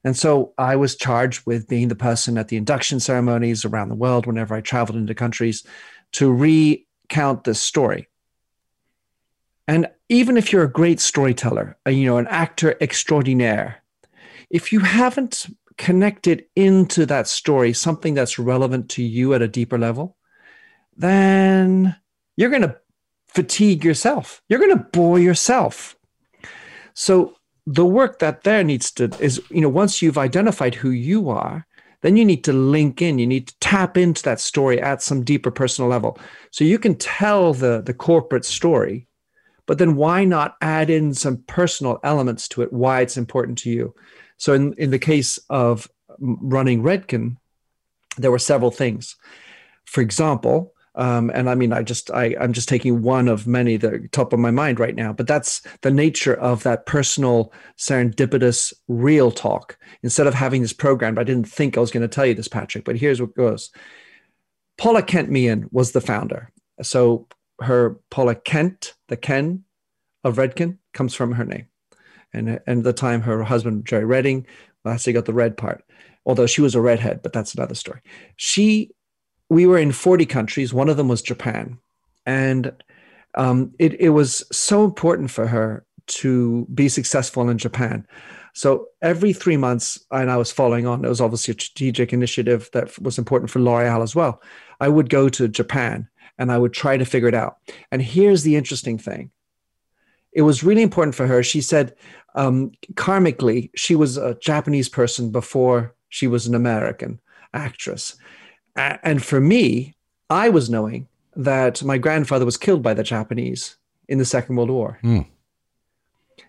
and 0.05 0.17
so 0.17 0.53
i 0.59 0.77
was 0.77 0.97
charged 0.97 1.47
with 1.47 1.69
being 1.69 1.89
the 1.89 1.95
person 1.95 2.39
at 2.39 2.49
the 2.49 2.57
induction 2.57 3.01
ceremonies 3.01 3.65
around 3.65 3.89
the 3.89 3.95
world 3.95 4.27
whenever 4.27 4.55
i 4.55 4.61
traveled 4.61 4.99
into 4.99 5.15
countries 5.15 5.65
to 6.13 6.33
recount 6.33 7.45
this 7.45 7.61
story 7.61 8.09
and 9.69 9.89
even 10.09 10.37
if 10.37 10.53
you're 10.53 10.65
a 10.65 10.73
great 10.73 10.99
storyteller 10.99 11.77
uh, 11.87 11.91
you 11.91 12.05
know 12.05 12.19
an 12.19 12.27
actor 12.27 12.77
extraordinaire 12.81 13.83
if 14.51 14.73
you 14.73 14.81
haven't 14.81 15.47
connected 15.77 16.45
into 16.57 17.07
that 17.07 17.29
story 17.29 17.73
something 17.73 18.15
that's 18.15 18.39
relevant 18.39 18.89
to 18.89 19.03
you 19.03 19.33
at 19.35 19.43
a 19.43 19.49
deeper 19.49 19.79
level 19.79 20.17
then 20.97 21.95
you're 22.37 22.51
going 22.51 22.63
to 22.63 22.77
fatigue 23.29 23.85
yourself. 23.85 24.43
You're 24.49 24.59
going 24.59 24.77
to 24.77 24.85
bore 24.93 25.19
yourself. 25.19 25.97
So 26.95 27.37
the 27.67 27.87
work 27.87 28.19
that 28.19 28.43
there 28.43 28.65
needs 28.65 28.91
to 28.93 29.11
is, 29.21 29.41
you 29.51 29.61
know, 29.61 29.69
once 29.69 30.03
you've 30.03 30.19
identified 30.19 30.75
who 30.75 30.91
you 30.91 31.31
are, 31.31 31.67
then 32.03 32.17
you 32.17 32.25
need 32.25 32.45
to 32.45 32.53
link 32.53 33.03
in 33.03 33.19
you 33.19 33.27
need 33.27 33.49
to 33.49 33.59
tap 33.59 33.97
into 33.97 34.23
that 34.23 34.39
story 34.39 34.81
at 34.81 35.03
some 35.03 35.25
deeper 35.25 35.51
personal 35.51 35.91
level 35.91 36.17
so 36.53 36.63
you 36.63 36.79
can 36.79 36.95
tell 36.95 37.53
the 37.53 37.83
the 37.85 37.93
corporate 37.93 38.45
story 38.45 39.08
but 39.69 39.79
then 39.79 39.95
why 39.95 40.25
not 40.25 40.57
add 40.61 40.91
in 40.91 41.15
some 41.15 41.37
personal 41.47 42.01
elements 42.03 42.49
to 42.49 42.63
it 42.63 42.73
why 42.73 43.01
it's 43.01 43.17
important 43.17 43.57
to 43.57 43.71
you 43.71 43.95
so 44.37 44.53
in, 44.53 44.73
in 44.75 44.91
the 44.91 44.99
case 44.99 45.39
of 45.49 45.89
running 46.19 46.83
redken 46.83 47.37
there 48.17 48.33
were 48.33 48.39
several 48.41 48.73
things 48.73 49.15
for 49.85 50.01
example 50.01 50.75
um, 50.99 51.31
and 51.33 51.49
I 51.49 51.55
mean, 51.55 51.73
I 51.73 51.83
just 51.83 52.11
I, 52.11 52.35
I'm 52.41 52.53
just 52.53 52.69
taking 52.69 53.03
one 53.03 53.29
of 53.29 53.47
many 53.47 53.77
the 53.77 54.09
top 54.11 54.33
of 54.33 54.41
my 54.41 54.51
mind 54.51 54.81
right 54.81 54.97
now. 54.97 55.13
But 55.13 55.29
that's 55.29 55.63
the 55.83 55.93
nature 55.93 56.35
of 56.35 56.65
that 56.65 56.87
personal, 56.87 57.53
serendipitous, 57.79 58.73
real 58.89 59.31
talk. 59.31 59.79
Instead 60.03 60.27
of 60.27 60.35
having 60.35 60.61
this 60.61 60.73
programmed, 60.73 61.21
I 61.21 61.23
didn't 61.23 61.49
think 61.49 61.77
I 61.77 61.81
was 61.81 61.93
going 61.93 62.03
to 62.03 62.09
tell 62.09 62.27
you 62.27 62.35
this, 62.35 62.49
Patrick. 62.49 62.85
But 62.85 62.97
here's 62.97 63.21
what 63.21 63.37
goes. 63.37 63.71
Paula 64.77 65.05
Kent 65.05 65.31
Meehan 65.31 65.69
was 65.71 65.93
the 65.93 66.01
founder. 66.01 66.51
So 66.83 67.29
her 67.61 67.99
Paula 68.11 68.35
Kent, 68.35 68.95
the 69.09 69.17
Ken 69.17 69.65
of 70.25 70.37
Redken, 70.37 70.79
comes 70.93 71.15
from 71.15 71.33
her 71.33 71.45
name. 71.45 71.67
And, 72.33 72.61
and 72.67 72.79
at 72.79 72.85
the 72.85 72.93
time, 72.93 73.23
her 73.23 73.43
husband, 73.43 73.87
Jerry 73.87 74.05
Redding, 74.05 74.47
that's 74.85 75.07
how 75.07 75.13
got 75.13 75.25
the 75.25 75.33
red 75.33 75.57
part. 75.57 75.85
Although 76.27 76.47
she 76.47 76.61
was 76.61 76.75
a 76.75 76.81
redhead, 76.81 77.23
but 77.23 77.33
that's 77.33 77.55
another 77.55 77.75
story. 77.75 78.01
She 78.37 78.91
we 79.51 79.67
were 79.67 79.79
in 79.79 79.93
40 79.93 80.27
countries. 80.27 80.75
One 80.75 80.89
of 80.89 80.97
them 80.97 81.09
was 81.09 81.23
Japan. 81.23 81.79
And 82.27 82.73
um, 83.35 83.73
it, 83.79 83.99
it 84.01 84.11
was 84.11 84.45
so 84.53 84.85
important 84.85 85.31
for 85.31 85.47
her 85.47 85.87
to 86.07 86.67
be 86.73 86.89
successful 86.89 87.49
in 87.49 87.59
Japan. 87.59 88.07
So 88.55 88.87
every 89.03 89.33
three 89.33 89.57
months, 89.57 90.05
and 90.11 90.31
I 90.31 90.37
was 90.37 90.51
following 90.51 90.87
on, 90.87 91.05
it 91.05 91.09
was 91.09 91.21
obviously 91.21 91.53
a 91.53 91.61
strategic 91.61 92.13
initiative 92.13 92.69
that 92.73 93.01
was 93.01 93.19
important 93.19 93.51
for 93.51 93.61
L'Oreal 93.61 94.03
as 94.03 94.15
well. 94.15 94.43
I 94.81 94.89
would 94.89 95.11
go 95.11 95.29
to 95.29 95.49
Japan 95.49 96.09
and 96.39 96.53
I 96.53 96.59
would 96.59 96.73
try 96.73 96.97
to 96.97 97.05
figure 97.05 97.29
it 97.29 97.35
out. 97.35 97.59
And 97.91 98.01
here's 98.01 98.43
the 98.43 98.57
interesting 98.57 98.99
thing 98.99 99.31
it 100.33 100.43
was 100.43 100.63
really 100.63 100.83
important 100.83 101.15
for 101.15 101.27
her. 101.27 101.43
She 101.43 101.61
said, 101.61 101.95
um, 102.35 102.73
karmically, 102.95 103.71
she 103.75 103.95
was 103.95 104.17
a 104.17 104.37
Japanese 104.41 104.89
person 104.89 105.31
before 105.31 105.95
she 106.09 106.27
was 106.27 106.47
an 106.47 106.55
American 106.55 107.21
actress. 107.53 108.17
And 108.77 109.25
for 109.25 109.41
me, 109.41 109.95
I 110.31 110.49
was 110.49 110.71
knowing 110.71 111.09
that 111.35 111.83
my 111.83 111.99
grandfather 111.99 112.45
was 112.45 112.57
killed 112.57 112.83
by 112.83 112.95
the 112.95 113.03
Japanese 113.03 113.77
in 114.09 114.19
the 114.19 114.25
Second 114.25 114.57
World 114.57 114.71
War. 114.71 114.99
Mm. 115.03 115.27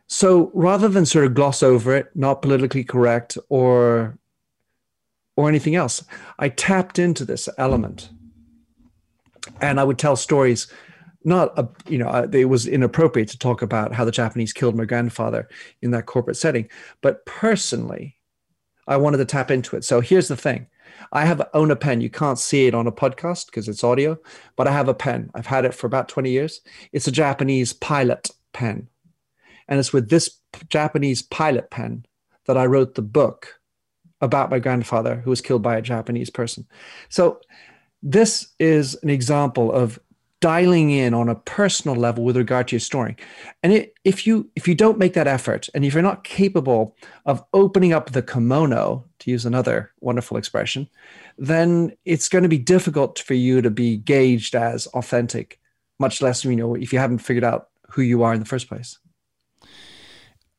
So 0.08 0.52
rather 0.54 0.88
than 0.88 1.06
sort 1.06 1.26
of 1.26 1.34
gloss 1.34 1.64
over 1.64 1.96
it, 1.96 2.10
not 2.16 2.42
politically 2.42 2.84
correct 2.84 3.38
or 3.50 4.18
or 5.36 5.48
anything 5.48 5.76
else, 5.76 6.04
I 6.38 6.50
tapped 6.50 7.00
into 7.00 7.24
this 7.24 7.48
element, 7.58 8.10
and 9.62 9.80
I 9.80 9.84
would 9.84 9.98
tell 9.98 10.16
stories. 10.16 10.68
Not 11.26 11.58
a, 11.60 11.68
you 11.90 11.98
know, 11.98 12.08
uh, 12.08 12.28
it 12.32 12.46
was 12.46 12.66
inappropriate 12.66 13.28
to 13.30 13.38
talk 13.38 13.62
about 13.62 13.94
how 13.94 14.06
the 14.06 14.12
Japanese 14.12 14.54
killed 14.54 14.76
my 14.76 14.86
grandfather 14.86 15.50
in 15.82 15.92
that 15.92 16.06
corporate 16.06 16.38
setting, 16.38 16.70
but 17.02 17.26
personally, 17.26 18.16
I 18.88 18.96
wanted 18.96 19.18
to 19.18 19.26
tap 19.26 19.52
into 19.52 19.76
it. 19.76 19.84
So 19.84 20.00
here's 20.00 20.30
the 20.30 20.38
thing: 20.38 20.68
I 21.12 21.26
have 21.26 21.48
own 21.54 21.72
a 21.72 21.76
pen. 21.76 22.02
You 22.02 22.10
can't 22.10 22.40
see 22.40 22.68
it 22.68 22.76
on 22.76 22.88
a 22.88 22.92
podcast 22.92 23.48
because 23.48 23.68
it's 23.68 23.84
audio, 23.84 24.18
but 24.56 24.68
I 24.68 24.72
have 24.72 24.88
a 24.88 24.94
pen. 24.94 25.30
I've 25.36 25.46
had 25.46 25.66
it 25.66 25.74
for 25.74 25.88
about 25.88 26.08
20 26.10 26.30
years. 26.30 26.62
It's 26.92 27.08
a 27.08 27.12
Japanese 27.12 27.74
pilot 27.74 28.30
pen. 28.54 28.88
And 29.68 29.80
it's 29.80 29.94
with 29.94 30.10
this 30.10 30.40
Japanese 30.70 31.22
pilot 31.22 31.70
pen 31.70 32.06
that 32.46 32.58
I 32.58 32.66
wrote 32.66 32.96
the 32.96 33.02
book 33.02 33.60
about 34.22 34.50
my 34.50 34.60
grandfather 34.60 35.22
who 35.24 35.30
was 35.30 35.42
killed 35.42 35.62
by 35.62 35.78
a 35.78 35.82
Japanese 35.82 36.30
person. 36.30 36.68
So 37.08 37.40
this 38.02 38.50
is 38.60 38.96
an 39.04 39.10
example 39.10 39.72
of 39.72 40.00
dialing 40.42 40.90
in 40.90 41.14
on 41.14 41.28
a 41.28 41.36
personal 41.36 41.98
level 41.98 42.24
with 42.24 42.38
regard 42.38 42.68
to 42.70 42.76
your 42.76 42.80
story. 42.80 43.16
And 43.62 43.74
it, 43.74 43.94
if 44.06 44.26
you 44.26 44.50
if 44.56 44.68
you 44.68 44.76
don't 44.76 44.98
make 44.98 45.14
that 45.14 45.28
effort 45.28 45.68
and 45.74 45.84
if 45.84 45.94
you're 45.94 46.02
not 46.02 46.24
capable 46.24 46.96
of 47.26 47.44
opening 47.54 47.92
up 47.92 48.12
the 48.12 48.22
kimono 48.22 49.04
to 49.20 49.32
use 49.32 49.46
another 49.46 49.92
wonderful 50.00 50.38
expression 50.38 50.88
then 51.38 51.92
it's 52.06 52.28
going 52.28 52.44
to 52.44 52.50
be 52.50 52.58
difficult 52.58 53.20
for 53.20 53.34
you 53.34 53.62
to 53.62 53.70
be 53.70 53.98
gauged 53.98 54.56
as 54.56 54.88
authentic 54.88 55.60
much 56.00 56.22
less 56.22 56.44
you 56.46 56.56
know 56.56 56.76
if 56.76 56.94
you 56.94 57.00
haven't 57.00 57.20
figured 57.20 57.44
out 57.44 57.70
who 57.90 58.02
you 58.02 58.24
are 58.24 58.34
in 58.34 58.40
the 58.40 58.46
first 58.46 58.68
place. 58.68 58.98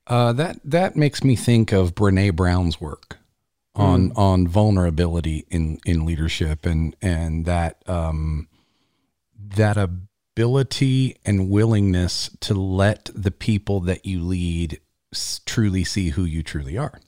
Uh, 0.06 0.32
that 0.32 0.58
that 0.64 0.96
makes 0.96 1.22
me 1.22 1.36
think 1.36 1.72
of 1.72 1.94
Brene 1.94 2.34
Brown's 2.34 2.80
work 2.80 3.19
on 3.74 4.10
mm. 4.10 4.18
on 4.18 4.48
vulnerability 4.48 5.46
in 5.50 5.78
in 5.86 6.04
leadership 6.04 6.66
and 6.66 6.96
and 7.00 7.44
that 7.46 7.82
um, 7.88 8.48
that 9.38 9.76
ability 9.76 11.16
and 11.24 11.50
willingness 11.50 12.30
to 12.40 12.54
let 12.54 13.10
the 13.14 13.30
people 13.30 13.80
that 13.80 14.04
you 14.04 14.22
lead 14.22 14.80
truly 15.44 15.84
see 15.84 16.10
who 16.10 16.24
you 16.24 16.42
truly 16.42 16.76
are. 16.76 17.00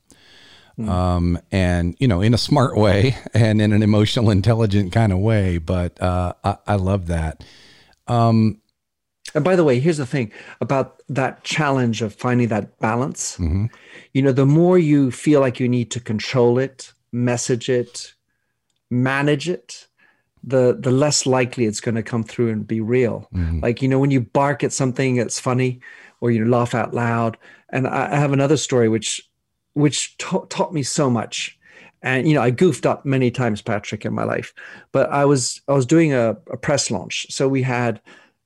Mm. 0.78 0.88
Um, 0.88 1.38
and 1.50 1.94
you 1.98 2.08
know, 2.08 2.20
in 2.20 2.32
a 2.32 2.38
smart 2.38 2.76
way 2.76 3.16
and 3.34 3.60
in 3.60 3.72
an 3.72 3.82
emotional, 3.82 4.30
intelligent 4.30 4.92
kind 4.92 5.12
of 5.12 5.18
way. 5.18 5.58
But 5.58 6.00
uh, 6.00 6.32
I, 6.42 6.56
I 6.66 6.74
love 6.76 7.08
that. 7.08 7.44
Um, 8.06 8.61
and 9.34 9.44
by 9.44 9.56
the 9.56 9.64
way, 9.64 9.80
here's 9.80 9.96
the 9.96 10.06
thing 10.06 10.30
about 10.60 11.02
that 11.08 11.42
challenge 11.44 12.02
of 12.02 12.14
finding 12.14 12.48
that 12.48 12.78
balance. 12.80 13.38
Mm-hmm. 13.38 13.66
You 14.12 14.22
know, 14.22 14.32
the 14.32 14.46
more 14.46 14.78
you 14.78 15.10
feel 15.10 15.40
like 15.40 15.58
you 15.58 15.68
need 15.68 15.90
to 15.92 16.00
control 16.00 16.58
it, 16.58 16.92
message 17.12 17.68
it, 17.68 18.14
manage 18.90 19.48
it, 19.48 19.86
the 20.44 20.76
the 20.78 20.90
less 20.90 21.24
likely 21.24 21.66
it's 21.66 21.80
going 21.80 21.94
to 21.94 22.02
come 22.02 22.24
through 22.24 22.50
and 22.50 22.66
be 22.66 22.80
real. 22.80 23.28
Mm-hmm. 23.34 23.60
Like 23.60 23.80
you 23.80 23.88
know, 23.88 23.98
when 23.98 24.10
you 24.10 24.20
bark 24.20 24.64
at 24.64 24.72
something 24.72 25.16
that's 25.16 25.40
funny, 25.40 25.80
or 26.22 26.30
you 26.30 26.48
laugh 26.48 26.74
out 26.74 26.94
loud. 26.94 27.36
And 27.68 27.86
I, 27.86 28.12
I 28.12 28.16
have 28.16 28.32
another 28.32 28.56
story 28.56 28.88
which 28.88 29.28
which 29.74 30.16
ta- 30.16 30.46
taught 30.48 30.72
me 30.72 30.82
so 30.82 31.10
much. 31.10 31.58
And 32.00 32.26
you 32.26 32.34
know, 32.34 32.42
I 32.42 32.50
goofed 32.50 32.86
up 32.86 33.04
many 33.04 33.30
times, 33.30 33.60
Patrick, 33.60 34.04
in 34.06 34.14
my 34.14 34.24
life. 34.24 34.54
But 34.92 35.10
I 35.10 35.26
was 35.26 35.60
I 35.68 35.72
was 35.72 35.84
doing 35.84 36.14
a, 36.14 36.30
a 36.50 36.56
press 36.56 36.90
launch, 36.90 37.26
so 37.28 37.48
we 37.48 37.62
had 37.62 38.00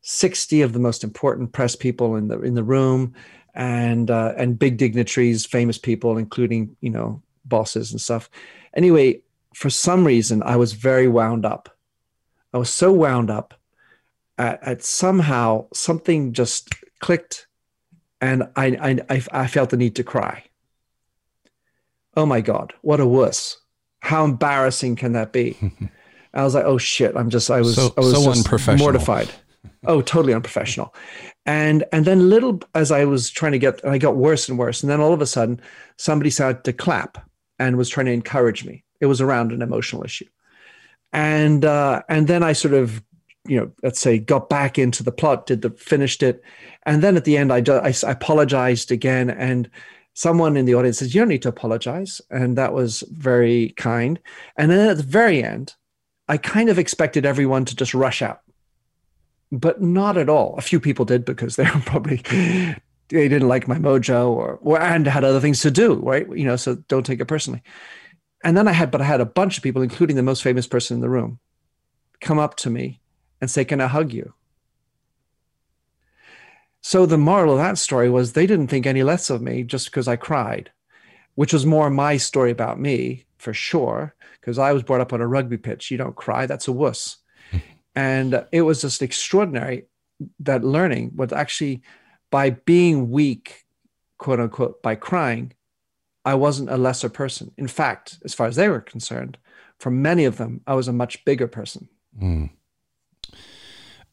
sixty 0.09 0.63
of 0.63 0.73
the 0.73 0.79
most 0.79 1.03
important 1.03 1.53
press 1.53 1.75
people 1.75 2.17
in 2.17 2.29
the 2.29 2.41
in 2.41 2.55
the 2.55 2.65
room, 2.65 3.15
and 3.55 4.11
uh, 4.11 4.35
and 4.37 4.59
big 4.59 4.77
dignitaries, 4.77 5.45
famous 5.45 5.79
people, 5.79 6.19
including 6.19 6.77
you 6.81 6.91
know 6.91 7.23
bosses 7.45 7.93
and 7.93 8.01
stuff. 8.01 8.31
Anyway, 8.75 9.21
for 9.55 9.71
some 9.71 10.07
reason, 10.07 10.43
I 10.43 10.57
was 10.57 10.73
very 10.73 11.09
wound 11.09 11.45
up 11.47 11.77
I 12.57 12.59
was 12.59 12.73
so 12.73 12.91
wound 12.91 13.31
up 13.31 13.53
at, 14.39 14.63
at 14.63 14.83
somehow 14.83 15.67
something 15.75 16.33
just 16.33 16.75
clicked 17.01 17.47
and 18.19 18.45
I, 18.57 18.99
I, 19.11 19.23
I 19.31 19.47
felt 19.47 19.69
the 19.69 19.77
need 19.77 19.97
to 19.97 20.03
cry. 20.03 20.45
Oh 22.17 22.25
my 22.25 22.41
God, 22.41 22.73
what 22.81 22.99
a 22.99 23.07
wuss. 23.07 23.59
How 24.01 24.25
embarrassing 24.25 24.97
can 24.97 25.13
that 25.13 25.35
be? 25.35 25.59
I 26.35 26.45
was 26.45 26.55
like, 26.55 26.65
oh 26.65 26.79
shit, 26.79 27.15
I'm 27.15 27.29
just, 27.29 27.51
I 27.51 27.61
was, 27.61 27.75
so, 27.75 27.93
I 27.95 28.01
was 28.01 28.13
so 28.13 28.31
unprofessional. 28.31 28.79
mortified. 28.79 29.29
Oh, 29.87 30.01
totally 30.01 30.35
unprofessional. 30.35 30.95
And, 31.45 31.85
and 31.93 32.05
then 32.05 32.29
little, 32.29 32.61
as 32.75 32.91
I 32.91 33.05
was 33.05 33.31
trying 33.31 33.53
to 33.53 33.59
get, 33.59 33.85
I 33.85 33.99
got 33.99 34.17
worse 34.17 34.49
and 34.49 34.59
worse. 34.59 34.83
And 34.83 34.91
then 34.91 35.01
all 35.01 35.13
of 35.13 35.21
a 35.21 35.27
sudden 35.27 35.61
somebody 35.97 36.31
started 36.31 36.65
to 36.65 36.73
clap 36.73 37.29
and 37.59 37.77
was 37.77 37.89
trying 37.89 38.07
to 38.07 38.13
encourage 38.13 38.65
me. 38.65 38.85
It 39.01 39.07
was 39.07 39.21
around 39.21 39.53
an 39.53 39.63
emotional 39.63 40.05
issue 40.05 40.27
and 41.13 41.65
uh, 41.65 42.03
and 42.09 42.29
then 42.29 42.43
I 42.43 42.53
sort 42.53 42.75
of 42.75 43.03
you 43.47 43.59
know 43.59 43.73
let's 43.83 44.01
say 44.01 44.19
got 44.19 44.49
back 44.49 44.79
into 44.79 45.03
the 45.03 45.13
plot, 45.13 45.47
did 45.47 45.63
the 45.63 45.71
finished 45.71 46.23
it, 46.23 46.43
and 46.85 47.03
then 47.03 47.17
at 47.17 47.25
the 47.25 47.37
end 47.37 47.53
I, 47.53 47.63
I, 47.69 47.95
I 48.07 48.11
apologized 48.13 48.93
again 48.93 49.31
and 49.31 49.71
someone 50.15 50.57
in 50.57 50.67
the 50.67 50.75
audience 50.75 50.99
says 50.99 51.15
you 51.15 51.21
don't 51.21 51.29
need 51.29 51.43
to 51.43 51.49
apologize 51.49 52.21
and 52.31 52.57
that 52.57 52.73
was 52.73 53.03
very 53.11 53.71
kind 53.77 54.19
and 54.57 54.71
then 54.71 54.89
at 54.89 54.97
the 54.97 55.03
very 55.03 55.45
end 55.45 55.75
i 56.27 56.39
kind 56.39 56.71
of 56.71 56.79
expected 56.79 57.27
everyone 57.27 57.67
to 57.67 57.77
just 57.77 57.93
rush 57.93 58.23
out 58.23 58.41
but 59.53 59.81
not 59.81 60.17
at 60.17 60.29
all 60.29 60.55
a 60.59 60.63
few 60.63 60.81
people 60.81 61.05
did 61.05 61.25
because 61.25 61.57
they 61.57 61.65
were 61.65 61.81
probably 61.87 62.17
they 63.09 63.29
didn't 63.29 63.49
like 63.49 63.69
my 63.69 63.79
mojo 63.79 64.29
or, 64.29 64.59
or 64.63 64.81
and 64.81 65.07
had 65.07 65.25
other 65.25 65.41
things 65.41 65.61
to 65.61 65.71
do 65.71 65.95
right 65.95 66.27
you 66.37 66.45
know 66.45 66.57
so 66.57 66.75
don't 66.89 67.07
take 67.07 67.21
it 67.21 67.27
personally 67.27 67.63
and 68.47 68.57
then 68.57 68.69
I 68.69 68.73
had, 68.73 68.93
but 68.93 69.01
I 69.01 69.05
had 69.05 69.21
a 69.21 69.27
bunch 69.27 69.57
of 69.57 69.65
people, 69.65 69.83
including 69.83 70.15
the 70.15 70.23
most 70.23 70.43
famous 70.43 70.69
person 70.69 70.97
in 70.97 71.01
the 71.01 71.09
room, 71.09 71.41
come 72.21 72.39
up 72.39 72.55
to 72.59 72.71
me 72.71 73.01
and 73.41 73.51
say, 73.51 73.65
Can 73.65 73.81
I 73.81 73.89
hug 73.89 74.13
you? 74.13 74.35
So 76.81 77.07
the 77.07 77.19
moral 77.19 77.53
of 77.53 77.59
that 77.59 77.79
story 77.79 78.09
was 78.09 78.33
they 78.33 78.47
didn't 78.47 78.69
think 78.69 78.87
any 78.87 79.03
less 79.03 79.31
of 79.31 79.43
me 79.43 79.65
just 79.65 79.87
because 79.87 80.07
I 80.07 80.15
cried, 80.15 80.71
which 81.35 81.53
was 81.53 81.67
more 81.67 81.91
my 81.91 82.17
story 82.17 82.53
about 82.53 82.79
me 82.79 83.27
for 83.37 83.53
sure, 83.53 84.15
because 84.41 84.59
I 84.59 84.73
was 84.73 84.85
brought 84.85 85.01
up 85.01 85.13
on 85.13 85.21
a 85.21 85.27
rugby 85.27 85.59
pitch. 85.59 85.91
You 85.91 85.99
don't 85.99 86.15
cry, 86.15 86.47
that's 86.47 86.69
a 86.69 86.73
wuss. 86.73 87.17
And 87.97 88.45
it 88.53 88.63
was 88.63 88.83
just 88.83 89.03
extraordinary 89.03 89.87
that 90.41 90.63
learning 90.63 91.13
was 91.17 91.33
actually 91.33 91.83
by 92.31 92.51
being 92.51 93.11
weak 93.11 93.67
quote 94.19 94.41
unquote, 94.41 94.83
by 94.83 94.95
crying, 94.95 95.53
I 96.25 96.35
wasn't 96.35 96.71
a 96.71 96.77
lesser 96.77 97.09
person. 97.09 97.53
In 97.57 97.69
fact, 97.69 98.19
as 98.25 98.35
far 98.35 98.47
as 98.47 98.57
they 98.57 98.69
were 98.69 98.81
concerned, 98.81 99.39
for 99.79 99.91
many 99.91 100.25
of 100.25 100.39
them, 100.39 100.63
I 100.67 100.75
was 100.75 100.89
a 100.89 100.93
much 100.93 101.25
bigger 101.25 101.47
person. 101.47 101.89
Mm. 102.21 102.51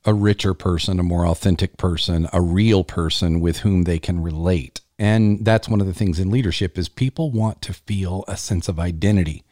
A 0.06 0.13
richer 0.13 0.54
person, 0.54 1.00
a 1.00 1.04
more 1.04 1.26
authentic 1.26 1.78
person, 1.78 2.28
a 2.34 2.41
real 2.41 2.84
person 2.84 3.39
with 3.39 3.60
whom 3.60 3.84
they 3.84 4.00
can 4.00 4.22
relate. 4.22 4.82
And 5.00 5.46
that's 5.46 5.69
one 5.69 5.82
of 5.82 5.88
the 5.88 5.93
things 5.93 6.19
in 6.19 6.30
leadership 6.30 6.78
is 6.78 6.89
people 6.89 7.32
want 7.32 7.62
to 7.63 7.74
feel 7.74 8.26
a 8.28 8.38
sense 8.38 8.67
of 8.67 8.80
identity 8.80 9.43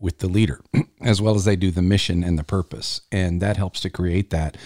with 0.00 0.18
the 0.18 0.28
leader 0.28 0.60
as 1.00 1.20
well 1.20 1.34
as 1.34 1.44
they 1.44 1.56
do 1.56 1.70
the 1.70 1.82
mission 1.82 2.24
and 2.24 2.38
the 2.38 2.44
purpose. 2.44 3.02
And 3.12 3.40
that 3.42 3.56
helps 3.56 3.80
to 3.80 3.90
create 3.90 4.30
that. 4.30 4.56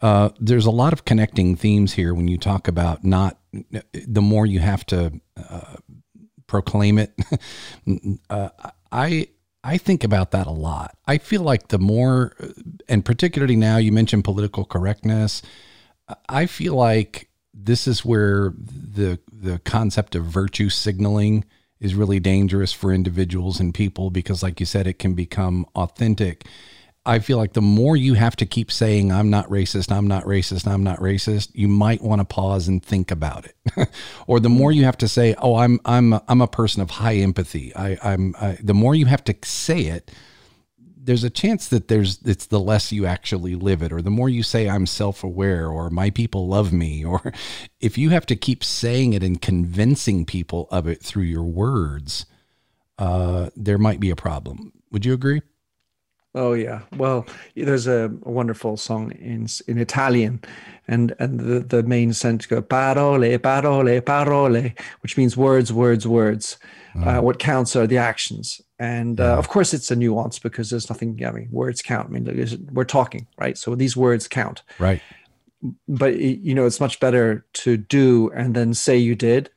Uh, 0.00 0.30
there's 0.38 0.66
a 0.66 0.70
lot 0.70 0.92
of 0.92 1.04
connecting 1.04 1.56
themes 1.56 1.94
here 1.94 2.14
when 2.14 2.26
you 2.26 2.38
talk 2.38 2.68
about 2.68 3.04
not 3.04 3.38
the 3.92 4.22
more 4.22 4.46
you 4.46 4.58
have 4.60 4.86
to 4.86 5.20
uh, 5.36 5.76
proclaim 6.46 6.98
it. 6.98 7.12
uh, 8.30 8.48
I 8.90 9.28
I 9.62 9.76
think 9.76 10.04
about 10.04 10.30
that 10.30 10.46
a 10.46 10.52
lot. 10.52 10.96
I 11.06 11.18
feel 11.18 11.42
like 11.42 11.68
the 11.68 11.78
more, 11.78 12.34
and 12.88 13.04
particularly 13.04 13.56
now, 13.56 13.76
you 13.76 13.92
mentioned 13.92 14.24
political 14.24 14.64
correctness. 14.64 15.42
I 16.28 16.46
feel 16.46 16.74
like 16.74 17.28
this 17.52 17.86
is 17.86 18.04
where 18.04 18.54
the 18.56 19.18
the 19.30 19.58
concept 19.60 20.14
of 20.14 20.24
virtue 20.24 20.70
signaling 20.70 21.44
is 21.80 21.94
really 21.94 22.20
dangerous 22.20 22.72
for 22.72 22.92
individuals 22.92 23.60
and 23.60 23.72
people 23.74 24.10
because, 24.10 24.42
like 24.42 24.60
you 24.60 24.66
said, 24.66 24.86
it 24.86 24.98
can 24.98 25.14
become 25.14 25.66
authentic 25.74 26.44
I 27.06 27.18
feel 27.18 27.38
like 27.38 27.54
the 27.54 27.62
more 27.62 27.96
you 27.96 28.14
have 28.14 28.36
to 28.36 28.46
keep 28.46 28.70
saying, 28.70 29.10
I'm 29.10 29.30
not 29.30 29.48
racist, 29.48 29.90
I'm 29.90 30.06
not 30.06 30.24
racist, 30.24 30.66
I'm 30.66 30.84
not 30.84 30.98
racist, 30.98 31.50
you 31.54 31.66
might 31.66 32.02
want 32.02 32.20
to 32.20 32.26
pause 32.26 32.68
and 32.68 32.84
think 32.84 33.10
about 33.10 33.46
it. 33.46 33.88
or 34.26 34.38
the 34.38 34.50
more 34.50 34.70
you 34.70 34.84
have 34.84 34.98
to 34.98 35.08
say, 35.08 35.34
oh, 35.38 35.56
I'm, 35.56 35.80
I'm, 35.86 36.14
I'm 36.28 36.42
a 36.42 36.46
person 36.46 36.82
of 36.82 36.90
high 36.90 37.16
empathy. 37.16 37.74
I, 37.74 37.96
I'm, 38.02 38.34
I, 38.38 38.58
the 38.62 38.74
more 38.74 38.94
you 38.94 39.06
have 39.06 39.24
to 39.24 39.34
say 39.44 39.80
it, 39.80 40.10
there's 41.02 41.24
a 41.24 41.30
chance 41.30 41.68
that 41.68 41.88
there's, 41.88 42.20
it's 42.24 42.46
the 42.46 42.60
less 42.60 42.92
you 42.92 43.06
actually 43.06 43.54
live 43.54 43.82
it. 43.82 43.92
Or 43.92 44.02
the 44.02 44.10
more 44.10 44.28
you 44.28 44.42
say, 44.42 44.68
I'm 44.68 44.86
self 44.86 45.24
aware, 45.24 45.68
or 45.68 45.90
my 45.90 46.10
people 46.10 46.48
love 46.48 46.72
me. 46.72 47.04
Or 47.10 47.32
if 47.80 47.98
you 47.98 48.10
have 48.10 48.26
to 48.26 48.36
keep 48.36 48.62
saying 48.62 49.14
it 49.14 49.22
and 49.22 49.40
convincing 49.40 50.24
people 50.24 50.68
of 50.70 50.86
it 50.86 51.02
through 51.02 51.24
your 51.24 51.44
words, 51.44 52.26
uh, 52.98 53.50
there 53.56 53.78
might 53.78 53.98
be 53.98 54.10
a 54.10 54.16
problem. 54.16 54.72
Would 54.92 55.04
you 55.04 55.12
agree? 55.14 55.42
Oh 56.34 56.52
yeah. 56.52 56.82
Well, 56.96 57.26
there's 57.56 57.88
a, 57.88 58.04
a, 58.04 58.30
wonderful 58.30 58.76
song 58.76 59.10
in 59.12 59.48
in 59.66 59.78
Italian, 59.78 60.40
and 60.86 61.12
and 61.18 61.40
the, 61.40 61.60
the 61.60 61.82
main 61.82 62.12
sentence 62.12 62.46
go 62.46 62.62
parole, 62.62 63.38
parole, 63.38 64.00
parole, 64.00 64.70
which 65.00 65.16
means 65.16 65.36
words, 65.36 65.72
words, 65.72 66.06
words. 66.06 66.58
Mm. 66.94 67.06
Uh, 67.06 67.22
what 67.22 67.38
counts 67.40 67.74
are 67.74 67.86
the 67.86 67.98
actions, 67.98 68.60
and 68.78 69.20
uh, 69.20 69.36
of 69.38 69.48
course 69.48 69.74
it's 69.74 69.90
a 69.90 69.96
nuance 69.96 70.38
because 70.38 70.70
there's 70.70 70.88
nothing. 70.88 71.20
I 71.24 71.32
mean, 71.32 71.48
words 71.50 71.82
count. 71.82 72.08
I 72.08 72.10
mean, 72.10 72.68
we're 72.72 72.84
talking, 72.84 73.26
right? 73.36 73.58
So 73.58 73.74
these 73.74 73.96
words 73.96 74.28
count, 74.28 74.62
right? 74.78 75.02
But 75.88 76.16
you 76.16 76.54
know, 76.54 76.64
it's 76.64 76.80
much 76.80 77.00
better 77.00 77.44
to 77.54 77.76
do 77.76 78.30
and 78.34 78.54
then 78.54 78.72
say 78.74 78.96
you 78.96 79.16
did. 79.16 79.50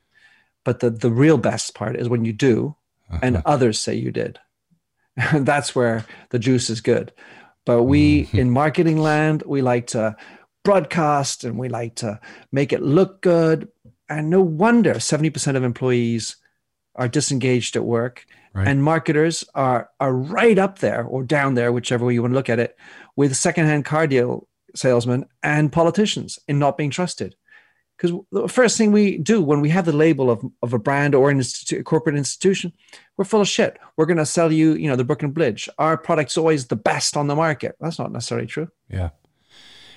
But 0.64 0.80
the 0.80 0.90
the 0.90 1.10
real 1.10 1.38
best 1.38 1.74
part 1.74 1.94
is 1.96 2.08
when 2.08 2.24
you 2.24 2.32
do, 2.32 2.74
uh-huh. 3.10 3.20
and 3.22 3.42
others 3.46 3.78
say 3.78 3.94
you 3.94 4.10
did. 4.10 4.40
that's 5.32 5.74
where 5.74 6.04
the 6.30 6.38
juice 6.38 6.70
is 6.70 6.80
good. 6.80 7.12
But 7.66 7.84
we 7.84 8.24
mm-hmm. 8.24 8.38
in 8.38 8.50
marketing 8.50 8.98
land, 8.98 9.42
we 9.46 9.62
like 9.62 9.88
to 9.88 10.16
broadcast 10.64 11.44
and 11.44 11.58
we 11.58 11.68
like 11.68 11.96
to 11.96 12.20
make 12.52 12.72
it 12.72 12.82
look 12.82 13.22
good. 13.22 13.68
And 14.08 14.30
no 14.30 14.40
wonder 14.42 14.94
70% 14.94 15.56
of 15.56 15.64
employees 15.64 16.36
are 16.94 17.08
disengaged 17.08 17.76
at 17.76 17.84
work. 17.84 18.26
Right. 18.52 18.68
And 18.68 18.84
marketers 18.84 19.44
are 19.54 19.90
are 19.98 20.12
right 20.12 20.58
up 20.58 20.78
there 20.78 21.04
or 21.04 21.24
down 21.24 21.54
there, 21.54 21.72
whichever 21.72 22.04
way 22.04 22.14
you 22.14 22.22
want 22.22 22.32
to 22.32 22.36
look 22.36 22.50
at 22.50 22.60
it, 22.60 22.76
with 23.16 23.34
secondhand 23.36 23.84
car 23.84 24.06
deal 24.06 24.46
salesmen 24.76 25.24
and 25.42 25.72
politicians 25.72 26.38
in 26.48 26.58
not 26.58 26.76
being 26.76 26.90
trusted 26.90 27.34
because 27.96 28.18
the 28.32 28.48
first 28.48 28.76
thing 28.76 28.92
we 28.92 29.18
do 29.18 29.40
when 29.40 29.60
we 29.60 29.68
have 29.70 29.84
the 29.84 29.92
label 29.92 30.30
of, 30.30 30.44
of 30.62 30.72
a 30.72 30.78
brand 30.78 31.14
or 31.14 31.30
an 31.30 31.38
institu- 31.38 31.84
corporate 31.84 32.16
institution, 32.16 32.72
we're 33.16 33.24
full 33.24 33.40
of 33.40 33.48
shit. 33.48 33.78
We're 33.96 34.06
going 34.06 34.16
to 34.18 34.26
sell 34.26 34.52
you, 34.52 34.74
you 34.74 34.88
know, 34.88 34.96
the 34.96 35.04
Brooklyn 35.04 35.30
Bridge. 35.30 35.68
Our 35.78 35.96
product's 35.96 36.36
always 36.36 36.66
the 36.66 36.76
best 36.76 37.16
on 37.16 37.28
the 37.28 37.36
market. 37.36 37.76
That's 37.80 37.98
not 37.98 38.12
necessarily 38.12 38.46
true. 38.46 38.68
Yeah. 38.88 39.10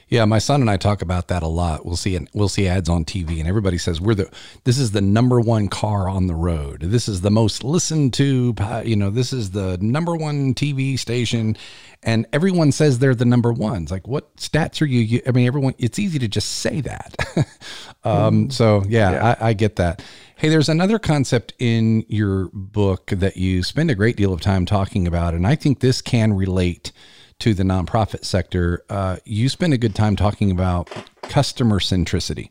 Yeah, 0.09 0.23
my 0.23 0.39
son 0.39 0.61
and 0.61 0.69
I 0.69 0.77
talk 0.77 1.01
about 1.01 1.27
that 1.27 1.43
a 1.43 1.47
lot. 1.47 1.85
We'll 1.85 1.97
see 1.97 2.15
and 2.15 2.29
we'll 2.33 2.47
see 2.47 2.65
ads 2.65 2.87
on 2.87 3.03
TV 3.03 3.39
and 3.39 3.47
everybody 3.47 3.77
says 3.77 3.99
we're 3.99 4.15
the 4.15 4.31
this 4.63 4.77
is 4.77 4.91
the 4.91 5.01
number 5.01 5.41
one 5.41 5.67
car 5.67 6.07
on 6.07 6.27
the 6.27 6.35
road. 6.35 6.81
This 6.81 7.09
is 7.09 7.21
the 7.21 7.29
most 7.29 7.63
listened 7.63 8.13
to, 8.13 8.55
you 8.85 8.95
know, 8.95 9.09
this 9.09 9.33
is 9.33 9.51
the 9.51 9.77
number 9.81 10.15
one 10.15 10.53
TV 10.53 10.97
station 10.97 11.57
and 12.03 12.25
everyone 12.31 12.71
says 12.71 12.99
they're 12.99 13.15
the 13.15 13.25
number 13.25 13.51
ones. 13.51 13.91
Like 13.91 14.07
what 14.07 14.33
stats 14.37 14.81
are 14.81 14.85
you 14.85 15.21
I 15.27 15.31
mean 15.31 15.45
everyone 15.45 15.75
it's 15.77 15.99
easy 15.99 16.19
to 16.19 16.27
just 16.29 16.49
say 16.59 16.79
that. 16.81 17.15
um, 18.05 18.47
mm. 18.47 18.53
so 18.53 18.83
yeah, 18.87 19.11
yeah. 19.11 19.35
I, 19.41 19.49
I 19.49 19.53
get 19.53 19.75
that. 19.75 20.01
Hey, 20.37 20.47
there's 20.47 20.69
another 20.69 20.99
concept 20.99 21.53
in 21.59 22.05
your 22.07 22.49
book 22.53 23.07
that 23.07 23.35
you 23.35 23.61
spend 23.61 23.91
a 23.91 23.95
great 23.95 24.15
deal 24.15 24.31
of 24.31 24.39
time 24.39 24.65
talking 24.65 25.05
about 25.05 25.33
and 25.33 25.45
I 25.45 25.55
think 25.55 25.81
this 25.81 26.01
can 26.01 26.31
relate 26.31 26.93
to 27.39 27.53
the 27.53 27.63
nonprofit 27.63 28.25
sector, 28.25 28.83
uh, 28.89 29.17
you 29.25 29.49
spend 29.49 29.73
a 29.73 29.77
good 29.77 29.95
time 29.95 30.15
talking 30.15 30.51
about 30.51 30.89
customer 31.23 31.79
centricity. 31.79 32.49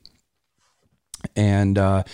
And 1.35 1.77
uh, 1.77 2.05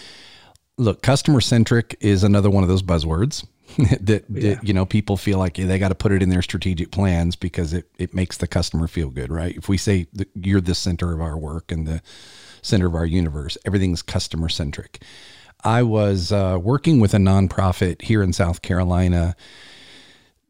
look, 0.79 1.03
customer 1.03 1.41
centric 1.41 1.97
is 2.01 2.25
another 2.25 2.51
one 2.51 2.63
of 2.63 2.69
those 2.69 2.83
buzzwords 2.83 3.47
that, 3.79 4.25
yeah. 4.29 4.55
that, 4.55 4.67
you 4.67 4.75
know 4.75 4.85
people 4.85 5.17
feel 5.17 5.39
like 5.39 5.55
they 5.55 5.79
got 5.79 5.89
to 5.89 5.95
put 5.95 6.13
it 6.13 6.23
in 6.23 6.29
their 6.29 6.43
strategic 6.43 6.91
plans 6.91 7.37
because 7.37 7.73
it 7.73 7.89
it 7.99 8.15
makes 8.15 8.37
the 8.37 8.47
customer 8.47 8.87
feel 8.87 9.09
good, 9.09 9.31
right? 9.31 9.57
If 9.57 9.69
we 9.69 9.77
say 9.77 10.07
you're 10.35 10.61
the 10.61 10.75
center 10.75 11.13
of 11.13 11.21
our 11.21 11.39
work 11.39 11.73
and 11.73 11.87
the 11.87 12.03
center 12.63 12.87
of 12.87 12.95
our 12.95 13.07
universe, 13.07 13.57
everything's 13.65 14.03
customer 14.03 14.49
centric. 14.49 15.03
I 15.65 15.85
was 15.85 16.33
uh, 16.33 16.59
working 16.61 16.99
with 17.01 17.15
a 17.15 17.19
nonprofit 17.19 18.03
here 18.03 18.23
in 18.23 18.33
South 18.33 18.63
Carolina 18.63 19.37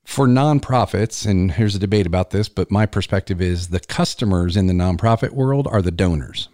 for 0.04 0.26
nonprofits, 0.26 1.26
and 1.26 1.52
here's 1.52 1.74
a 1.74 1.78
debate 1.78 2.06
about 2.06 2.30
this, 2.30 2.48
but 2.48 2.70
my 2.70 2.86
perspective 2.86 3.40
is 3.40 3.68
the 3.68 3.80
customers 3.80 4.56
in 4.56 4.66
the 4.66 4.72
nonprofit 4.72 5.30
world 5.30 5.68
are 5.70 5.82
the 5.82 5.90
donors. 5.90 6.48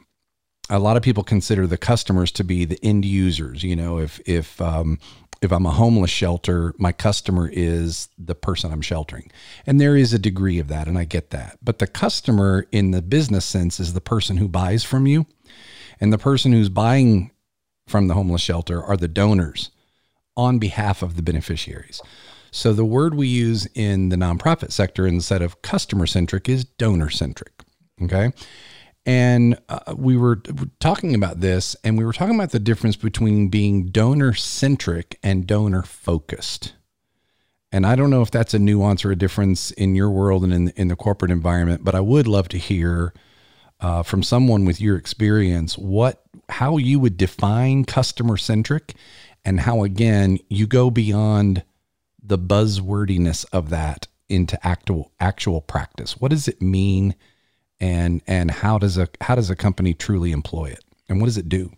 A 0.71 0.79
lot 0.79 0.97
of 0.97 1.03
people 1.03 1.25
consider 1.25 1.67
the 1.67 1.79
customers 1.79 2.31
to 2.33 2.45
be 2.45 2.65
the 2.65 2.79
end 2.83 3.05
users. 3.05 3.63
You 3.63 3.75
know, 3.75 3.99
if 3.99 4.21
if 4.27 4.61
um, 4.61 4.99
if 5.41 5.51
I'm 5.51 5.65
a 5.65 5.71
homeless 5.71 6.11
shelter, 6.11 6.75
my 6.79 6.93
customer 6.93 7.49
is 7.51 8.09
the 8.19 8.35
person 8.35 8.71
I'm 8.71 8.83
sheltering, 8.83 9.31
and 9.67 9.81
there 9.81 9.97
is 9.97 10.13
a 10.13 10.19
degree 10.19 10.59
of 10.59 10.69
that, 10.69 10.87
and 10.87 10.99
I 10.99 11.05
get 11.05 11.31
that. 11.31 11.59
But 11.63 11.79
the 11.79 11.87
customer, 11.87 12.67
in 12.71 12.91
the 12.91 13.01
business 13.01 13.47
sense, 13.47 13.81
is 13.81 13.95
the 13.95 14.01
person 14.03 14.37
who 14.37 14.49
buys 14.49 14.85
from 14.85 15.07
you, 15.07 15.27
and 16.01 16.13
the 16.13 16.19
person 16.19 16.53
who's 16.53 16.69
buying 16.69 17.31
from 17.87 18.09
the 18.09 18.15
homeless 18.15 18.43
shelter 18.43 18.83
are 18.83 18.97
the 18.99 19.09
donors 19.09 19.71
on 20.37 20.59
behalf 20.59 21.03
of 21.03 21.17
the 21.17 21.23
beneficiaries. 21.23 22.03
So 22.51 22.73
the 22.73 22.85
word 22.85 23.15
we 23.15 23.29
use 23.29 23.67
in 23.75 24.09
the 24.09 24.17
nonprofit 24.17 24.73
sector 24.73 25.07
instead 25.07 25.43
of 25.43 25.63
customer 25.63 26.07
centric 26.07 26.49
is 26.49 26.65
donor 26.65 27.11
centric. 27.11 27.53
Okay. 28.03 28.33
And 29.07 29.59
uh, 29.69 29.95
we 29.97 30.17
were 30.17 30.37
talking 30.81 31.15
about 31.15 31.41
this, 31.41 31.75
and 31.83 31.97
we 31.97 32.05
were 32.05 32.13
talking 32.13 32.35
about 32.35 32.51
the 32.51 32.59
difference 32.59 32.97
between 32.97 33.49
being 33.49 33.87
donor 33.87 34.35
centric 34.35 35.19
and 35.23 35.47
donor 35.47 35.83
focused. 35.83 36.75
And 37.73 37.87
I 37.87 37.97
don't 37.97 38.11
know 38.11 38.23
if 38.23 38.31
that's 38.31 38.55
a 38.55 38.59
nuance 38.59 39.05
or 39.05 39.11
a 39.11 39.17
difference 39.17 39.71
in 39.73 39.95
your 39.95 40.11
world 40.11 40.45
and 40.45 40.53
in, 40.53 40.69
in 40.71 40.89
the 40.89 40.97
corporate 40.97 41.31
environment, 41.31 41.85
but 41.85 41.95
I 41.95 42.01
would 42.01 42.27
love 42.27 42.49
to 42.49 42.59
hear 42.59 43.15
uh, 43.81 44.03
from 44.03 44.23
someone 44.23 44.65
with 44.65 44.81
your 44.81 44.97
experience 44.97 45.79
what 45.79 46.23
how 46.49 46.79
you 46.79 46.99
would 46.99 47.17
define 47.17 47.85
customer 47.85 48.37
centric 48.37 48.95
and 49.45 49.61
how 49.61 49.85
again 49.85 50.39
you 50.49 50.67
go 50.67 50.91
beyond 50.91 51.63
the 52.29 52.39
buzzwordiness 52.39 53.45
of 53.53 53.71
that 53.71 54.07
into 54.29 54.65
actual 54.67 55.13
actual 55.19 55.61
practice. 55.61 56.19
What 56.19 56.31
does 56.31 56.49
it 56.49 56.63
mean, 56.63 57.15
and 57.81 58.23
and 58.27 58.51
how 58.51 58.79
does 58.79 58.99
a 58.99 59.09
how 59.21 59.35
does 59.35 59.51
a 59.51 59.57
company 59.57 59.95
truly 59.95 60.33
employ 60.33 60.67
it, 60.67 60.85
and 61.09 61.21
what 61.21 61.27
does 61.27 61.39
it 61.39 61.49
do? 61.49 61.73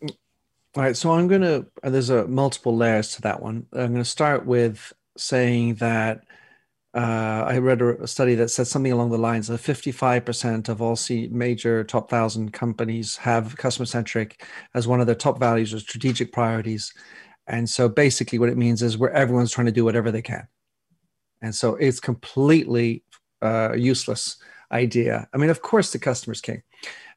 All 0.77 0.83
right, 0.83 0.97
so 0.97 1.13
I'm 1.13 1.29
gonna. 1.29 1.67
There's 1.83 2.11
a 2.11 2.27
multiple 2.27 2.77
layers 2.77 3.15
to 3.17 3.23
that 3.23 3.43
one. 3.43 3.67
I'm 3.73 3.93
gonna 3.93 4.05
start 4.05 4.47
with 4.47 4.93
saying 5.17 5.77
that 5.77 6.25
uh, 6.93 7.45
I 7.47 7.59
read 7.59 7.83
a, 7.83 8.07
study 8.07 8.35
that 8.37 8.49
said 8.51 8.67
something 8.67 8.91
along 8.91 9.11
the 9.11 9.19
lines 9.19 9.49
of 9.49 9.61
55% 9.61 10.69
of 10.69 10.83
all 10.83 10.97
C 10.97 11.29
major 11.31 11.85
top 11.85 12.11
thousand 12.11 12.53
companies 12.53 13.17
have 13.19 13.57
customer 13.57 13.87
centric 13.87 14.45
as 14.75 14.89
one 14.89 15.01
of 15.01 15.07
their 15.07 15.15
top 15.15 15.39
values 15.39 15.73
or 15.73 15.79
strategic 15.79 16.33
priorities. 16.33 16.93
And 17.51 17.69
so 17.69 17.89
basically, 17.89 18.39
what 18.39 18.49
it 18.49 18.57
means 18.57 18.81
is 18.81 18.97
where 18.97 19.13
everyone's 19.13 19.51
trying 19.51 19.67
to 19.67 19.73
do 19.73 19.85
whatever 19.85 20.11
they 20.11 20.23
can. 20.23 20.47
And 21.43 21.55
so 21.55 21.75
it's 21.75 21.99
completely 21.99 23.03
uh, 23.43 23.73
useless 23.73 24.37
idea. 24.71 25.29
I 25.35 25.37
mean, 25.37 25.51
of 25.51 25.61
course, 25.61 25.93
the 25.93 25.99
customer's 25.99 26.41
king. 26.41 26.63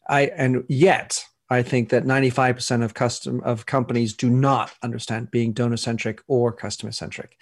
I 0.09 0.31
and 0.35 0.63
yet 0.67 1.23
I 1.51 1.61
think 1.61 1.89
that 1.89 2.03
95% 2.03 2.83
of 2.83 2.95
custom 2.95 3.41
of 3.41 3.67
companies 3.67 4.13
do 4.13 4.27
not 4.27 4.73
understand 4.81 5.29
being 5.29 5.53
donor 5.53 5.77
centric 5.77 6.21
or 6.27 6.51
customer 6.51 6.91
centric. 6.91 7.39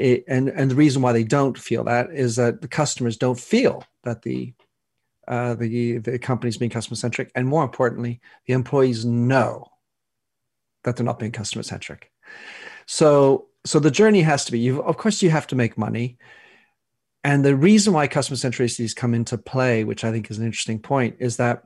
And, 0.00 0.48
and 0.48 0.70
the 0.70 0.74
reason 0.74 1.02
why 1.02 1.12
they 1.12 1.22
don't 1.22 1.56
feel 1.56 1.84
that 1.84 2.10
is 2.10 2.34
that 2.34 2.62
the 2.62 2.68
customers 2.68 3.16
don't 3.16 3.38
feel 3.38 3.84
that 4.02 4.22
the 4.22 4.54
uh, 5.26 5.54
the 5.54 5.98
the 5.98 6.18
company's 6.18 6.58
being 6.58 6.70
customer 6.70 6.96
centric, 6.96 7.30
and 7.34 7.48
more 7.48 7.64
importantly, 7.64 8.20
the 8.46 8.52
employees 8.52 9.06
know 9.06 9.66
that 10.82 10.96
they're 10.96 11.06
not 11.06 11.18
being 11.18 11.32
customer 11.32 11.62
centric. 11.62 12.10
So 12.86 13.48
so 13.64 13.78
the 13.78 13.90
journey 13.90 14.22
has 14.22 14.44
to 14.44 14.52
be. 14.52 14.58
You 14.58 14.82
of 14.82 14.96
course 14.96 15.22
you 15.22 15.30
have 15.30 15.46
to 15.48 15.56
make 15.56 15.78
money, 15.78 16.18
and 17.22 17.44
the 17.44 17.56
reason 17.56 17.92
why 17.92 18.06
customer 18.06 18.36
centricities 18.36 18.94
come 18.94 19.14
into 19.14 19.38
play, 19.38 19.84
which 19.84 20.04
I 20.04 20.10
think 20.10 20.30
is 20.30 20.38
an 20.38 20.44
interesting 20.44 20.78
point, 20.78 21.16
is 21.20 21.38
that 21.38 21.64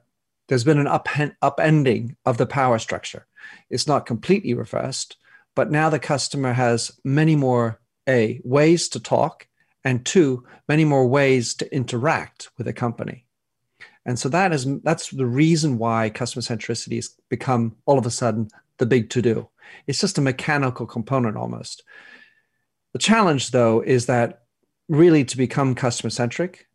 there's 0.48 0.64
been 0.64 0.78
an 0.78 0.86
up, 0.86 1.08
upending 1.08 2.16
of 2.24 2.38
the 2.38 2.46
power 2.46 2.78
structure. 2.78 3.26
It's 3.68 3.86
not 3.86 4.06
completely 4.06 4.54
reversed, 4.54 5.16
but 5.54 5.70
now 5.70 5.90
the 5.90 5.98
customer 5.98 6.52
has 6.52 6.92
many 7.04 7.36
more 7.36 7.80
a 8.08 8.40
ways 8.44 8.88
to 8.90 9.00
talk, 9.00 9.46
and 9.84 10.04
two, 10.06 10.46
many 10.68 10.84
more 10.84 11.06
ways 11.06 11.54
to 11.54 11.74
interact 11.74 12.50
with 12.56 12.66
a 12.66 12.72
company. 12.72 13.26
And 14.06 14.18
so 14.18 14.30
that 14.30 14.52
is 14.52 14.66
that's 14.82 15.10
the 15.10 15.26
reason 15.26 15.76
why 15.76 16.08
customer 16.08 16.42
centricity 16.42 16.96
has 16.96 17.10
become 17.28 17.76
all 17.84 17.98
of 17.98 18.06
a 18.06 18.10
sudden 18.10 18.48
the 18.78 18.86
big 18.86 19.10
to 19.10 19.20
do. 19.20 19.48
It's 19.86 20.00
just 20.00 20.18
a 20.18 20.22
mechanical 20.22 20.86
component 20.86 21.36
almost. 21.36 21.82
The 22.92 22.98
challenge, 22.98 23.50
though, 23.50 23.80
is 23.80 24.06
that 24.06 24.42
really 24.88 25.24
to 25.24 25.36
become 25.36 25.74
customer 25.74 26.10
centric, 26.10 26.68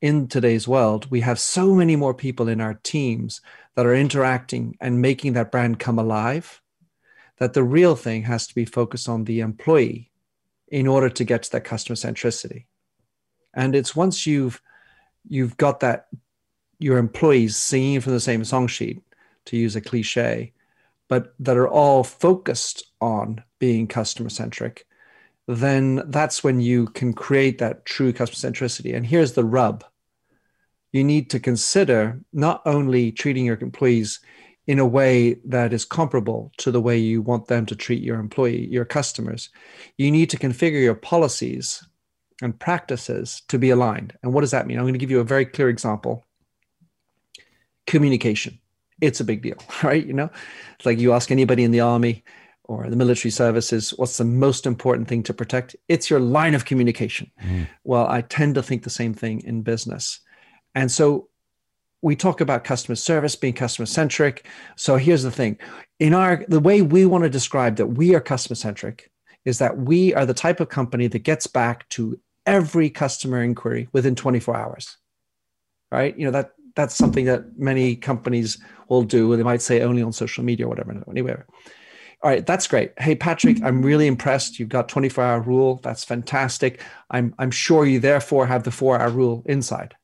in 0.00 0.28
today's 0.28 0.66
world, 0.66 1.10
we 1.10 1.20
have 1.20 1.38
so 1.38 1.74
many 1.74 1.94
more 1.94 2.14
people 2.14 2.48
in 2.48 2.60
our 2.60 2.74
teams 2.82 3.40
that 3.76 3.86
are 3.86 3.94
interacting 3.94 4.76
and 4.80 5.02
making 5.02 5.34
that 5.34 5.52
brand 5.52 5.78
come 5.78 5.98
alive 5.98 6.62
that 7.38 7.52
the 7.52 7.62
real 7.62 7.96
thing 7.96 8.22
has 8.22 8.46
to 8.46 8.54
be 8.54 8.64
focused 8.64 9.08
on 9.08 9.24
the 9.24 9.40
employee 9.40 10.10
in 10.68 10.86
order 10.86 11.08
to 11.08 11.24
get 11.24 11.42
to 11.42 11.52
that 11.52 11.64
customer 11.64 11.96
centricity. 11.96 12.66
And 13.52 13.74
it's 13.74 13.96
once 13.96 14.26
you've 14.26 14.62
you've 15.28 15.56
got 15.56 15.80
that 15.80 16.06
your 16.78 16.96
employees 16.96 17.56
singing 17.56 18.00
from 18.00 18.12
the 18.12 18.20
same 18.20 18.42
song 18.44 18.66
sheet, 18.66 19.02
to 19.46 19.56
use 19.56 19.76
a 19.76 19.80
cliche, 19.80 20.52
but 21.10 21.34
that 21.40 21.56
are 21.56 21.68
all 21.68 22.04
focused 22.04 22.84
on 23.00 23.42
being 23.58 23.88
customer 23.88 24.30
centric, 24.30 24.86
then 25.48 26.02
that's 26.06 26.44
when 26.44 26.60
you 26.60 26.86
can 26.86 27.12
create 27.12 27.58
that 27.58 27.84
true 27.84 28.12
customer 28.12 28.52
centricity. 28.52 28.94
And 28.94 29.04
here's 29.04 29.32
the 29.32 29.44
rub 29.44 29.84
you 30.92 31.04
need 31.04 31.30
to 31.30 31.38
consider 31.38 32.20
not 32.32 32.62
only 32.64 33.12
treating 33.12 33.44
your 33.44 33.58
employees 33.60 34.20
in 34.66 34.78
a 34.78 34.86
way 34.86 35.34
that 35.44 35.72
is 35.72 35.84
comparable 35.84 36.52
to 36.58 36.70
the 36.70 36.80
way 36.80 36.96
you 36.96 37.22
want 37.22 37.46
them 37.46 37.66
to 37.66 37.76
treat 37.76 38.02
your 38.02 38.18
employee, 38.18 38.66
your 38.66 38.84
customers, 38.84 39.50
you 39.98 40.10
need 40.10 40.30
to 40.30 40.36
configure 40.36 40.82
your 40.82 40.94
policies 40.94 41.86
and 42.42 42.58
practices 42.58 43.42
to 43.48 43.58
be 43.58 43.70
aligned. 43.70 44.16
And 44.22 44.32
what 44.32 44.42
does 44.42 44.50
that 44.52 44.66
mean? 44.66 44.78
I'm 44.78 44.84
going 44.84 44.94
to 44.94 44.98
give 44.98 45.10
you 45.10 45.20
a 45.20 45.24
very 45.24 45.44
clear 45.44 45.68
example. 45.68 46.24
Communication. 47.86 48.60
It's 49.00 49.20
a 49.20 49.24
big 49.24 49.42
deal, 49.42 49.56
right? 49.82 50.04
You 50.04 50.12
know, 50.12 50.30
it's 50.76 50.86
like 50.86 50.98
you 50.98 51.12
ask 51.12 51.30
anybody 51.30 51.64
in 51.64 51.70
the 51.70 51.80
army 51.80 52.24
or 52.64 52.88
the 52.88 52.96
military 52.96 53.32
services, 53.32 53.90
what's 53.96 54.16
the 54.16 54.24
most 54.24 54.64
important 54.64 55.08
thing 55.08 55.24
to 55.24 55.34
protect? 55.34 55.74
It's 55.88 56.08
your 56.08 56.20
line 56.20 56.54
of 56.54 56.64
communication. 56.64 57.30
Mm. 57.42 57.66
Well, 57.82 58.06
I 58.06 58.20
tend 58.22 58.54
to 58.54 58.62
think 58.62 58.84
the 58.84 58.90
same 58.90 59.12
thing 59.12 59.42
in 59.42 59.62
business. 59.62 60.20
And 60.76 60.90
so 60.90 61.28
we 62.00 62.14
talk 62.14 62.40
about 62.40 62.62
customer 62.62 62.94
service 62.94 63.34
being 63.34 63.54
customer 63.54 63.86
centric. 63.86 64.46
So 64.76 64.96
here's 64.96 65.24
the 65.24 65.32
thing 65.32 65.58
in 65.98 66.14
our, 66.14 66.44
the 66.48 66.60
way 66.60 66.80
we 66.80 67.06
want 67.06 67.24
to 67.24 67.30
describe 67.30 67.76
that 67.76 67.88
we 67.88 68.14
are 68.14 68.20
customer 68.20 68.54
centric 68.54 69.10
is 69.44 69.58
that 69.58 69.76
we 69.76 70.14
are 70.14 70.24
the 70.24 70.32
type 70.32 70.60
of 70.60 70.68
company 70.68 71.08
that 71.08 71.20
gets 71.20 71.46
back 71.46 71.88
to 71.90 72.20
every 72.46 72.88
customer 72.88 73.42
inquiry 73.42 73.88
within 73.92 74.14
24 74.14 74.56
hours. 74.56 74.96
Right. 75.90 76.16
You 76.16 76.26
know, 76.26 76.30
that 76.30 76.52
that's 76.80 76.96
something 76.96 77.26
that 77.26 77.58
many 77.58 77.94
companies 77.94 78.58
will 78.88 79.02
do. 79.02 79.36
They 79.36 79.42
might 79.42 79.60
say 79.60 79.82
only 79.82 80.02
on 80.02 80.12
social 80.12 80.42
media 80.42 80.66
or 80.66 80.70
whatever. 80.70 81.04
Anyway. 81.08 81.36
All 82.22 82.30
right, 82.30 82.44
that's 82.44 82.66
great. 82.66 82.92
Hey, 82.98 83.14
Patrick, 83.14 83.62
I'm 83.62 83.82
really 83.82 84.06
impressed. 84.06 84.58
You've 84.58 84.70
got 84.70 84.88
24 84.88 85.24
hour 85.24 85.40
rule. 85.40 85.80
That's 85.82 86.04
fantastic. 86.04 86.82
I'm, 87.10 87.34
I'm 87.38 87.50
sure 87.50 87.84
you 87.84 88.00
therefore 88.00 88.46
have 88.46 88.62
the 88.62 88.70
four 88.70 88.98
hour 88.98 89.10
rule 89.10 89.42
inside. 89.46 89.94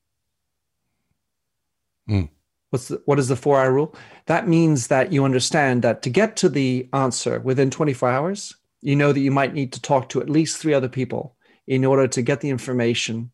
Mm. 2.08 2.28
What's 2.70 2.88
the, 2.88 3.02
what 3.06 3.18
is 3.18 3.28
the 3.28 3.36
four 3.36 3.58
hour 3.58 3.72
rule? 3.72 3.94
That 4.26 4.48
means 4.48 4.88
that 4.88 5.12
you 5.12 5.24
understand 5.24 5.82
that 5.82 6.02
to 6.02 6.10
get 6.10 6.36
to 6.36 6.48
the 6.48 6.88
answer 6.92 7.40
within 7.40 7.70
24 7.70 8.08
hours, 8.10 8.54
you 8.82 8.96
know 8.96 9.12
that 9.12 9.20
you 9.20 9.30
might 9.30 9.54
need 9.54 9.72
to 9.72 9.80
talk 9.80 10.10
to 10.10 10.20
at 10.20 10.28
least 10.28 10.58
three 10.58 10.74
other 10.74 10.88
people 10.88 11.36
in 11.66 11.84
order 11.84 12.06
to 12.08 12.22
get 12.22 12.40
the 12.40 12.50
information 12.50 13.30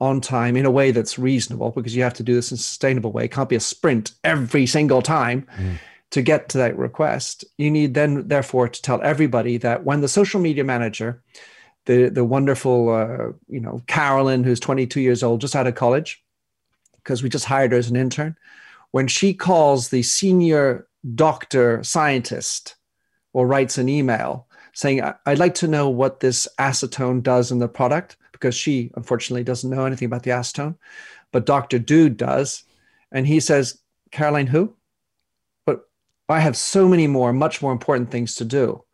on 0.00 0.20
time 0.20 0.56
in 0.56 0.64
a 0.64 0.70
way 0.70 0.90
that's 0.90 1.18
reasonable 1.18 1.70
because 1.70 1.96
you 1.96 2.02
have 2.02 2.14
to 2.14 2.22
do 2.22 2.34
this 2.34 2.50
in 2.50 2.56
a 2.56 2.58
sustainable 2.58 3.10
way. 3.10 3.24
It 3.24 3.32
can't 3.32 3.48
be 3.48 3.56
a 3.56 3.60
sprint 3.60 4.12
every 4.22 4.66
single 4.66 5.02
time 5.02 5.46
mm. 5.58 5.78
to 6.10 6.22
get 6.22 6.48
to 6.50 6.58
that 6.58 6.78
request. 6.78 7.44
You 7.56 7.70
need 7.70 7.94
then, 7.94 8.28
therefore, 8.28 8.68
to 8.68 8.82
tell 8.82 9.02
everybody 9.02 9.56
that 9.58 9.84
when 9.84 10.00
the 10.00 10.08
social 10.08 10.40
media 10.40 10.64
manager, 10.64 11.22
the 11.86 12.08
the 12.10 12.24
wonderful, 12.24 12.90
uh, 12.90 13.32
you 13.48 13.60
know, 13.60 13.82
Carolyn, 13.86 14.44
who's 14.44 14.60
22 14.60 15.00
years 15.00 15.22
old, 15.22 15.40
just 15.40 15.56
out 15.56 15.66
of 15.66 15.74
college, 15.74 16.22
because 16.96 17.22
we 17.22 17.28
just 17.28 17.46
hired 17.46 17.72
her 17.72 17.78
as 17.78 17.90
an 17.90 17.96
intern. 17.96 18.36
When 18.90 19.08
she 19.08 19.34
calls 19.34 19.88
the 19.88 20.02
senior 20.02 20.86
doctor 21.14 21.82
scientist 21.82 22.76
or 23.32 23.46
writes 23.46 23.78
an 23.78 23.88
email 23.88 24.46
saying, 24.74 25.02
I'd 25.26 25.38
like 25.38 25.54
to 25.56 25.68
know 25.68 25.88
what 25.88 26.20
this 26.20 26.46
acetone 26.58 27.22
does 27.22 27.50
in 27.50 27.58
the 27.58 27.68
product, 27.68 28.16
because 28.38 28.54
she 28.54 28.90
unfortunately 28.94 29.44
doesn't 29.44 29.70
know 29.70 29.84
anything 29.84 30.06
about 30.06 30.22
the 30.22 30.30
acetone, 30.30 30.76
but 31.32 31.46
Dr. 31.46 31.78
Dude 31.78 32.16
does. 32.16 32.64
And 33.12 33.26
he 33.26 33.40
says, 33.40 33.80
Caroline, 34.10 34.46
who? 34.46 34.74
But 35.66 35.88
I 36.28 36.40
have 36.40 36.56
so 36.56 36.88
many 36.88 37.06
more, 37.06 37.32
much 37.32 37.60
more 37.60 37.72
important 37.72 38.10
things 38.10 38.34
to 38.36 38.44
do. 38.44 38.84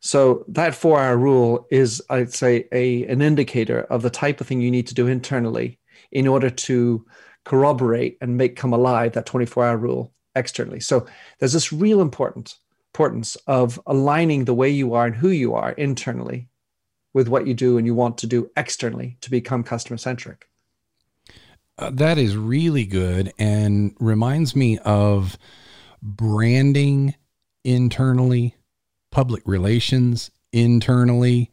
So 0.00 0.44
that 0.48 0.74
four 0.74 0.98
hour 0.98 1.16
rule 1.16 1.66
is, 1.70 2.02
I'd 2.08 2.32
say, 2.32 2.66
a, 2.72 3.04
an 3.06 3.20
indicator 3.20 3.82
of 3.82 4.02
the 4.02 4.10
type 4.10 4.40
of 4.40 4.46
thing 4.46 4.60
you 4.60 4.70
need 4.70 4.86
to 4.88 4.94
do 4.94 5.06
internally 5.06 5.78
in 6.10 6.26
order 6.26 6.50
to 6.50 7.06
corroborate 7.44 8.16
and 8.20 8.36
make 8.36 8.56
come 8.56 8.72
alive 8.72 9.12
that 9.12 9.26
24 9.26 9.66
hour 9.66 9.76
rule 9.76 10.12
externally. 10.34 10.80
So 10.80 11.06
there's 11.38 11.52
this 11.52 11.72
real 11.72 12.00
important 12.00 12.56
importance 12.92 13.36
of 13.46 13.80
aligning 13.86 14.44
the 14.44 14.54
way 14.54 14.68
you 14.68 14.94
are 14.94 15.06
and 15.06 15.14
who 15.14 15.28
you 15.28 15.54
are 15.54 15.72
internally 15.72 16.48
with 17.12 17.28
what 17.28 17.46
you 17.46 17.54
do 17.54 17.76
and 17.76 17.86
you 17.86 17.94
want 17.94 18.18
to 18.18 18.26
do 18.26 18.50
externally 18.56 19.16
to 19.20 19.30
become 19.30 19.62
customer 19.62 19.96
centric. 19.96 20.48
Uh, 21.78 21.90
that 21.90 22.18
is 22.18 22.36
really 22.36 22.84
good 22.84 23.32
and 23.38 23.94
reminds 23.98 24.54
me 24.54 24.78
of 24.78 25.38
branding 26.02 27.14
internally, 27.64 28.54
public 29.10 29.42
relations 29.46 30.30
internally, 30.52 31.50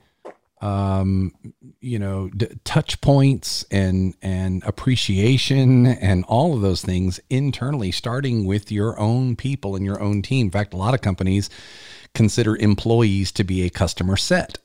um, 0.60 1.34
you 1.80 2.00
know, 2.00 2.30
d- 2.30 2.48
touch 2.64 3.00
points 3.00 3.64
and 3.70 4.16
and 4.22 4.64
appreciation 4.66 5.86
and 5.86 6.26
all 6.26 6.56
of 6.56 6.62
those 6.62 6.82
things 6.82 7.20
internally, 7.30 7.92
starting 7.92 8.46
with 8.46 8.72
your 8.72 9.00
own 9.00 9.36
people 9.36 9.76
and 9.76 9.86
your 9.86 10.02
own 10.02 10.22
team. 10.22 10.48
In 10.48 10.52
fact, 10.52 10.74
a 10.74 10.78
lot 10.78 10.94
of 10.94 11.02
companies 11.02 11.50
consider 12.14 12.56
employees 12.58 13.32
to 13.34 13.44
be 13.44 13.64
a 13.64 13.70
customer 13.70 14.18
set. 14.18 14.58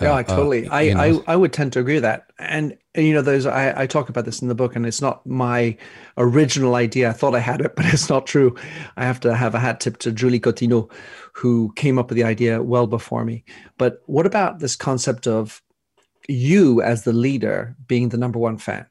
Yeah, 0.00 0.14
uh, 0.14 0.22
totally. 0.22 0.66
Uh, 0.66 0.74
I, 0.74 1.08
I, 1.08 1.20
I 1.26 1.36
would 1.36 1.52
tend 1.52 1.72
to 1.74 1.80
agree 1.80 1.94
with 1.94 2.02
that. 2.04 2.30
And, 2.38 2.76
and 2.94 3.06
you 3.06 3.12
know, 3.12 3.22
those 3.22 3.46
I, 3.46 3.82
I 3.82 3.86
talk 3.86 4.08
about 4.08 4.24
this 4.24 4.40
in 4.40 4.48
the 4.48 4.54
book, 4.54 4.74
and 4.74 4.86
it's 4.86 5.02
not 5.02 5.26
my 5.26 5.76
original 6.16 6.74
idea. 6.74 7.10
I 7.10 7.12
thought 7.12 7.34
I 7.34 7.40
had 7.40 7.60
it, 7.60 7.74
but 7.76 7.86
it's 7.86 8.08
not 8.08 8.26
true. 8.26 8.56
I 8.96 9.04
have 9.04 9.20
to 9.20 9.34
have 9.34 9.54
a 9.54 9.60
hat 9.60 9.80
tip 9.80 9.98
to 9.98 10.12
Julie 10.12 10.40
Cottineau, 10.40 10.90
who 11.34 11.72
came 11.76 11.98
up 11.98 12.08
with 12.08 12.16
the 12.16 12.24
idea 12.24 12.62
well 12.62 12.86
before 12.86 13.24
me. 13.24 13.44
But 13.78 14.02
what 14.06 14.26
about 14.26 14.58
this 14.58 14.76
concept 14.76 15.26
of 15.26 15.62
you 16.28 16.82
as 16.82 17.04
the 17.04 17.12
leader 17.12 17.76
being 17.86 18.08
the 18.08 18.18
number 18.18 18.38
one 18.38 18.58
fan? 18.58 18.86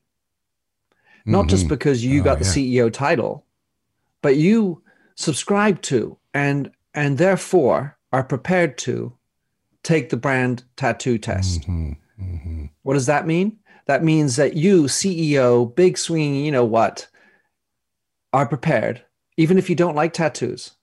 Not 1.26 1.42
mm-hmm. 1.42 1.50
just 1.50 1.68
because 1.68 2.04
you 2.04 2.22
oh, 2.22 2.24
got 2.24 2.40
the 2.40 2.62
yeah. 2.62 2.84
CEO 2.86 2.94
title, 2.94 3.46
but 4.22 4.38
you 4.38 4.84
subscribe 5.16 5.82
to 5.82 6.18
and 6.34 6.72
and 6.94 7.18
therefore 7.18 7.98
are 8.12 8.24
prepared 8.24 8.78
to 8.78 9.14
take 9.90 10.10
the 10.10 10.18
brand 10.18 10.64
tattoo 10.76 11.18
test. 11.18 11.62
Mm-hmm, 11.62 11.92
mm-hmm. 12.22 12.66
What 12.84 12.94
does 12.94 13.08
that 13.08 13.26
mean? 13.26 13.58
That 13.88 14.04
means 14.04 14.36
that 14.36 14.56
you, 14.56 14.84
CEO, 14.84 15.76
big 15.76 15.98
swing, 15.98 16.36
you 16.36 16.52
know 16.52 16.64
what, 16.64 17.08
are 18.32 18.46
prepared, 18.46 19.04
even 19.36 19.58
if 19.58 19.68
you 19.68 19.76
don't 19.76 19.96
like 19.96 20.14
tattoos, 20.14 20.76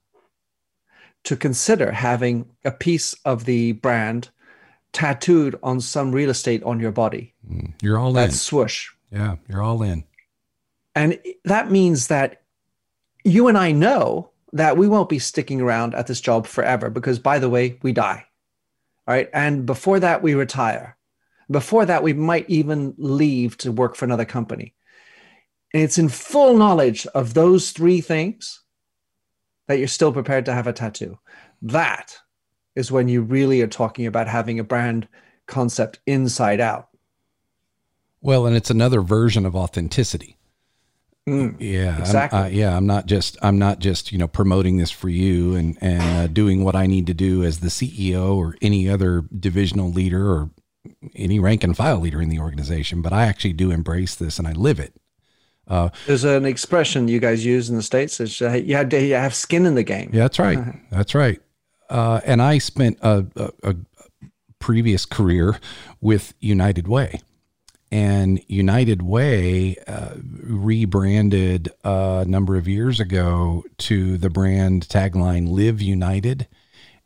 to 1.23 1.37
consider 1.37 1.93
having 1.93 2.49
a 2.65 2.71
piece 2.71 3.13
of 3.23 3.45
the 3.45 3.71
brand 3.71 4.29
tattooed 4.91 5.57
on 5.63 5.79
some 5.79 6.11
real 6.11 6.29
estate 6.29 6.61
on 6.63 6.81
your 6.81 6.91
body. 6.91 7.33
Mm, 7.49 7.75
you're 7.81 7.97
all 7.97 8.09
in. 8.09 8.15
That 8.15 8.33
swoosh. 8.33 8.89
Yeah, 9.09 9.37
you're 9.47 9.63
all 9.63 9.83
in. 9.83 10.03
And 10.95 11.17
that 11.45 11.71
means 11.71 12.07
that 12.07 12.41
you 13.23 13.47
and 13.47 13.57
I 13.57 13.71
know 13.71 14.31
that 14.51 14.75
we 14.75 14.89
won't 14.89 15.07
be 15.07 15.19
sticking 15.19 15.61
around 15.61 15.95
at 15.95 16.07
this 16.07 16.19
job 16.19 16.45
forever 16.45 16.89
because, 16.89 17.19
by 17.19 17.39
the 17.39 17.49
way, 17.49 17.79
we 17.81 17.93
die. 17.93 18.26
Right. 19.07 19.29
And 19.33 19.65
before 19.65 19.99
that, 20.01 20.21
we 20.21 20.33
retire. 20.33 20.97
Before 21.49 21.85
that, 21.85 22.03
we 22.03 22.11
might 22.11 22.49
even 22.49 22.93
leave 22.97 23.57
to 23.59 23.71
work 23.71 23.95
for 23.95 24.03
another 24.03 24.25
company. 24.25 24.75
And 25.73 25.81
it's 25.83 25.97
in 25.97 26.09
full 26.09 26.57
knowledge 26.57 27.07
of 27.07 27.33
those 27.33 27.71
three 27.71 28.01
things 28.01 28.61
that 29.67 29.79
you're 29.79 29.87
still 29.87 30.11
prepared 30.11 30.45
to 30.45 30.53
have 30.53 30.67
a 30.67 30.73
tattoo. 30.73 31.17
That 31.61 32.17
is 32.75 32.91
when 32.91 33.07
you 33.07 33.21
really 33.21 33.61
are 33.61 33.67
talking 33.67 34.05
about 34.05 34.27
having 34.27 34.59
a 34.59 34.63
brand 34.63 35.07
concept 35.45 35.99
inside 36.05 36.59
out. 36.59 36.89
Well, 38.21 38.45
and 38.45 38.55
it's 38.55 38.69
another 38.69 39.01
version 39.01 39.45
of 39.45 39.55
authenticity. 39.55 40.36
Mm, 41.27 41.57
yeah, 41.59 41.99
exactly. 41.99 42.39
I'm, 42.39 42.45
uh, 42.45 42.47
yeah, 42.47 42.77
I'm 42.77 42.87
not 42.87 43.05
just 43.05 43.37
I'm 43.41 43.59
not 43.59 43.79
just 43.79 44.13
you 44.13 44.17
know 44.17 44.29
promoting 44.29 44.77
this 44.77 44.91
for 44.91 45.09
you 45.09 45.55
and 45.55 45.77
and 45.81 46.01
uh, 46.01 46.27
doing 46.27 46.63
what 46.63 46.75
I 46.75 46.87
need 46.87 47.05
to 47.07 47.13
do 47.13 47.43
as 47.43 47.59
the 47.59 47.67
CEO 47.67 48.33
or 48.35 48.55
any 48.61 48.89
other 48.89 49.25
divisional 49.37 49.91
leader 49.91 50.31
or 50.31 50.51
any 51.15 51.37
rank 51.37 51.65
and 51.65 51.75
file 51.75 51.99
leader 51.99 52.21
in 52.21 52.29
the 52.29 52.39
organization, 52.39 53.01
but 53.01 53.11
I 53.11 53.25
actually 53.25 53.51
do 53.53 53.71
embrace 53.71 54.15
this 54.15 54.39
and 54.39 54.47
I 54.47 54.53
live 54.53 54.79
it. 54.79 54.93
Uh, 55.67 55.89
There's 56.05 56.23
an 56.23 56.45
expression 56.45 57.09
you 57.09 57.19
guys 57.19 57.45
use 57.45 57.69
in 57.69 57.75
the 57.75 57.83
states. 57.83 58.21
Is 58.21 58.41
uh, 58.41 58.53
you 58.53 58.75
have 58.77 58.87
to 58.89 59.03
you 59.03 59.15
have 59.15 59.35
skin 59.35 59.65
in 59.65 59.75
the 59.75 59.83
game. 59.83 60.11
Yeah, 60.13 60.21
that's 60.21 60.39
right. 60.39 60.59
that's 60.91 61.13
right. 61.13 61.41
Uh, 61.89 62.21
and 62.25 62.41
I 62.41 62.57
spent 62.57 62.99
a, 63.01 63.25
a, 63.35 63.51
a 63.63 63.75
previous 64.59 65.05
career 65.05 65.59
with 65.99 66.33
United 66.39 66.87
Way 66.87 67.19
and 67.91 68.41
United 68.47 69.01
Way 69.01 69.77
uh, 69.87 70.15
rebranded 70.43 71.69
a 71.83 72.25
number 72.27 72.57
of 72.57 72.67
years 72.67 72.99
ago 72.99 73.63
to 73.79 74.17
the 74.17 74.29
brand 74.29 74.87
tagline 74.87 75.49
"Live 75.49 75.81
United," 75.81 76.47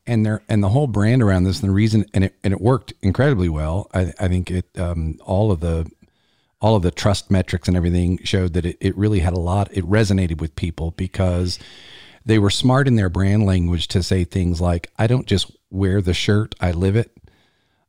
and 0.07 0.25
there 0.25 0.41
and 0.49 0.63
the 0.63 0.69
whole 0.69 0.88
brand 0.88 1.21
around 1.21 1.43
this 1.43 1.61
and 1.61 1.69
the 1.69 1.73
reason 1.73 2.05
and 2.13 2.25
it 2.25 2.36
and 2.43 2.53
it 2.53 2.61
worked 2.61 2.93
incredibly 3.01 3.49
well. 3.49 3.89
I, 3.93 4.13
I 4.19 4.27
think 4.27 4.49
it 4.49 4.65
um, 4.77 5.19
all 5.23 5.51
of 5.51 5.59
the 5.59 5.89
all 6.61 6.75
of 6.75 6.84
the 6.84 6.91
trust 6.91 7.32
metrics 7.32 7.67
and 7.67 7.77
everything 7.77 8.19
showed 8.23 8.53
that 8.53 8.65
it, 8.65 8.77
it 8.79 8.97
really 8.97 9.19
had 9.19 9.34
a 9.34 9.39
lot. 9.39 9.69
It 9.71 9.86
resonated 9.86 10.39
with 10.39 10.55
people 10.55 10.91
because 10.91 11.59
they 12.25 12.38
were 12.38 12.51
smart 12.51 12.88
in 12.88 12.95
their 12.95 13.09
brand 13.09 13.45
language 13.45 13.88
to 13.89 14.03
say 14.03 14.23
things 14.23 14.59
like, 14.59 14.89
"I 14.97 15.07
don't 15.07 15.27
just 15.27 15.51
wear 15.69 16.01
the 16.01 16.13
shirt; 16.13 16.55
I 16.59 16.71
live 16.71 16.95
it." 16.95 17.11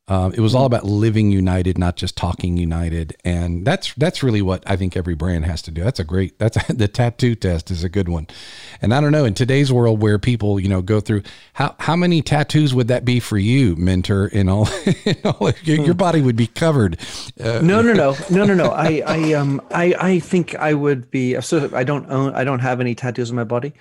Um, 0.09 0.33
it 0.35 0.41
was 0.41 0.53
all 0.53 0.65
about 0.65 0.85
living 0.85 1.31
united, 1.31 1.79
not 1.79 1.97
just 1.97 2.17
talking 2.17 2.57
united, 2.57 3.17
and 3.25 3.65
that's 3.65 3.95
that's 3.95 4.21
really 4.21 4.43
what 4.43 4.65
I 4.67 4.75
think 4.75 4.97
every 4.97 5.15
brand 5.15 5.45
has 5.45 5.63
to 5.63 5.71
do. 5.71 5.85
That's 5.85 6.01
a 6.01 6.05
great. 6.05 6.41
That's 6.41 6.57
a, 6.57 6.73
the 6.75 6.89
tattoo 6.89 7.37
test 7.37 7.71
is 7.71 7.85
a 7.85 7.89
good 7.89 8.09
one, 8.09 8.27
and 8.81 8.93
I 8.93 9.01
don't 9.01 9.13
know 9.13 9.25
in 9.25 9.35
today's 9.35 9.73
world 9.73 10.03
where 10.03 10.19
people 10.19 10.59
you 10.59 10.69
know 10.69 10.83
go 10.83 10.99
through 10.99 11.23
how 11.53 11.77
how 11.79 11.95
many 11.95 12.21
tattoos 12.21 12.75
would 12.75 12.89
that 12.89 13.05
be 13.05 13.21
for 13.21 13.39
you, 13.39 13.77
Minter? 13.77 14.27
In 14.27 14.49
all, 14.49 14.69
in 15.05 15.19
all 15.25 15.53
your, 15.63 15.85
your, 15.85 15.95
body 15.95 16.21
would 16.21 16.35
be 16.35 16.49
covered. 16.49 16.99
Uh, 17.41 17.61
no, 17.63 17.81
no, 17.81 17.93
no, 17.93 18.17
no, 18.29 18.45
no, 18.45 18.55
no. 18.55 18.71
I 18.73 19.05
I 19.07 19.33
um 19.35 19.63
I 19.71 19.95
I 20.01 20.19
think 20.19 20.57
I 20.57 20.75
would 20.75 21.13
be. 21.13 21.41
So 21.41 21.71
I 21.73 21.85
don't 21.85 22.11
own. 22.11 22.35
I 22.35 22.43
don't 22.43 22.59
have 22.59 22.81
any 22.81 22.97
tattoos 22.97 23.31
on 23.31 23.37
my 23.37 23.45
body, 23.45 23.73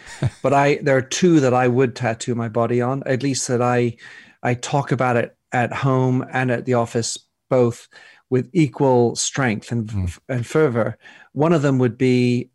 but 0.43 0.53
I 0.53 0.75
there 0.83 0.95
are 0.95 1.01
two 1.01 1.39
that 1.39 1.55
I 1.55 1.67
would 1.67 1.95
tattoo 1.95 2.35
my 2.35 2.47
body 2.47 2.79
on. 2.79 3.01
At 3.07 3.23
least 3.23 3.47
that 3.47 3.63
I 3.63 3.97
I 4.43 4.53
talk 4.53 4.91
about 4.91 5.17
it 5.17 5.35
at 5.51 5.73
home 5.73 6.25
and 6.31 6.51
at 6.51 6.65
the 6.65 6.75
office, 6.75 7.17
both 7.49 7.87
with 8.29 8.49
equal 8.53 9.15
strength 9.15 9.71
and, 9.71 9.87
mm. 9.89 10.19
and 10.29 10.47
fervor. 10.47 10.97
One 11.33 11.53
of 11.53 11.61
them 11.61 11.79
would 11.79 11.97
be 11.97 12.49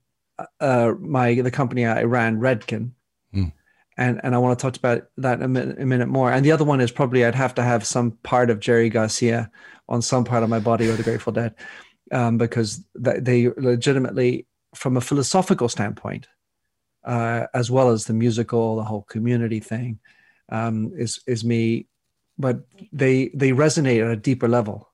uh, 0.61 0.92
my 0.99 1.34
the 1.34 1.51
company 1.51 1.84
I 1.84 2.05
ran, 2.05 2.40
Redken. 2.40 2.92
Mm. 3.34 3.53
And, 3.99 4.20
and 4.22 4.34
I 4.34 4.38
want 4.38 4.59
to 4.59 4.62
talk 4.62 4.76
about 4.76 5.09
that 5.16 5.40
a 5.40 5.49
minute, 5.49 5.80
a 5.80 5.86
minute 5.86 6.09
more. 6.09 6.30
And 6.30 6.44
the 6.44 6.53
other 6.53 6.64
one 6.64 6.80
is 6.80 6.90
probably 6.90 7.24
I'd 7.24 7.34
have 7.34 7.55
to 7.55 7.62
have 7.62 7.86
some 7.86 8.12
part 8.22 8.51
of 8.51 8.61
Jerry 8.61 8.90
Garcia 8.90 9.51
on 9.88 10.03
some 10.03 10.24
part 10.24 10.42
of 10.42 10.51
my 10.51 10.59
body 10.59 10.88
or 10.88 10.97
the 10.97 11.03
Grateful 11.03 11.32
Dead, 11.32 11.55
um, 12.12 12.36
because 12.36 12.84
they 12.94 13.49
legitimately, 13.57 14.47
from 14.74 14.97
a 14.97 15.01
philosophical 15.01 15.68
standpoint, 15.68 16.26
uh, 17.05 17.47
as 17.55 17.70
well 17.70 17.90
as 17.90 18.05
the 18.05 18.12
musical, 18.12 18.76
the 18.76 18.84
whole 18.84 19.03
community 19.03 19.61
thing, 19.61 19.99
um, 20.51 20.92
is 20.97 21.20
is 21.26 21.44
me 21.44 21.86
but 22.39 22.61
they 22.93 23.30
they 23.34 23.51
resonate 23.51 24.05
at 24.05 24.11
a 24.11 24.16
deeper 24.16 24.49
level. 24.49 24.91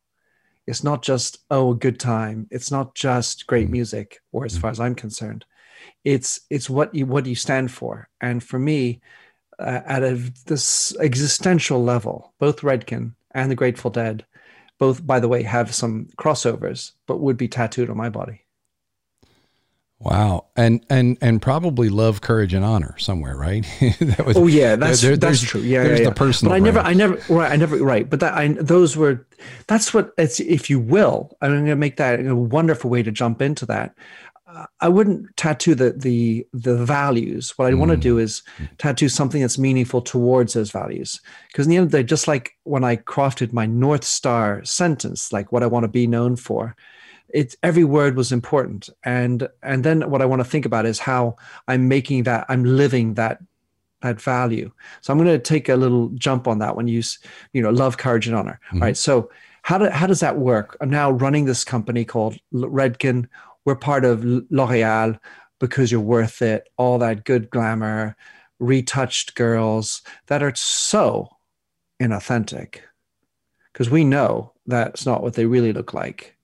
It's 0.67 0.85
not 0.85 1.03
just 1.03 1.39
oh 1.51 1.73
a 1.73 1.77
good 1.77 1.99
time. 1.99 2.47
It's 2.51 2.71
not 2.71 2.95
just 2.95 3.47
great 3.47 3.65
mm-hmm. 3.65 3.73
music 3.73 4.21
or 4.33 4.45
as 4.45 4.57
far 4.57 4.71
as 4.71 4.81
i'm 4.81 4.95
concerned. 4.95 5.45
It's 6.05 6.41
it's 6.51 6.71
what 6.71 6.95
you 6.95 7.07
what 7.07 7.27
you 7.27 7.35
stand 7.35 7.71
for. 7.73 8.09
And 8.21 8.43
for 8.43 8.59
me 8.59 9.01
uh, 9.59 9.81
at 9.85 10.03
a 10.03 10.15
this 10.47 10.95
existential 10.99 11.83
level 11.83 12.35
both 12.39 12.61
redken 12.61 13.15
and 13.33 13.51
the 13.51 13.55
grateful 13.55 13.91
dead 13.91 14.25
both 14.79 15.07
by 15.07 15.21
the 15.21 15.29
way 15.29 15.43
have 15.43 15.75
some 15.75 16.09
crossovers 16.17 16.93
but 17.07 17.21
would 17.21 17.37
be 17.37 17.49
tattooed 17.49 17.91
on 17.91 17.97
my 17.97 18.09
body 18.09 18.42
Wow, 20.05 20.47
and 20.57 20.85
and 20.91 21.17
and 21.21 21.41
probably 21.41 21.89
love, 21.89 22.23
courage, 22.23 22.55
and 22.55 22.65
honor 22.65 22.97
somewhere, 22.99 23.37
right? 23.37 23.65
that 24.01 24.25
was, 24.27 24.37
oh 24.37 24.49
yeah, 24.49 24.75
that's 24.75 25.01
there, 25.01 25.17
that's 25.17 25.41
true. 25.41 25.61
Yeah, 25.61 25.85
there's 25.85 26.01
yeah, 26.01 26.05
yeah. 26.05 26.09
the 26.09 26.15
personal. 26.15 26.51
But 26.51 26.57
I 26.57 26.59
never, 26.59 26.81
I 26.81 26.93
never, 26.93 27.21
right, 27.33 27.53
I 27.53 27.57
never, 27.57 27.77
right. 27.77 28.11
But 28.11 28.19
that, 28.19 28.35
I 28.35 28.49
those 28.49 28.97
were, 28.97 29.25
that's 29.69 29.95
what 29.95 30.13
it's, 30.19 30.41
if 30.41 30.69
you 30.69 30.81
will. 30.81 31.37
I'm 31.41 31.53
going 31.53 31.67
to 31.67 31.77
make 31.77 31.99
that 31.99 32.19
a 32.27 32.35
wonderful 32.35 32.91
way 32.91 33.05
to 33.05 33.13
jump 33.13 33.41
into 33.41 33.65
that. 33.67 33.95
Uh, 34.49 34.67
I 34.81 34.89
wouldn't 34.89 35.37
tattoo 35.37 35.77
the 35.77 35.93
the 35.93 36.49
the 36.53 36.85
values. 36.85 37.57
What 37.57 37.69
I 37.69 37.73
mm. 37.73 37.79
want 37.79 37.93
to 37.93 37.97
do 37.97 38.19
is 38.19 38.43
tattoo 38.79 39.09
something 39.09 39.41
that's 39.41 39.57
meaningful 39.57 40.03
towards 40.03 40.55
those 40.55 40.73
values. 40.73 41.21
Because 41.47 41.67
in 41.67 41.71
the 41.71 41.77
end 41.77 41.87
of 41.87 41.93
the 41.93 41.99
day, 41.99 42.05
just 42.05 42.27
like 42.27 42.57
when 42.65 42.83
I 42.83 42.97
crafted 42.97 43.53
my 43.53 43.67
North 43.67 44.03
Star 44.03 44.65
sentence, 44.65 45.33
like 45.33 45.53
what 45.53 45.63
I 45.63 45.67
want 45.67 45.85
to 45.85 45.89
be 45.89 46.09
known 46.09 46.35
for, 46.35 46.75
it's 47.33 47.57
every 47.63 47.85
word 47.85 48.17
was 48.17 48.33
important. 48.33 48.89
And 49.05 49.49
and 49.63 49.85
then 49.85 50.11
what 50.11 50.23
i 50.23 50.27
want 50.27 50.41
to 50.41 50.49
think 50.49 50.67
about 50.67 50.87
is 50.87 50.99
how 50.99 51.37
i'm 51.69 51.89
making 51.89 52.25
that 52.25 52.47
i'm 52.49 52.65
living 52.65 53.15
that 53.15 53.41
that 54.03 54.21
value. 54.21 54.71
So 55.01 55.13
i'm 55.13 55.19
going 55.19 55.31
to 55.31 55.39
take 55.39 55.69
a 55.69 55.77
little 55.77 56.09
jump 56.11 56.47
on 56.49 56.59
that 56.59 56.77
when 56.77 56.89
you 56.89 57.03
you 57.53 57.63
know 57.63 57.71
love 57.71 57.99
courage 57.99 58.27
and 58.27 58.37
honor. 58.37 58.61
Mm-hmm. 58.69 58.83
right 58.83 58.97
so 58.97 59.31
how, 59.63 59.79
do, 59.79 59.89
how 59.91 60.07
does 60.07 60.21
that 60.21 60.39
work? 60.39 60.77
I'm 60.81 60.91
now 60.91 61.11
running 61.11 61.45
this 61.45 61.65
company 61.65 62.05
called 62.05 62.37
redken. 62.53 63.29
We're 63.65 63.77
part 63.77 64.05
of 64.05 64.25
l'oreal 64.25 65.19
because 65.61 65.93
you're 65.93 66.01
worth 66.01 66.43
it. 66.43 66.69
All 66.77 66.99
that 66.99 67.25
good 67.25 67.49
glamour 67.49 68.17
retouched 68.59 69.37
girls 69.37 70.03
that 70.27 70.43
are 70.43 70.55
so 70.57 71.29
inauthentic. 72.01 72.81
Because 73.73 73.89
we 73.89 74.05
know 74.05 74.53
that's 74.67 75.07
not 75.07 75.23
what 75.23 75.35
they 75.35 75.47
really 75.47 75.73
look 75.73 75.95
like 75.95 76.37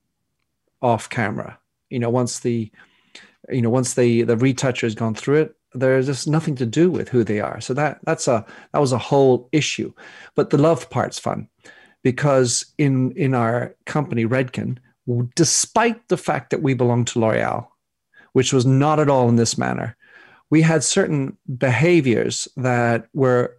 off 0.82 1.08
camera. 1.08 1.58
You 1.90 1.98
know, 1.98 2.10
once 2.10 2.40
the 2.40 2.70
you 3.48 3.62
know 3.62 3.70
once 3.70 3.94
the 3.94 4.22
the 4.22 4.36
retoucher 4.36 4.86
has 4.86 4.94
gone 4.94 5.14
through 5.14 5.36
it, 5.42 5.54
there's 5.74 6.06
just 6.06 6.28
nothing 6.28 6.56
to 6.56 6.66
do 6.66 6.90
with 6.90 7.08
who 7.08 7.24
they 7.24 7.40
are. 7.40 7.60
So 7.60 7.74
that 7.74 8.00
that's 8.04 8.28
a 8.28 8.44
that 8.72 8.80
was 8.80 8.92
a 8.92 8.98
whole 8.98 9.48
issue. 9.52 9.92
But 10.34 10.50
the 10.50 10.58
love 10.58 10.88
part's 10.90 11.18
fun 11.18 11.48
because 12.02 12.66
in 12.78 13.12
in 13.12 13.34
our 13.34 13.74
company 13.86 14.24
Redken, 14.24 14.78
despite 15.34 16.08
the 16.08 16.16
fact 16.16 16.50
that 16.50 16.62
we 16.62 16.74
belong 16.74 17.04
to 17.06 17.18
L'Oreal, 17.18 17.66
which 18.32 18.52
was 18.52 18.66
not 18.66 19.00
at 19.00 19.08
all 19.08 19.28
in 19.28 19.36
this 19.36 19.58
manner, 19.58 19.96
we 20.50 20.62
had 20.62 20.82
certain 20.84 21.36
behaviors 21.56 22.48
that 22.56 23.08
were 23.12 23.56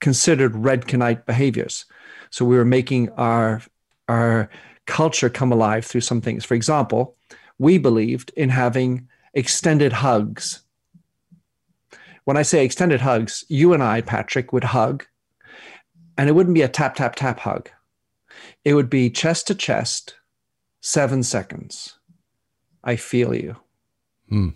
considered 0.00 0.52
Redkenite 0.52 1.26
behaviors. 1.26 1.84
So 2.30 2.44
we 2.44 2.56
were 2.56 2.64
making 2.64 3.10
our 3.10 3.62
our 4.08 4.48
culture 4.86 5.28
come 5.28 5.52
alive 5.52 5.84
through 5.84 6.00
some 6.00 6.20
things. 6.20 6.44
For 6.44 6.54
example, 6.54 7.16
we 7.58 7.78
believed 7.78 8.32
in 8.36 8.48
having 8.48 9.08
extended 9.34 9.92
hugs. 9.92 10.62
When 12.24 12.36
I 12.36 12.42
say 12.42 12.64
extended 12.64 13.00
hugs, 13.00 13.44
you 13.48 13.72
and 13.72 13.82
I, 13.82 14.00
Patrick, 14.00 14.52
would 14.52 14.64
hug, 14.64 15.04
and 16.18 16.28
it 16.28 16.32
wouldn't 16.32 16.54
be 16.54 16.62
a 16.62 16.68
tap, 16.68 16.94
tap, 16.94 17.14
tap 17.14 17.40
hug. 17.40 17.70
It 18.64 18.74
would 18.74 18.90
be 18.90 19.10
chest 19.10 19.46
to 19.48 19.54
chest, 19.54 20.16
seven 20.80 21.22
seconds. 21.22 21.98
I 22.82 22.96
feel 22.96 23.34
you. 23.34 23.56
Hmm. 24.28 24.50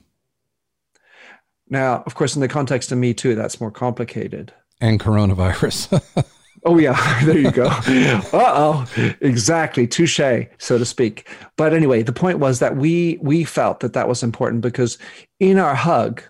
Now, 1.68 2.02
of 2.06 2.14
course, 2.16 2.34
in 2.34 2.40
the 2.40 2.48
context 2.48 2.90
of 2.90 2.98
Me 2.98 3.14
Too, 3.14 3.34
that's 3.34 3.60
more 3.60 3.70
complicated. 3.70 4.52
And 4.80 4.98
coronavirus. 4.98 6.02
Oh 6.64 6.78
yeah, 6.78 7.20
there 7.24 7.38
you 7.38 7.50
go. 7.50 7.66
uh 7.66 8.28
oh, 8.32 8.86
exactly, 9.20 9.86
touche, 9.86 10.20
so 10.58 10.78
to 10.78 10.84
speak. 10.84 11.28
But 11.56 11.72
anyway, 11.74 12.02
the 12.02 12.12
point 12.12 12.38
was 12.38 12.58
that 12.60 12.76
we 12.76 13.18
we 13.22 13.44
felt 13.44 13.80
that 13.80 13.94
that 13.94 14.08
was 14.08 14.22
important 14.22 14.62
because 14.62 14.98
in 15.38 15.58
our 15.58 15.74
hug, 15.74 16.22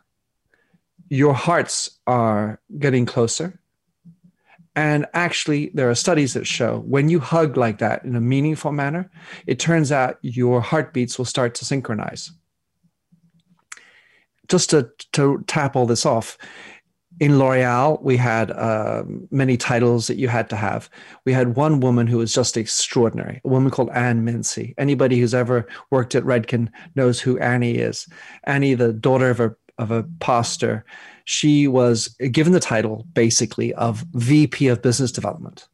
your 1.09 1.35
hearts 1.35 1.99
are 2.07 2.61
getting 2.79 3.07
closer. 3.07 3.59
And 4.77 5.07
actually, 5.15 5.71
there 5.75 5.91
are 5.91 5.95
studies 5.97 6.35
that 6.35 6.47
show 6.47 6.79
when 6.81 7.09
you 7.11 7.19
hug 7.21 7.57
like 7.57 7.79
that 7.79 8.05
in 8.05 8.15
a 8.17 8.21
meaningful 8.21 8.73
manner, 8.73 9.11
it 9.47 9.59
turns 9.59 9.91
out 9.93 10.19
your 10.23 10.61
heartbeats 10.61 11.19
will 11.19 11.25
start 11.25 11.55
to 11.57 11.65
synchronize. 11.65 12.31
just 14.49 14.71
to 14.71 14.91
to 15.13 15.43
tap 15.47 15.77
all 15.77 15.87
this 15.87 16.05
off, 16.07 16.37
in 17.21 17.39
L'Oreal, 17.39 18.01
we 18.03 18.17
had 18.17 18.51
uh, 18.51 19.05
many 19.31 19.59
titles 19.59 20.07
that 20.07 20.17
you 20.17 20.27
had 20.27 20.49
to 20.49 20.57
have. 20.57 20.89
We 21.27 21.35
had 21.35 21.55
one 21.55 21.81
woman 21.81 22.07
who 22.07 22.17
was 22.17 22.33
just 22.33 22.57
extraordinary, 22.57 23.43
a 23.45 23.49
woman 23.49 23.71
called 23.71 23.91
Ann 23.91 24.25
Mincey. 24.25 24.75
Anybody 24.79 25.21
who's 25.21 25.35
ever 25.35 25.69
worked 25.91 26.15
at 26.15 26.25
Redken 26.25 26.71
knows 26.97 27.21
who 27.21 27.39
Annie 27.39 27.77
is. 27.77 28.09
Annie, 28.45 28.73
the 28.73 28.95
daughter 28.95 29.29
of 29.29 29.39
a, 29.39 29.55
of 29.77 29.91
a 29.91 30.05
pastor, 30.21 30.83
she 31.27 31.69
was 31.69 32.09
given 32.33 32.55
the 32.55 32.61
title 32.61 33.07
basically 33.13 33.75
of 33.75 34.05
VP 34.15 34.69
of 34.69 34.81
Business 34.81 35.13
Development. 35.13 35.69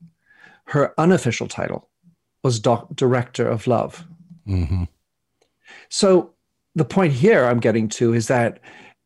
Her 0.65 0.93
unofficial 0.99 1.47
title 1.47 1.89
was 2.43 2.59
doc- 2.59 2.89
Director 2.97 3.49
of 3.49 3.69
Love. 3.69 4.05
Mm-hmm. 4.49 4.85
So 5.91 6.33
the 6.75 6.85
point 6.85 7.13
here 7.13 7.45
I'm 7.45 7.61
getting 7.61 7.89
to 7.91 8.15
is 8.15 8.27
that 8.27 8.59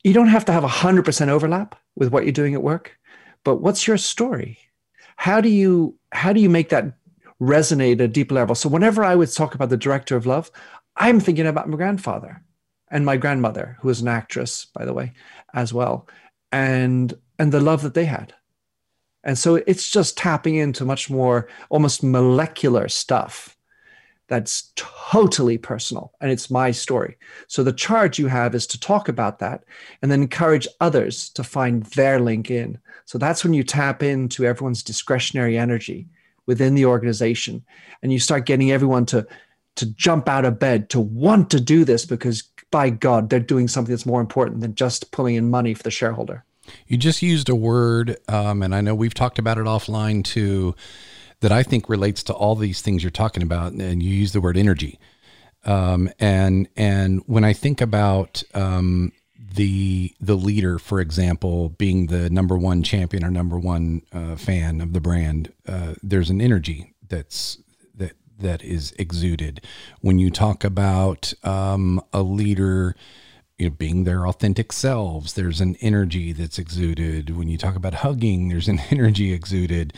you 0.04 0.14
don't 0.14 0.28
have 0.28 0.46
to 0.46 0.52
have 0.52 0.64
100% 0.64 1.28
overlap 1.28 1.76
with 1.96 2.12
what 2.12 2.24
you're 2.24 2.32
doing 2.32 2.54
at 2.54 2.62
work. 2.62 2.96
But 3.44 3.56
what's 3.56 3.86
your 3.86 3.98
story? 3.98 4.58
How 5.16 5.40
do 5.40 5.48
you 5.48 5.96
how 6.12 6.32
do 6.32 6.40
you 6.40 6.50
make 6.50 6.70
that 6.70 6.94
resonate 7.40 7.94
at 7.94 8.00
a 8.02 8.08
deep 8.08 8.30
level? 8.32 8.54
So 8.54 8.68
whenever 8.68 9.04
i 9.04 9.14
would 9.14 9.32
talk 9.32 9.54
about 9.54 9.70
the 9.70 9.76
director 9.76 10.16
of 10.16 10.26
love 10.26 10.50
i'm 10.96 11.20
thinking 11.20 11.46
about 11.46 11.68
my 11.68 11.76
grandfather 11.76 12.42
and 12.90 13.06
my 13.06 13.16
grandmother 13.16 13.76
who 13.80 13.88
was 13.88 14.00
an 14.00 14.08
actress 14.08 14.66
by 14.74 14.84
the 14.84 14.92
way 14.92 15.12
as 15.54 15.72
well 15.72 16.08
and 16.52 17.14
and 17.38 17.52
the 17.52 17.60
love 17.60 17.82
that 17.82 17.94
they 17.94 18.04
had. 18.04 18.34
And 19.24 19.38
so 19.38 19.56
it's 19.66 19.90
just 19.90 20.16
tapping 20.16 20.56
into 20.56 20.84
much 20.84 21.10
more 21.10 21.48
almost 21.68 22.02
molecular 22.02 22.88
stuff 22.88 23.56
that's 24.30 24.72
totally 24.76 25.58
personal 25.58 26.12
and 26.20 26.30
it's 26.30 26.52
my 26.52 26.70
story. 26.70 27.18
So 27.48 27.64
the 27.64 27.72
charge 27.72 28.16
you 28.16 28.28
have 28.28 28.54
is 28.54 28.64
to 28.68 28.78
talk 28.78 29.08
about 29.08 29.40
that 29.40 29.64
and 30.00 30.10
then 30.10 30.22
encourage 30.22 30.68
others 30.80 31.28
to 31.30 31.42
find 31.42 31.82
their 31.82 32.20
link 32.20 32.48
in. 32.48 32.78
So 33.06 33.18
that's 33.18 33.42
when 33.42 33.54
you 33.54 33.64
tap 33.64 34.04
into 34.04 34.46
everyone's 34.46 34.84
discretionary 34.84 35.58
energy 35.58 36.06
within 36.46 36.76
the 36.76 36.86
organization 36.86 37.64
and 38.02 38.12
you 38.12 38.20
start 38.20 38.46
getting 38.46 38.70
everyone 38.70 39.04
to 39.06 39.26
to 39.76 39.86
jump 39.94 40.28
out 40.28 40.44
of 40.44 40.58
bed 40.58 40.90
to 40.90 41.00
want 41.00 41.50
to 41.50 41.60
do 41.60 41.84
this 41.84 42.04
because 42.04 42.42
by 42.72 42.90
god 42.90 43.30
they're 43.30 43.38
doing 43.38 43.68
something 43.68 43.94
that's 43.94 44.04
more 44.04 44.20
important 44.20 44.60
than 44.60 44.74
just 44.74 45.12
pulling 45.12 45.36
in 45.36 45.48
money 45.48 45.74
for 45.74 45.84
the 45.84 45.92
shareholder 45.92 46.44
you 46.88 46.96
just 46.96 47.22
used 47.22 47.48
a 47.48 47.54
word 47.54 48.16
um, 48.28 48.64
and 48.64 48.74
i 48.74 48.80
know 48.80 48.96
we've 48.96 49.14
talked 49.14 49.38
about 49.38 49.58
it 49.58 49.64
offline 49.64 50.24
too 50.24 50.74
that 51.40 51.52
I 51.52 51.62
think 51.62 51.88
relates 51.88 52.22
to 52.24 52.34
all 52.34 52.54
these 52.54 52.82
things 52.82 53.02
you're 53.02 53.10
talking 53.10 53.42
about, 53.42 53.72
and 53.72 54.02
you 54.02 54.10
use 54.10 54.32
the 54.32 54.40
word 54.40 54.56
energy. 54.56 54.98
Um, 55.64 56.10
and 56.18 56.68
and 56.76 57.22
when 57.26 57.44
I 57.44 57.52
think 57.52 57.80
about 57.80 58.42
um, 58.54 59.12
the 59.54 60.14
the 60.20 60.36
leader, 60.36 60.78
for 60.78 61.00
example, 61.00 61.70
being 61.70 62.06
the 62.06 62.30
number 62.30 62.56
one 62.56 62.82
champion 62.82 63.24
or 63.24 63.30
number 63.30 63.58
one 63.58 64.02
uh, 64.12 64.36
fan 64.36 64.80
of 64.80 64.92
the 64.92 65.00
brand, 65.00 65.52
uh, 65.66 65.94
there's 66.02 66.30
an 66.30 66.40
energy 66.40 66.94
that's 67.08 67.58
that 67.94 68.12
that 68.38 68.62
is 68.62 68.92
exuded. 68.98 69.62
When 70.00 70.18
you 70.18 70.30
talk 70.30 70.64
about 70.64 71.32
um, 71.42 72.00
a 72.12 72.22
leader. 72.22 72.94
You 73.58 73.68
know, 73.68 73.76
being 73.76 74.04
their 74.04 74.26
authentic 74.26 74.72
selves, 74.72 75.34
there's 75.34 75.60
an 75.60 75.76
energy 75.82 76.32
that's 76.32 76.58
exuded. 76.58 77.36
When 77.36 77.46
you 77.46 77.58
talk 77.58 77.76
about 77.76 77.92
hugging, 77.92 78.48
there's 78.48 78.68
an 78.68 78.80
energy 78.90 79.34
exuded 79.34 79.92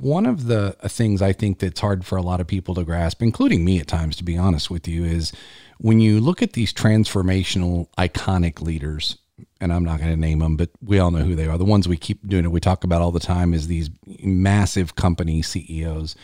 one 0.00 0.26
of 0.26 0.46
the 0.46 0.76
things 0.84 1.22
I 1.22 1.32
think 1.32 1.58
that's 1.58 1.80
hard 1.80 2.04
for 2.04 2.16
a 2.16 2.22
lot 2.22 2.40
of 2.40 2.46
people 2.46 2.74
to 2.74 2.84
grasp, 2.84 3.22
including 3.22 3.64
me 3.64 3.78
at 3.78 3.86
times, 3.86 4.16
to 4.16 4.24
be 4.24 4.36
honest 4.36 4.70
with 4.70 4.88
you, 4.88 5.04
is 5.04 5.32
when 5.78 6.00
you 6.00 6.20
look 6.20 6.42
at 6.42 6.54
these 6.54 6.72
transformational, 6.72 7.88
iconic 7.98 8.60
leaders, 8.60 9.18
and 9.60 9.72
I'm 9.72 9.84
not 9.84 9.98
going 9.98 10.10
to 10.10 10.16
name 10.16 10.40
them, 10.40 10.56
but 10.56 10.70
we 10.82 10.98
all 10.98 11.10
know 11.10 11.22
who 11.24 11.34
they 11.34 11.46
are. 11.46 11.58
The 11.58 11.64
ones 11.64 11.88
we 11.88 11.96
keep 11.96 12.26
doing 12.26 12.44
it, 12.44 12.50
we 12.50 12.60
talk 12.60 12.84
about 12.84 13.02
all 13.02 13.12
the 13.12 13.20
time 13.20 13.54
is 13.54 13.66
these 13.66 13.90
massive 14.22 14.96
company 14.96 15.42
CEOs. 15.42 16.16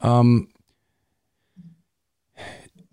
Um, 0.00 0.48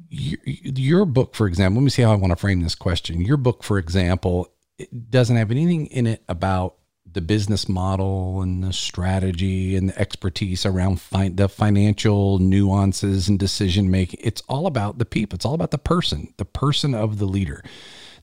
your, 0.10 0.40
your 0.46 1.06
book, 1.06 1.36
for 1.36 1.48
example, 1.48 1.82
let 1.82 1.86
me 1.86 1.90
see 1.90 2.02
how 2.02 2.12
I 2.12 2.16
want 2.16 2.32
to 2.32 2.38
frame 2.38 2.62
this 2.62 2.76
question. 2.76 3.22
Your 3.22 3.38
book, 3.38 3.64
for 3.64 3.78
example, 3.78 4.52
it 4.78 5.12
doesn't 5.12 5.36
have 5.36 5.52
anything 5.52 5.88
in 5.88 6.08
it 6.08 6.24
about 6.30 6.76
the 7.18 7.22
business 7.22 7.68
model 7.68 8.44
and 8.44 8.64
the 8.64 8.72
strategy 8.72 9.76
and 9.76 9.90
the 9.90 10.00
expertise 10.00 10.68
around 10.68 11.02
fi- 11.02 11.30
the 11.30 11.50
financial 11.50 12.38
nuances 12.38 13.28
and 13.28 13.40
decision 13.40 13.90
making. 13.90 14.20
It's 14.24 14.44
all 14.48 14.68
about 14.68 15.00
the 15.00 15.06
people. 15.06 15.36
It's 15.36 15.44
all 15.44 15.56
about 15.56 15.72
the 15.72 15.80
person, 15.80 16.32
the 16.38 16.46
person 16.46 16.94
of 16.94 17.18
the 17.18 17.26
leader. 17.26 17.64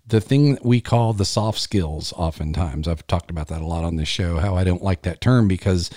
The 0.07 0.21
thing 0.21 0.55
that 0.55 0.65
we 0.65 0.81
call 0.81 1.13
the 1.13 1.25
soft 1.25 1.59
skills, 1.59 2.13
oftentimes, 2.13 2.87
I've 2.87 3.05
talked 3.09 3.33
about 3.33 3.49
that 3.49 3.63
a 3.63 3.67
lot 3.67 3.83
on 3.83 3.97
this 3.97 4.07
show, 4.07 4.39
how 4.39 4.55
I 4.55 4.63
don't 4.63 4.83
like 4.83 5.03
that 5.03 5.21
term 5.21 5.49
because 5.49 5.91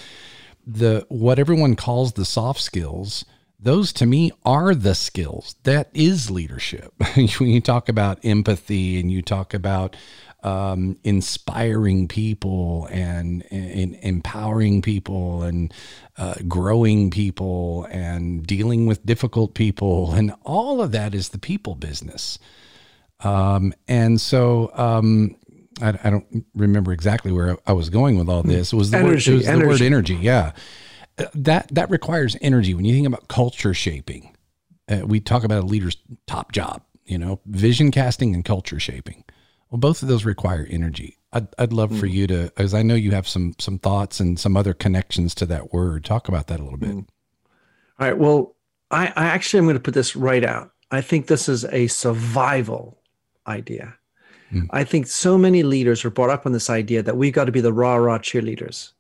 the 0.66 1.06
what 1.08 1.38
everyone 1.38 1.76
calls 1.76 2.14
the 2.14 2.26
soft 2.26 2.62
skills 2.62 3.26
those 3.60 3.92
to 3.94 4.06
me 4.06 4.32
are 4.46 4.76
the 4.76 4.94
skills 4.94 5.56
that 5.64 5.90
is 5.94 6.30
leadership 6.30 6.94
when 7.16 7.50
you 7.50 7.60
talk 7.60 7.90
about 7.90 8.24
empathy 8.24 9.00
and 9.00 9.12
you 9.12 9.22
talk 9.22 9.54
about 9.54 9.96
um, 10.44 10.98
inspiring 11.04 12.08
people 12.08 12.88
and, 12.92 13.44
and, 13.52 13.96
empowering 14.02 14.82
people 14.82 15.44
and 15.44 15.74
uh, 16.18 16.36
growing 16.48 17.10
people 17.10 17.86
and 17.90 18.46
dealing 18.46 18.86
with 18.86 19.06
difficult 19.06 19.56
people 19.56 20.14
and 20.14 20.34
all 20.44 20.82
of 20.82 20.92
that 20.92 21.16
is 21.16 21.30
the 21.30 21.40
people 21.40 21.76
business. 21.76 22.40
Um, 23.22 23.74
and 23.88 24.22
so 24.22 24.72
um, 24.76 25.36
I, 25.82 25.98
I, 26.04 26.10
don't 26.12 26.46
remember 26.54 26.94
exactly 26.94 27.32
where 27.32 27.58
I 27.66 27.74
was 27.74 27.90
going 27.90 28.18
with 28.18 28.30
all 28.30 28.44
this. 28.44 28.74
It 28.74 28.76
was 28.76 28.92
the, 28.92 28.98
energy, 28.98 29.32
word, 29.32 29.38
was 29.38 29.48
energy. 29.48 29.62
the 29.62 29.68
word 29.68 29.82
energy. 29.82 30.16
Yeah, 30.16 30.52
that 31.34 31.68
that 31.74 31.90
requires 31.90 32.38
energy. 32.42 32.76
When 32.76 32.86
you 32.86 32.94
think 32.94 33.08
about 33.08 33.28
culture 33.28 33.74
shaping, 33.74 34.36
uh, 34.88 35.02
we 35.06 35.20
talk 35.20 35.44
about 35.44 35.64
a 35.64 35.66
leader's 35.66 35.98
top 36.28 36.52
job. 36.52 36.84
You 37.06 37.18
know, 37.18 37.40
vision 37.48 37.90
casting 37.90 38.36
and 38.36 38.46
culture 38.46 38.80
shaping. 38.80 39.24
Well, 39.70 39.80
both 39.80 40.02
of 40.02 40.08
those 40.08 40.26
require 40.26 40.66
energy. 40.70 41.18
I'd, 41.34 41.48
I'd 41.58 41.74
love 41.74 41.92
mm. 41.92 42.00
for 42.00 42.06
you 42.06 42.26
to, 42.28 42.52
as 42.58 42.74
I 42.74 42.84
know 42.84 42.96
you 42.96 43.12
have 43.12 43.28
some 43.28 43.54
some 43.60 43.80
thoughts 43.80 44.20
and 44.20 44.40
some 44.40 44.56
other 44.56 44.74
connections 44.74 45.36
to 45.36 45.46
that 45.48 45.74
word. 45.74 46.06
Talk 46.06 46.28
about 46.28 46.48
that 46.48 46.60
a 46.60 46.64
little 46.64 46.80
bit. 46.80 46.92
Mm. 46.92 47.08
All 48.00 48.08
right. 48.08 48.18
Well, 48.18 48.56
I, 48.92 49.08
I 49.08 49.26
actually 49.26 49.60
am 49.60 49.66
going 49.66 49.76
to 49.76 49.82
put 49.82 49.94
this 49.94 50.16
right 50.16 50.44
out. 50.44 50.72
I 50.92 51.02
think 51.02 51.28
this 51.28 51.50
is 51.50 51.66
a 51.66 51.88
survival 51.88 53.02
idea. 53.46 53.96
Mm. 54.54 54.68
I 54.70 54.86
think 54.86 55.08
so 55.08 55.38
many 55.38 55.64
leaders 55.64 56.06
are 56.06 56.10
brought 56.10 56.30
up 56.30 56.46
on 56.46 56.54
this 56.54 56.70
idea 56.70 57.04
that 57.04 57.18
we've 57.18 57.34
got 57.34 57.46
to 57.46 57.52
be 57.52 57.60
the 57.60 57.74
rah 57.74 57.96
rah 57.96 58.20
cheerleaders, 58.20 58.94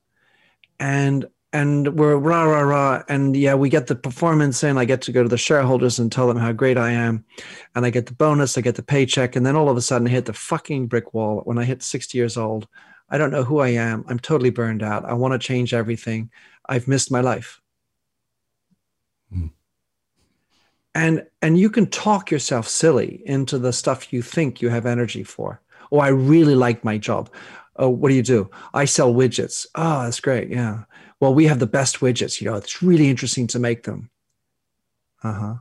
and 0.80 1.26
and 1.58 1.98
we're 1.98 2.18
rah 2.18 2.44
rah 2.44 2.62
rah 2.62 3.04
and 3.10 3.36
yeah 3.36 3.56
we 3.56 3.68
get 3.68 3.88
the 3.88 3.96
performance 3.96 4.64
in. 4.64 4.78
I 4.78 4.86
get 4.86 5.02
to 5.04 5.12
go 5.12 5.24
to 5.24 5.30
the 5.30 5.40
shareholders 5.40 5.98
and 5.98 6.12
tell 6.12 6.28
them 6.28 6.38
how 6.38 6.52
great 6.52 6.78
i 6.78 6.92
am 6.92 7.26
and 7.74 7.84
i 7.84 7.90
get 7.90 8.06
the 8.06 8.14
bonus 8.14 8.58
i 8.58 8.62
get 8.62 8.76
the 8.76 8.84
paycheck 8.84 9.36
and 9.36 9.44
then 9.44 9.56
all 9.56 9.68
of 9.68 9.76
a 9.76 9.82
sudden 9.82 10.08
i 10.08 10.12
hit 10.12 10.26
the 10.26 10.34
fucking 10.34 10.86
brick 10.86 11.16
wall. 11.16 11.42
When 11.46 11.58
i 11.58 11.64
hit 11.64 11.82
60 11.82 12.16
years 12.16 12.38
old 12.38 12.68
i 13.10 13.18
don't 13.18 13.32
know 13.32 13.44
who 13.44 13.58
i 13.58 13.70
am. 13.70 14.06
I'm 14.08 14.20
totally 14.20 14.52
burned 14.52 14.84
out. 14.84 15.06
I 15.06 15.14
want 15.14 15.34
to 15.34 15.40
change 15.40 15.74
everything. 15.74 16.30
I've 16.70 16.88
missed 16.88 17.12
my 17.12 17.22
life. 17.22 17.60
Mm. 19.34 19.50
and 20.94 21.26
and 21.42 21.58
you 21.58 21.72
can 21.72 21.88
talk 21.88 22.30
yourself 22.30 22.68
silly 22.68 23.24
into 23.26 23.58
the 23.58 23.74
stuff 23.74 24.14
you 24.14 24.22
think 24.22 24.62
you 24.62 24.70
have 24.70 24.86
energy 24.86 25.24
for. 25.24 25.60
Oh 25.92 26.00
i 26.00 26.10
really 26.10 26.56
like 26.56 26.84
my 26.84 27.00
job. 27.00 27.32
Oh 27.78 27.90
what 27.90 28.10
do 28.10 28.16
you 28.16 28.22
do? 28.38 28.52
I 28.76 28.86
sell 28.86 29.12
widgets. 29.12 29.66
Oh 29.74 30.04
that's 30.04 30.20
great. 30.20 30.50
Yeah 30.50 30.84
well, 31.20 31.34
we 31.34 31.46
have 31.46 31.60
the 31.60 31.68
best 31.68 32.00
widgets. 32.00 32.40
You 32.42 32.50
know, 32.50 32.56
it's 32.56 32.82
really 32.82 33.10
interesting 33.10 33.48
to 33.48 33.60
make 33.60 33.84
them. 33.84 34.10
Uh 35.24 35.34
huh. 35.34 35.56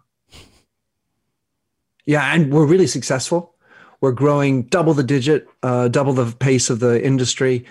Yeah, 2.05 2.35
and 2.35 2.53
we're 2.53 2.67
really 2.67 2.87
successful. 2.87 3.55
We're 4.01 4.13
growing 4.13 4.65
double 4.65 4.95
the 4.95 5.03
digit, 5.03 5.49
uh, 5.63 5.89
double 5.89 6.13
the 6.13 6.31
pace 6.37 6.71
of 6.71 6.81
the 6.81 7.05
industry. 7.05 7.65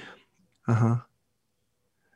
Uh 0.68 0.74
huh. 0.74 0.96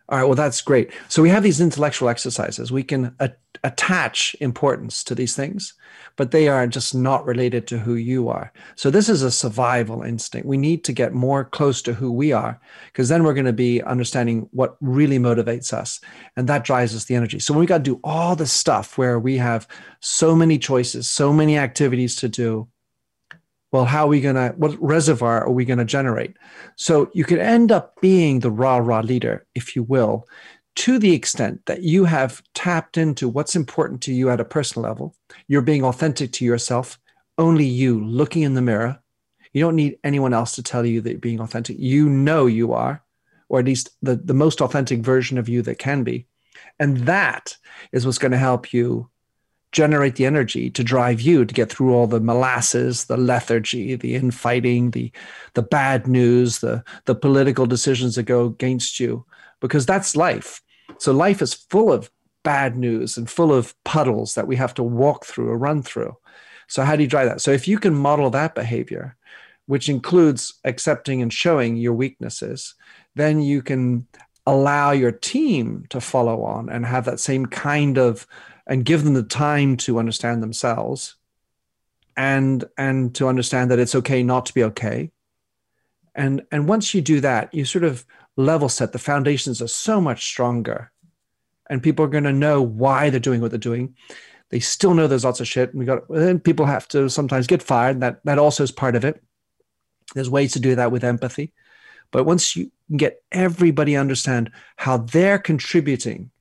All 0.09 0.17
right, 0.17 0.23
well, 0.23 0.33
that's 0.33 0.61
great. 0.61 0.91
So 1.07 1.21
we 1.21 1.29
have 1.29 1.43
these 1.43 1.61
intellectual 1.61 2.09
exercises. 2.09 2.71
We 2.71 2.81
can 2.81 3.15
a- 3.19 3.31
attach 3.63 4.35
importance 4.39 5.03
to 5.03 5.13
these 5.13 5.35
things, 5.35 5.75
but 6.15 6.31
they 6.31 6.47
are 6.47 6.65
just 6.65 6.95
not 6.95 7.27
related 7.27 7.67
to 7.67 7.77
who 7.77 7.93
you 7.93 8.27
are. 8.27 8.51
So 8.75 8.89
this 8.89 9.07
is 9.07 9.21
a 9.21 9.29
survival 9.29 10.01
instinct. 10.01 10.47
We 10.47 10.57
need 10.57 10.83
to 10.85 10.93
get 10.93 11.13
more 11.13 11.45
close 11.45 11.83
to 11.83 11.93
who 11.93 12.11
we 12.11 12.31
are, 12.31 12.59
because 12.87 13.07
then 13.07 13.23
we're 13.23 13.35
going 13.35 13.45
to 13.45 13.53
be 13.53 13.83
understanding 13.83 14.49
what 14.51 14.77
really 14.81 15.19
motivates 15.19 15.73
us, 15.73 16.01
and 16.35 16.49
that 16.49 16.63
drives 16.63 16.95
us 16.95 17.05
the 17.05 17.13
energy. 17.13 17.37
So 17.37 17.53
when 17.53 17.59
we 17.59 17.67
got 17.67 17.77
to 17.77 17.83
do 17.83 17.99
all 18.03 18.35
this 18.35 18.51
stuff 18.51 18.97
where 18.97 19.19
we 19.19 19.37
have 19.37 19.67
so 19.99 20.35
many 20.35 20.57
choices, 20.57 21.07
so 21.07 21.31
many 21.31 21.55
activities 21.55 22.15
to 22.15 22.29
do, 22.29 22.67
well, 23.71 23.85
how 23.85 24.05
are 24.05 24.09
we 24.09 24.21
going 24.21 24.35
to, 24.35 24.53
what 24.57 24.81
reservoir 24.81 25.43
are 25.43 25.51
we 25.51 25.65
going 25.65 25.79
to 25.79 25.85
generate? 25.85 26.35
So 26.75 27.09
you 27.13 27.23
could 27.23 27.39
end 27.39 27.71
up 27.71 27.99
being 28.01 28.39
the 28.39 28.51
rah 28.51 28.77
rah 28.77 29.01
leader, 29.01 29.45
if 29.53 29.75
you 29.75 29.83
will, 29.83 30.27
to 30.77 30.97
the 30.97 31.13
extent 31.13 31.65
that 31.65 31.83
you 31.83 32.05
have 32.05 32.41
tapped 32.53 32.97
into 32.97 33.27
what's 33.27 33.55
important 33.55 34.01
to 34.03 34.13
you 34.13 34.29
at 34.29 34.39
a 34.39 34.45
personal 34.45 34.87
level. 34.87 35.15
You're 35.47 35.61
being 35.61 35.83
authentic 35.83 36.31
to 36.33 36.45
yourself, 36.45 36.99
only 37.37 37.65
you 37.65 38.03
looking 38.03 38.43
in 38.43 38.53
the 38.53 38.61
mirror. 38.61 38.99
You 39.53 39.61
don't 39.61 39.75
need 39.75 39.97
anyone 40.03 40.33
else 40.33 40.55
to 40.55 40.63
tell 40.63 40.85
you 40.85 41.01
that 41.01 41.09
you're 41.09 41.19
being 41.19 41.41
authentic. 41.41 41.77
You 41.79 42.07
know 42.07 42.45
you 42.45 42.73
are, 42.73 43.03
or 43.49 43.59
at 43.59 43.65
least 43.65 43.89
the, 44.01 44.15
the 44.15 44.33
most 44.33 44.61
authentic 44.61 44.99
version 44.99 45.37
of 45.37 45.49
you 45.49 45.61
that 45.63 45.79
can 45.79 46.03
be. 46.03 46.27
And 46.79 46.97
that 46.99 47.57
is 47.91 48.05
what's 48.05 48.17
going 48.17 48.31
to 48.31 48.37
help 48.37 48.73
you 48.73 49.09
generate 49.71 50.15
the 50.15 50.25
energy 50.25 50.69
to 50.71 50.83
drive 50.83 51.21
you 51.21 51.45
to 51.45 51.53
get 51.53 51.71
through 51.71 51.93
all 51.93 52.07
the 52.07 52.19
molasses, 52.19 53.05
the 53.05 53.17
lethargy, 53.17 53.95
the 53.95 54.15
infighting, 54.15 54.91
the 54.91 55.11
the 55.53 55.61
bad 55.61 56.07
news, 56.07 56.59
the 56.59 56.83
the 57.05 57.15
political 57.15 57.65
decisions 57.65 58.15
that 58.15 58.23
go 58.23 58.45
against 58.45 58.99
you, 58.99 59.25
because 59.59 59.85
that's 59.85 60.15
life. 60.15 60.61
So 60.97 61.11
life 61.11 61.41
is 61.41 61.53
full 61.53 61.91
of 61.91 62.09
bad 62.43 62.77
news 62.77 63.17
and 63.17 63.29
full 63.29 63.53
of 63.53 63.75
puddles 63.83 64.35
that 64.35 64.47
we 64.47 64.55
have 64.55 64.73
to 64.75 64.83
walk 64.83 65.25
through 65.25 65.49
or 65.49 65.57
run 65.57 65.83
through. 65.83 66.17
So 66.67 66.83
how 66.83 66.95
do 66.95 67.03
you 67.03 67.09
drive 67.09 67.27
that? 67.29 67.41
So 67.41 67.51
if 67.51 67.67
you 67.67 67.79
can 67.79 67.93
model 67.93 68.29
that 68.31 68.55
behavior, 68.55 69.17
which 69.65 69.89
includes 69.89 70.55
accepting 70.63 71.21
and 71.21 71.31
showing 71.31 71.75
your 71.75 71.93
weaknesses, 71.93 72.75
then 73.15 73.41
you 73.41 73.61
can 73.61 74.07
allow 74.47 74.91
your 74.91 75.11
team 75.11 75.85
to 75.89 76.01
follow 76.01 76.43
on 76.43 76.69
and 76.69 76.85
have 76.85 77.05
that 77.05 77.19
same 77.19 77.45
kind 77.45 77.97
of 77.97 78.25
and 78.69 78.85
give 78.85 79.03
them 79.03 79.15
the 79.15 79.23
time 79.23 79.75
to 79.75 79.99
understand 79.99 80.41
themselves 80.41 81.15
and 82.15 82.63
and 82.77 83.13
to 83.15 83.27
understand 83.27 83.69
that 83.71 83.79
it's 83.79 83.95
okay 83.95 84.23
not 84.23 84.45
to 84.45 84.53
be 84.53 84.63
okay. 84.63 85.11
And 86.15 86.43
and 86.51 86.69
once 86.69 86.93
you 86.93 87.01
do 87.01 87.19
that 87.19 87.53
you 87.53 87.65
sort 87.65 87.83
of 87.83 88.05
level 88.39 88.69
set. 88.69 88.93
The 88.93 88.99
foundations 88.99 89.61
are 89.61 89.67
so 89.67 89.99
much 89.99 90.25
stronger. 90.25 90.91
And 91.69 91.83
people 91.83 92.05
are 92.05 92.09
going 92.09 92.23
to 92.23 92.33
know 92.33 92.61
why 92.61 93.09
they're 93.09 93.19
doing 93.19 93.41
what 93.41 93.51
they're 93.51 93.59
doing. 93.59 93.95
They 94.49 94.59
still 94.59 94.95
know 94.95 95.05
there's 95.05 95.25
lots 95.25 95.41
of 95.41 95.47
shit. 95.47 95.69
And 95.69 95.79
we 95.79 95.85
got 95.85 96.09
and 96.09 96.43
people 96.43 96.65
have 96.65 96.87
to 96.89 97.09
sometimes 97.09 97.45
get 97.45 97.61
fired. 97.61 97.99
That 97.99 98.21
that 98.23 98.39
also 98.39 98.63
is 98.63 98.71
part 98.71 98.95
of 98.95 99.05
it. 99.05 99.21
There's 100.15 100.29
ways 100.29 100.53
to 100.53 100.59
do 100.59 100.73
that 100.75 100.91
with 100.91 101.03
empathy. 101.03 101.53
But 102.11 102.23
once 102.23 102.55
you 102.55 102.71
get 102.95 103.21
everybody 103.31 103.95
understand 103.95 104.51
how 104.77 104.97
they're 104.97 105.37
contributing 105.37 106.31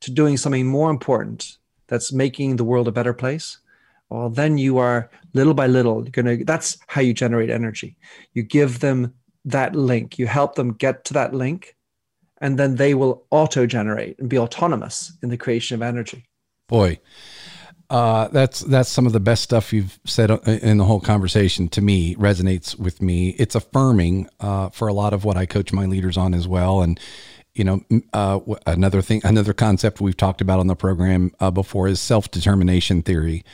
to 0.00 0.12
doing 0.12 0.36
something 0.36 0.66
more 0.66 0.90
important 0.90 1.58
that's 1.88 2.12
making 2.12 2.56
the 2.56 2.64
world 2.64 2.88
a 2.88 2.92
better 2.92 3.12
place, 3.12 3.58
well, 4.10 4.30
then 4.30 4.56
you 4.56 4.78
are 4.78 5.10
little 5.34 5.54
by 5.54 5.66
little 5.66 6.04
you're 6.04 6.38
to, 6.38 6.44
that's 6.44 6.78
how 6.86 7.00
you 7.00 7.12
generate 7.12 7.50
energy. 7.50 7.96
You 8.32 8.42
give 8.42 8.80
them 8.80 9.14
that 9.44 9.74
link, 9.74 10.18
you 10.18 10.26
help 10.26 10.54
them 10.54 10.72
get 10.72 11.04
to 11.06 11.14
that 11.14 11.34
link, 11.34 11.76
and 12.40 12.58
then 12.58 12.76
they 12.76 12.94
will 12.94 13.26
auto 13.30 13.66
generate 13.66 14.18
and 14.18 14.28
be 14.28 14.38
autonomous 14.38 15.12
in 15.22 15.28
the 15.28 15.36
creation 15.36 15.74
of 15.74 15.82
energy. 15.82 16.26
Boy, 16.68 17.00
uh, 17.90 18.28
that's 18.28 18.60
that's 18.60 18.90
some 18.90 19.06
of 19.06 19.12
the 19.12 19.20
best 19.20 19.42
stuff 19.42 19.72
you've 19.72 19.98
said 20.04 20.30
in 20.46 20.78
the 20.78 20.84
whole 20.84 21.00
conversation. 21.00 21.68
To 21.70 21.80
me, 21.80 22.14
resonates 22.16 22.78
with 22.78 23.00
me. 23.00 23.30
It's 23.38 23.54
affirming 23.54 24.28
uh, 24.40 24.68
for 24.70 24.88
a 24.88 24.92
lot 24.92 25.14
of 25.14 25.24
what 25.24 25.36
I 25.36 25.46
coach 25.46 25.72
my 25.72 25.86
leaders 25.86 26.16
on 26.16 26.34
as 26.34 26.46
well, 26.46 26.82
and 26.82 27.00
you 27.58 27.64
know, 27.64 27.80
uh, 28.12 28.38
another 28.66 29.02
thing, 29.02 29.20
another 29.24 29.52
concept 29.52 30.00
we've 30.00 30.16
talked 30.16 30.40
about 30.40 30.60
on 30.60 30.68
the 30.68 30.76
program 30.76 31.32
uh, 31.40 31.50
before 31.50 31.88
is 31.88 32.00
self 32.00 32.30
determination 32.30 33.02
theory, 33.02 33.44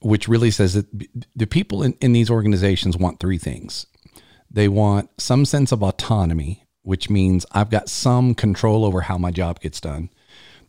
which 0.00 0.28
really 0.28 0.50
says 0.50 0.74
that 0.74 0.86
the 1.34 1.46
people 1.46 1.82
in, 1.82 1.94
in 2.00 2.12
these 2.12 2.30
organizations 2.30 2.96
want 2.96 3.20
three 3.20 3.38
things. 3.38 3.86
They 4.50 4.68
want 4.68 5.10
some 5.20 5.44
sense 5.44 5.72
of 5.72 5.82
autonomy, 5.82 6.66
which 6.82 7.10
means 7.10 7.44
I've 7.52 7.70
got 7.70 7.88
some 7.88 8.34
control 8.34 8.84
over 8.84 9.02
how 9.02 9.18
my 9.18 9.30
job 9.30 9.60
gets 9.60 9.80
done. 9.80 10.08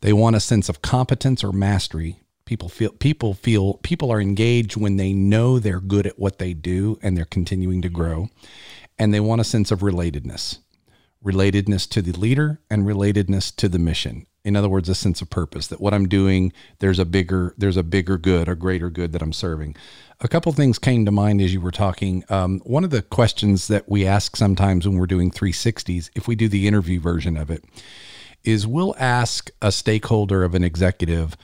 They 0.01 0.11
want 0.11 0.35
a 0.35 0.41
sense 0.41 0.67
of 0.67 0.81
competence 0.81 1.43
or 1.43 1.51
mastery. 1.51 2.21
People 2.45 2.67
feel 2.67 2.91
people 2.91 3.35
feel 3.35 3.75
people 3.75 4.11
are 4.11 4.19
engaged 4.19 4.75
when 4.75 4.97
they 4.97 5.13
know 5.13 5.59
they're 5.59 5.79
good 5.79 6.07
at 6.07 6.17
what 6.17 6.39
they 6.39 6.53
do 6.53 6.97
and 7.03 7.15
they're 7.15 7.25
continuing 7.25 7.81
to 7.83 7.89
grow. 7.89 8.29
And 8.97 9.13
they 9.13 9.19
want 9.19 9.39
a 9.39 9.45
sense 9.45 9.71
of 9.71 9.79
relatedness 9.79 10.57
relatedness 11.23 11.89
to 11.89 12.01
the 12.01 12.11
leader 12.13 12.59
and 12.69 12.85
relatedness 12.85 13.55
to 13.57 13.67
the 13.67 13.79
mission. 13.79 14.25
In 14.43 14.55
other 14.55 14.69
words 14.69 14.87
a 14.87 14.95
sense 14.95 15.21
of 15.21 15.29
purpose 15.29 15.67
that 15.67 15.81
what 15.81 15.93
i'm 15.93 16.07
doing 16.07 16.53
there's 16.79 16.97
a 16.99 17.05
bigger 17.05 17.53
there's 17.57 17.75
a 17.75 17.83
bigger 17.83 18.17
good 18.17 18.47
or 18.47 18.55
greater 18.55 18.89
good 18.89 19.11
that 19.11 19.21
i'm 19.21 19.33
serving. 19.33 19.75
A 20.21 20.27
couple 20.27 20.51
things 20.51 20.79
came 20.79 21.05
to 21.05 21.11
mind 21.11 21.39
as 21.39 21.53
you 21.53 21.61
were 21.61 21.71
talking. 21.71 22.25
Um, 22.29 22.59
one 22.65 22.83
of 22.83 22.89
the 22.89 23.01
questions 23.01 23.69
that 23.69 23.87
we 23.87 24.05
ask 24.05 24.35
sometimes 24.35 24.87
when 24.87 24.97
we're 24.97 25.07
doing 25.07 25.31
360s 25.31 26.09
if 26.15 26.27
we 26.27 26.35
do 26.35 26.47
the 26.47 26.67
interview 26.67 26.99
version 26.99 27.37
of 27.37 27.49
it 27.49 27.63
is 28.43 28.65
we'll 28.65 28.95
ask 28.97 29.51
a 29.61 29.71
stakeholder 29.71 30.43
of 30.43 30.55
an 30.55 30.63
executive 30.63 31.35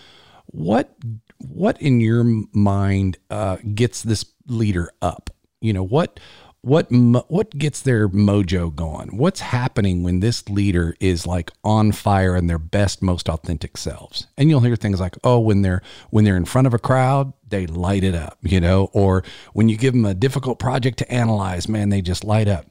what 0.48 0.96
what 1.40 1.82
in 1.82 2.00
your 2.00 2.24
mind 2.54 3.18
uh, 3.30 3.58
gets 3.74 4.04
this 4.04 4.26
leader 4.48 4.90
up? 5.02 5.30
You 5.62 5.74
know 5.74 5.84
what 5.84 6.20
what 6.66 6.88
what 6.92 7.52
gets 7.52 7.80
their 7.82 8.10
mojo 8.10 8.76
going? 8.76 9.16
What's 9.18 9.40
happening 9.40 10.02
when 10.02 10.20
this 10.20 10.50
leader 10.50 10.96
is 11.00 11.28
like 11.28 11.52
on 11.64 11.92
fire 11.92 12.36
and 12.36 12.50
their 12.50 12.58
best, 12.58 13.04
most 13.04 13.30
authentic 13.30 13.78
selves? 13.78 14.26
And 14.36 14.50
you'll 14.50 14.62
hear 14.62 14.76
things 14.76 15.00
like, 15.00 15.16
"Oh, 15.24 15.40
when 15.40 15.62
they're 15.62 15.84
when 16.10 16.26
they're 16.26 16.36
in 16.36 16.46
front 16.46 16.66
of 16.66 16.74
a 16.74 16.80
crowd, 16.80 17.34
they 17.48 17.68
light 17.68 18.04
it 18.04 18.16
up," 18.16 18.40
you 18.42 18.60
know, 18.60 18.90
or 18.94 19.24
when 19.54 19.70
you 19.70 19.78
give 19.78 19.94
them 19.94 20.06
a 20.06 20.16
difficult 20.16 20.58
project 20.58 20.98
to 20.98 21.12
analyze, 21.12 21.70
man, 21.70 21.90
they 21.90 22.02
just 22.02 22.24
light 22.24 22.48
up. 22.48 22.66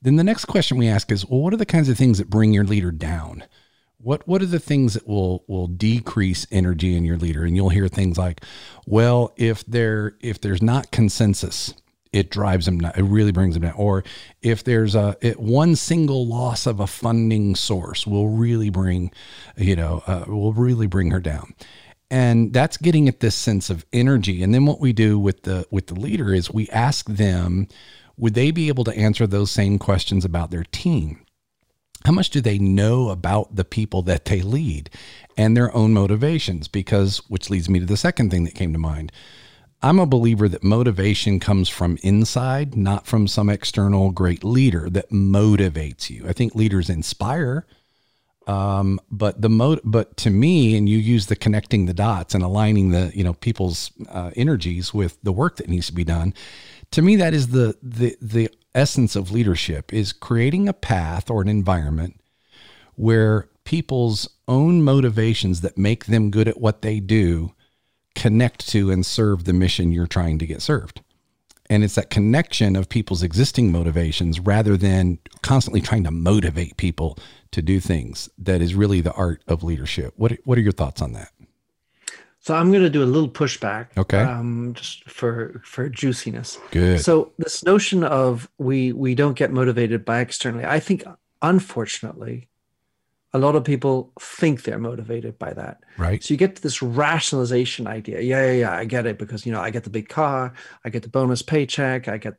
Then 0.00 0.14
the 0.14 0.22
next 0.22 0.44
question 0.44 0.78
we 0.78 0.86
ask 0.86 1.10
is, 1.10 1.26
"Well, 1.26 1.40
what 1.40 1.52
are 1.52 1.56
the 1.56 1.66
kinds 1.66 1.88
of 1.88 1.98
things 1.98 2.18
that 2.18 2.30
bring 2.30 2.52
your 2.52 2.64
leader 2.64 2.92
down?" 2.92 3.42
What 3.98 4.28
what 4.28 4.42
are 4.42 4.46
the 4.46 4.60
things 4.60 4.94
that 4.94 5.08
will 5.08 5.42
will 5.48 5.66
decrease 5.66 6.46
energy 6.52 6.94
in 6.94 7.04
your 7.04 7.18
leader? 7.18 7.44
And 7.44 7.56
you'll 7.56 7.70
hear 7.70 7.88
things 7.88 8.16
like, 8.16 8.42
"Well, 8.86 9.32
if 9.36 9.66
there 9.66 10.14
if 10.20 10.40
there's 10.40 10.62
not 10.62 10.92
consensus, 10.92 11.74
it 12.12 12.30
drives 12.30 12.66
them 12.66 12.78
down. 12.78 12.92
It 12.96 13.02
really 13.02 13.32
brings 13.32 13.54
them 13.54 13.62
down. 13.62 13.74
Or 13.76 14.04
if 14.42 14.64
there's 14.64 14.94
a 14.94 15.16
it, 15.20 15.38
one 15.38 15.76
single 15.76 16.26
loss 16.26 16.66
of 16.66 16.80
a 16.80 16.86
funding 16.86 17.54
source 17.54 18.06
will 18.06 18.28
really 18.28 18.70
bring, 18.70 19.12
you 19.56 19.76
know, 19.76 20.02
uh, 20.06 20.24
will 20.26 20.52
really 20.52 20.86
bring 20.86 21.10
her 21.10 21.20
down. 21.20 21.54
And 22.10 22.52
that's 22.52 22.76
getting 22.76 23.06
at 23.06 23.20
this 23.20 23.36
sense 23.36 23.70
of 23.70 23.86
energy. 23.92 24.42
And 24.42 24.52
then 24.52 24.66
what 24.66 24.80
we 24.80 24.92
do 24.92 25.18
with 25.18 25.42
the 25.42 25.66
with 25.70 25.86
the 25.86 25.94
leader 25.94 26.34
is 26.34 26.50
we 26.50 26.68
ask 26.70 27.06
them, 27.06 27.68
would 28.16 28.34
they 28.34 28.50
be 28.50 28.68
able 28.68 28.84
to 28.84 28.96
answer 28.96 29.26
those 29.26 29.50
same 29.50 29.78
questions 29.78 30.24
about 30.24 30.50
their 30.50 30.64
team? 30.64 31.24
How 32.04 32.12
much 32.12 32.30
do 32.30 32.40
they 32.40 32.58
know 32.58 33.10
about 33.10 33.54
the 33.54 33.64
people 33.64 34.02
that 34.02 34.24
they 34.24 34.40
lead 34.40 34.90
and 35.36 35.54
their 35.54 35.74
own 35.76 35.92
motivations? 35.92 36.66
Because 36.66 37.18
which 37.28 37.50
leads 37.50 37.68
me 37.68 37.78
to 37.78 37.86
the 37.86 37.96
second 37.96 38.30
thing 38.30 38.44
that 38.44 38.54
came 38.54 38.72
to 38.72 38.78
mind 38.78 39.12
I'm 39.82 39.98
a 39.98 40.06
believer 40.06 40.48
that 40.48 40.62
motivation 40.62 41.40
comes 41.40 41.68
from 41.68 41.96
inside, 42.02 42.76
not 42.76 43.06
from 43.06 43.26
some 43.26 43.48
external 43.48 44.10
great 44.10 44.44
leader 44.44 44.90
that 44.90 45.10
motivates 45.10 46.10
you. 46.10 46.28
I 46.28 46.34
think 46.34 46.54
leaders 46.54 46.90
inspire, 46.90 47.66
um, 48.46 49.00
but 49.10 49.40
the 49.40 49.48
mo- 49.48 49.80
but 49.82 50.16
to 50.18 50.30
me, 50.30 50.76
and 50.76 50.86
you 50.88 50.98
use 50.98 51.26
the 51.26 51.36
connecting 51.36 51.86
the 51.86 51.94
dots 51.94 52.34
and 52.34 52.44
aligning 52.44 52.90
the 52.90 53.10
you 53.14 53.24
know 53.24 53.32
people's 53.34 53.90
uh, 54.10 54.32
energies 54.36 54.92
with 54.92 55.18
the 55.22 55.32
work 55.32 55.56
that 55.56 55.68
needs 55.68 55.86
to 55.86 55.94
be 55.94 56.04
done. 56.04 56.34
To 56.90 57.00
me, 57.00 57.16
that 57.16 57.32
is 57.32 57.48
the 57.48 57.76
the 57.82 58.16
the 58.20 58.50
essence 58.74 59.16
of 59.16 59.32
leadership 59.32 59.92
is 59.94 60.12
creating 60.12 60.68
a 60.68 60.74
path 60.74 61.30
or 61.30 61.40
an 61.40 61.48
environment 61.48 62.20
where 62.96 63.48
people's 63.64 64.28
own 64.46 64.82
motivations 64.82 65.62
that 65.62 65.78
make 65.78 66.06
them 66.06 66.30
good 66.30 66.48
at 66.48 66.60
what 66.60 66.82
they 66.82 67.00
do 67.00 67.54
connect 68.14 68.68
to 68.68 68.90
and 68.90 69.04
serve 69.04 69.44
the 69.44 69.52
mission 69.52 69.92
you're 69.92 70.06
trying 70.06 70.38
to 70.38 70.46
get 70.46 70.62
served. 70.62 71.02
And 71.68 71.84
it's 71.84 71.94
that 71.94 72.10
connection 72.10 72.74
of 72.74 72.88
people's 72.88 73.22
existing 73.22 73.70
motivations 73.70 74.40
rather 74.40 74.76
than 74.76 75.18
constantly 75.42 75.80
trying 75.80 76.02
to 76.04 76.10
motivate 76.10 76.76
people 76.76 77.16
to 77.52 77.62
do 77.62 77.78
things 77.78 78.28
that 78.38 78.60
is 78.60 78.74
really 78.74 79.00
the 79.00 79.12
art 79.12 79.42
of 79.46 79.62
leadership. 79.62 80.12
What, 80.16 80.32
what 80.44 80.58
are 80.58 80.62
your 80.62 80.72
thoughts 80.72 81.00
on 81.00 81.12
that? 81.12 81.30
So 82.40 82.54
I'm 82.54 82.70
going 82.70 82.82
to 82.82 82.90
do 82.90 83.02
a 83.02 83.06
little 83.06 83.28
pushback. 83.28 83.88
Okay. 83.96 84.18
Um, 84.18 84.72
just 84.74 85.08
for 85.08 85.60
for 85.62 85.88
juiciness. 85.90 86.58
Good. 86.70 87.00
So 87.00 87.32
this 87.38 87.62
notion 87.64 88.02
of 88.02 88.50
we 88.56 88.92
we 88.92 89.14
don't 89.14 89.36
get 89.36 89.52
motivated 89.52 90.06
by 90.06 90.20
externally, 90.20 90.64
I 90.64 90.80
think 90.80 91.04
unfortunately, 91.42 92.48
a 93.32 93.38
lot 93.38 93.54
of 93.54 93.64
people 93.64 94.12
think 94.20 94.62
they're 94.62 94.78
motivated 94.78 95.38
by 95.38 95.52
that. 95.52 95.84
Right. 95.96 96.22
So 96.22 96.34
you 96.34 96.38
get 96.38 96.56
to 96.56 96.62
this 96.62 96.82
rationalization 96.82 97.86
idea. 97.86 98.20
Yeah, 98.20 98.46
yeah, 98.46 98.52
yeah. 98.52 98.72
I 98.72 98.84
get 98.84 99.06
it 99.06 99.18
because 99.18 99.46
you 99.46 99.52
know 99.52 99.60
I 99.60 99.70
get 99.70 99.84
the 99.84 99.90
big 99.90 100.08
car, 100.08 100.52
I 100.84 100.90
get 100.90 101.02
the 101.02 101.08
bonus 101.08 101.42
paycheck, 101.42 102.08
I 102.08 102.18
get. 102.18 102.34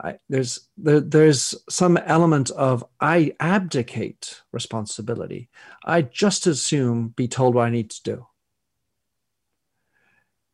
I, 0.00 0.18
there's 0.28 0.68
there, 0.76 1.00
there's 1.00 1.56
some 1.68 1.96
element 1.96 2.50
of 2.50 2.84
I 3.00 3.32
abdicate 3.40 4.42
responsibility. 4.52 5.48
I 5.84 6.02
just 6.02 6.46
assume 6.46 7.08
be 7.08 7.26
told 7.26 7.56
what 7.56 7.66
I 7.66 7.70
need 7.70 7.90
to 7.90 8.02
do. 8.04 8.26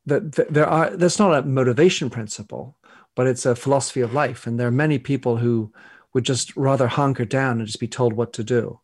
That, 0.06 0.32
that 0.32 0.52
there 0.52 0.66
are 0.66 0.96
that's 0.96 1.18
not 1.18 1.34
a 1.34 1.46
motivation 1.46 2.08
principle, 2.08 2.78
but 3.14 3.26
it's 3.26 3.44
a 3.44 3.56
philosophy 3.56 4.00
of 4.00 4.14
life, 4.14 4.46
and 4.46 4.58
there 4.58 4.68
are 4.68 4.70
many 4.70 4.98
people 4.98 5.36
who 5.36 5.72
would 6.14 6.24
just 6.24 6.56
rather 6.56 6.86
hunker 6.86 7.24
down 7.24 7.58
and 7.58 7.66
just 7.66 7.80
be 7.80 7.88
told 7.88 8.12
what 8.12 8.32
to 8.34 8.44
do 8.44 8.80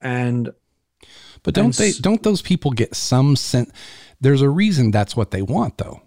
and 0.00 0.50
but 1.42 1.54
don't 1.54 1.66
and 1.66 1.74
they 1.74 1.92
don't 1.92 2.22
those 2.22 2.42
people 2.42 2.70
get 2.70 2.94
some 2.94 3.36
sense 3.36 3.70
there's 4.20 4.42
a 4.42 4.48
reason 4.48 4.90
that's 4.90 5.16
what 5.16 5.30
they 5.30 5.42
want 5.42 5.78
though 5.78 6.00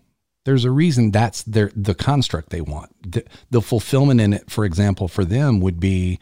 there's 0.45 0.65
a 0.65 0.71
reason 0.71 1.11
that's 1.11 1.43
their 1.43 1.71
the 1.75 1.93
construct 1.93 2.49
they 2.49 2.61
want. 2.61 2.89
The, 3.11 3.23
the 3.51 3.61
fulfillment 3.61 4.19
in 4.19 4.33
it, 4.33 4.49
for 4.49 4.65
example, 4.65 5.07
for 5.07 5.23
them 5.23 5.59
would 5.59 5.79
be 5.79 6.19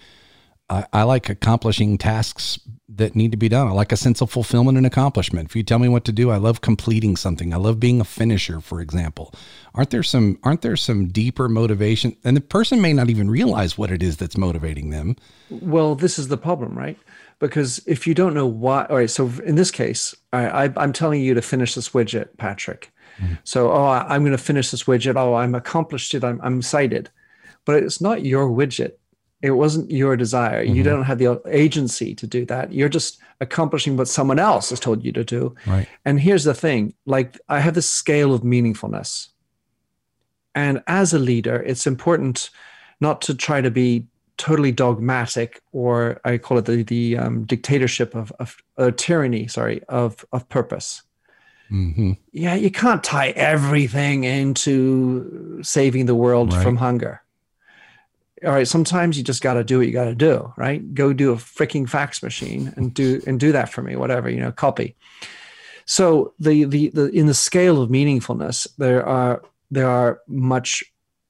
I, 0.70 0.86
I, 0.92 1.04
like 1.04 1.30
accomplishing 1.30 1.98
tasks 1.98 2.60
that 2.90 3.16
need 3.16 3.32
to 3.32 3.38
be 3.38 3.48
done. 3.48 3.68
I 3.68 3.72
like 3.72 3.94
a 3.94 3.98
sense 3.98 4.20
of 4.20 4.30
fulfillment 4.30 4.78
and 4.78 4.86
accomplishment. 4.86 5.48
If 5.48 5.56
you 5.56 5.64
tell 5.64 5.80
me 5.80 5.88
what 5.88 6.04
to 6.06 6.12
do, 6.12 6.30
I 6.30 6.38
love 6.38 6.60
completing 6.60 7.16
something. 7.16 7.54
I 7.54 7.58
love 7.58 7.80
being 7.80 8.02
a 8.02 8.04
finisher, 8.04 8.60
for 8.60 8.82
example. 8.82 9.34
Aren't 9.74 9.92
there 9.92 10.04
some 10.04 10.40
aren't 10.44 10.62
there 10.62 10.76
some 10.76 11.08
deeper 11.08 11.48
motivation? 11.48 12.18
And 12.26 12.36
the 12.36 12.42
person 12.42 12.82
may 12.82 12.92
not 12.92 13.10
even 13.10 13.30
realize 13.30 13.78
what 13.78 13.92
it 13.92 14.04
is 14.04 14.18
that's 14.18 14.38
motivating 14.38 14.90
them. 14.90 15.16
Well, 15.50 15.96
this 15.96 16.20
is 16.20 16.28
the 16.28 16.38
problem, 16.38 16.78
right? 16.78 16.98
Because 17.40 17.80
if 17.86 18.08
you 18.08 18.14
don't 18.14 18.34
know 18.34 18.48
why, 18.48 18.86
all 18.86 18.98
right. 18.98 19.10
So 19.10 19.32
in 19.46 19.56
this 19.56 19.72
case, 19.72 20.16
I, 20.34 20.72
I'm 20.76 20.94
telling 20.94 21.22
you 21.22 21.34
to 21.34 21.42
finish 21.42 21.76
this 21.76 21.90
widget, 21.90 22.38
Patrick. 22.38 22.92
Mm-hmm. 23.20 23.36
So, 23.44 23.72
oh, 23.72 23.86
I'm 23.86 24.22
going 24.22 24.32
to 24.32 24.44
finish 24.44 24.72
this 24.72 24.84
widget. 24.86 25.16
Oh, 25.16 25.36
I'm 25.36 25.56
accomplished 25.56 26.14
it. 26.16 26.24
I'm, 26.24 26.40
I'm 26.42 26.60
excited. 26.60 27.10
But 27.66 27.84
it's 27.84 28.02
not 28.02 28.26
your 28.26 28.48
widget 28.50 28.94
it 29.42 29.52
wasn't 29.52 29.92
your 29.92 30.16
desire. 30.16 30.66
Mm-hmm. 30.66 30.76
You 30.76 30.84
don't 30.84 31.04
have 31.04 31.20
the 31.20 31.42
agency 31.48 32.16
to 32.16 32.28
do 32.28 32.46
that. 32.46 32.74
You're 32.74 32.90
just 32.90 33.20
accomplishing 33.40 33.96
what 33.96 34.08
someone 34.08 34.40
else 34.40 34.72
has 34.72 34.80
told 34.80 35.04
you 35.04 35.12
to 35.12 35.24
do. 35.24 35.56
Right. 35.68 35.88
And 36.06 36.20
here's 36.20 36.44
the 36.44 36.56
thing 36.56 36.94
like, 37.06 37.40
I 37.48 37.60
have 37.60 37.76
this 37.76 37.90
scale 37.90 38.34
of 38.34 38.42
meaningfulness. 38.42 39.30
And 40.56 40.82
as 40.88 41.14
a 41.14 41.20
leader, 41.20 41.62
it's 41.62 41.86
important 41.86 42.50
not 43.00 43.22
to 43.24 43.36
try 43.36 43.62
to 43.62 43.70
be 43.70 44.08
totally 44.38 44.72
dogmatic 44.72 45.62
or 45.72 46.20
I 46.24 46.38
call 46.38 46.58
it 46.58 46.66
the, 46.66 46.84
the 46.84 47.18
um, 47.18 47.46
dictatorship 47.46 48.16
of, 48.16 48.32
of 48.40 48.58
uh, 48.78 48.92
tyranny, 48.96 49.48
sorry, 49.48 49.84
of, 49.90 50.26
of 50.32 50.48
purpose. 50.50 51.02
Mm-hmm. 51.72 52.14
Yeah, 52.32 52.56
you 52.56 52.72
can't 52.72 53.04
tie 53.04 53.30
everything 53.30 54.24
into 54.24 55.62
saving 55.64 56.06
the 56.06 56.16
world 56.16 56.54
right. 56.54 56.64
from 56.64 56.78
hunger 56.78 57.22
all 58.46 58.52
right 58.52 58.68
sometimes 58.68 59.18
you 59.18 59.24
just 59.24 59.42
got 59.42 59.56
to 59.56 59.64
do 59.64 59.80
what 59.80 59.88
you 59.88 59.94
got 59.94 60.06
to 60.06 60.16
do 60.16 60.54
right 60.58 60.94
go 60.94 61.14
do 61.14 61.32
a 61.32 61.36
freaking 61.36 61.90
fax 61.90 62.22
machine 62.22 62.74
and 62.76 62.94
do 62.94 63.22
and 63.26 63.40
do 63.40 63.52
that 63.52 63.70
for 63.70 63.82
me 63.82 63.96
whatever 63.96 64.30
you 64.30 64.40
know 64.40 64.52
copy 64.52 64.96
so 65.86 66.34
the, 66.40 66.66
the 66.66 66.90
the 66.90 67.08
in 67.08 67.26
the 67.26 67.34
scale 67.34 67.82
of 67.82 67.90
meaningfulness 67.90 68.68
there 68.78 69.06
are 69.06 69.42
there 69.72 69.90
are 69.90 70.22
much 70.28 70.84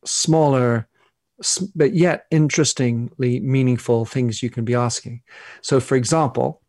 smaller 0.05 0.88
but 1.75 1.93
yet 1.93 2.25
interestingly 2.31 3.39
meaningful 3.39 4.05
things 4.05 4.41
you 4.41 4.49
can 4.49 4.65
be 4.65 4.73
asking 4.73 5.21
so 5.61 5.79
for 5.79 5.95
example 5.95 6.61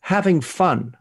having 0.00 0.40
fun 0.40 0.96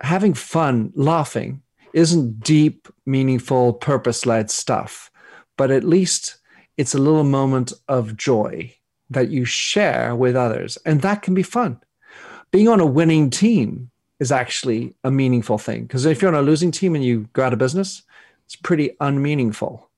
having 0.00 0.34
fun 0.34 0.92
laughing 0.94 1.62
isn't 1.92 2.40
deep 2.40 2.88
meaningful 3.04 3.74
purpose-led 3.74 4.50
stuff 4.50 5.10
but 5.56 5.70
at 5.70 5.84
least 5.84 6.38
it's 6.76 6.94
a 6.94 6.98
little 6.98 7.24
moment 7.24 7.72
of 7.88 8.16
joy 8.16 8.74
that 9.12 9.28
you 9.28 9.44
share 9.44 10.14
with 10.16 10.36
others. 10.36 10.78
And 10.84 11.02
that 11.02 11.22
can 11.22 11.34
be 11.34 11.42
fun. 11.42 11.80
Being 12.50 12.68
on 12.68 12.80
a 12.80 12.86
winning 12.86 13.30
team 13.30 13.90
is 14.20 14.32
actually 14.32 14.94
a 15.04 15.10
meaningful 15.10 15.58
thing 15.58 15.82
because 15.82 16.06
if 16.06 16.20
you're 16.20 16.34
on 16.34 16.40
a 16.40 16.46
losing 16.46 16.70
team 16.70 16.94
and 16.94 17.04
you 17.04 17.28
go 17.32 17.42
out 17.42 17.52
of 17.52 17.58
business, 17.58 18.02
it's 18.44 18.56
pretty 18.56 18.96
unmeaningful. 19.00 19.90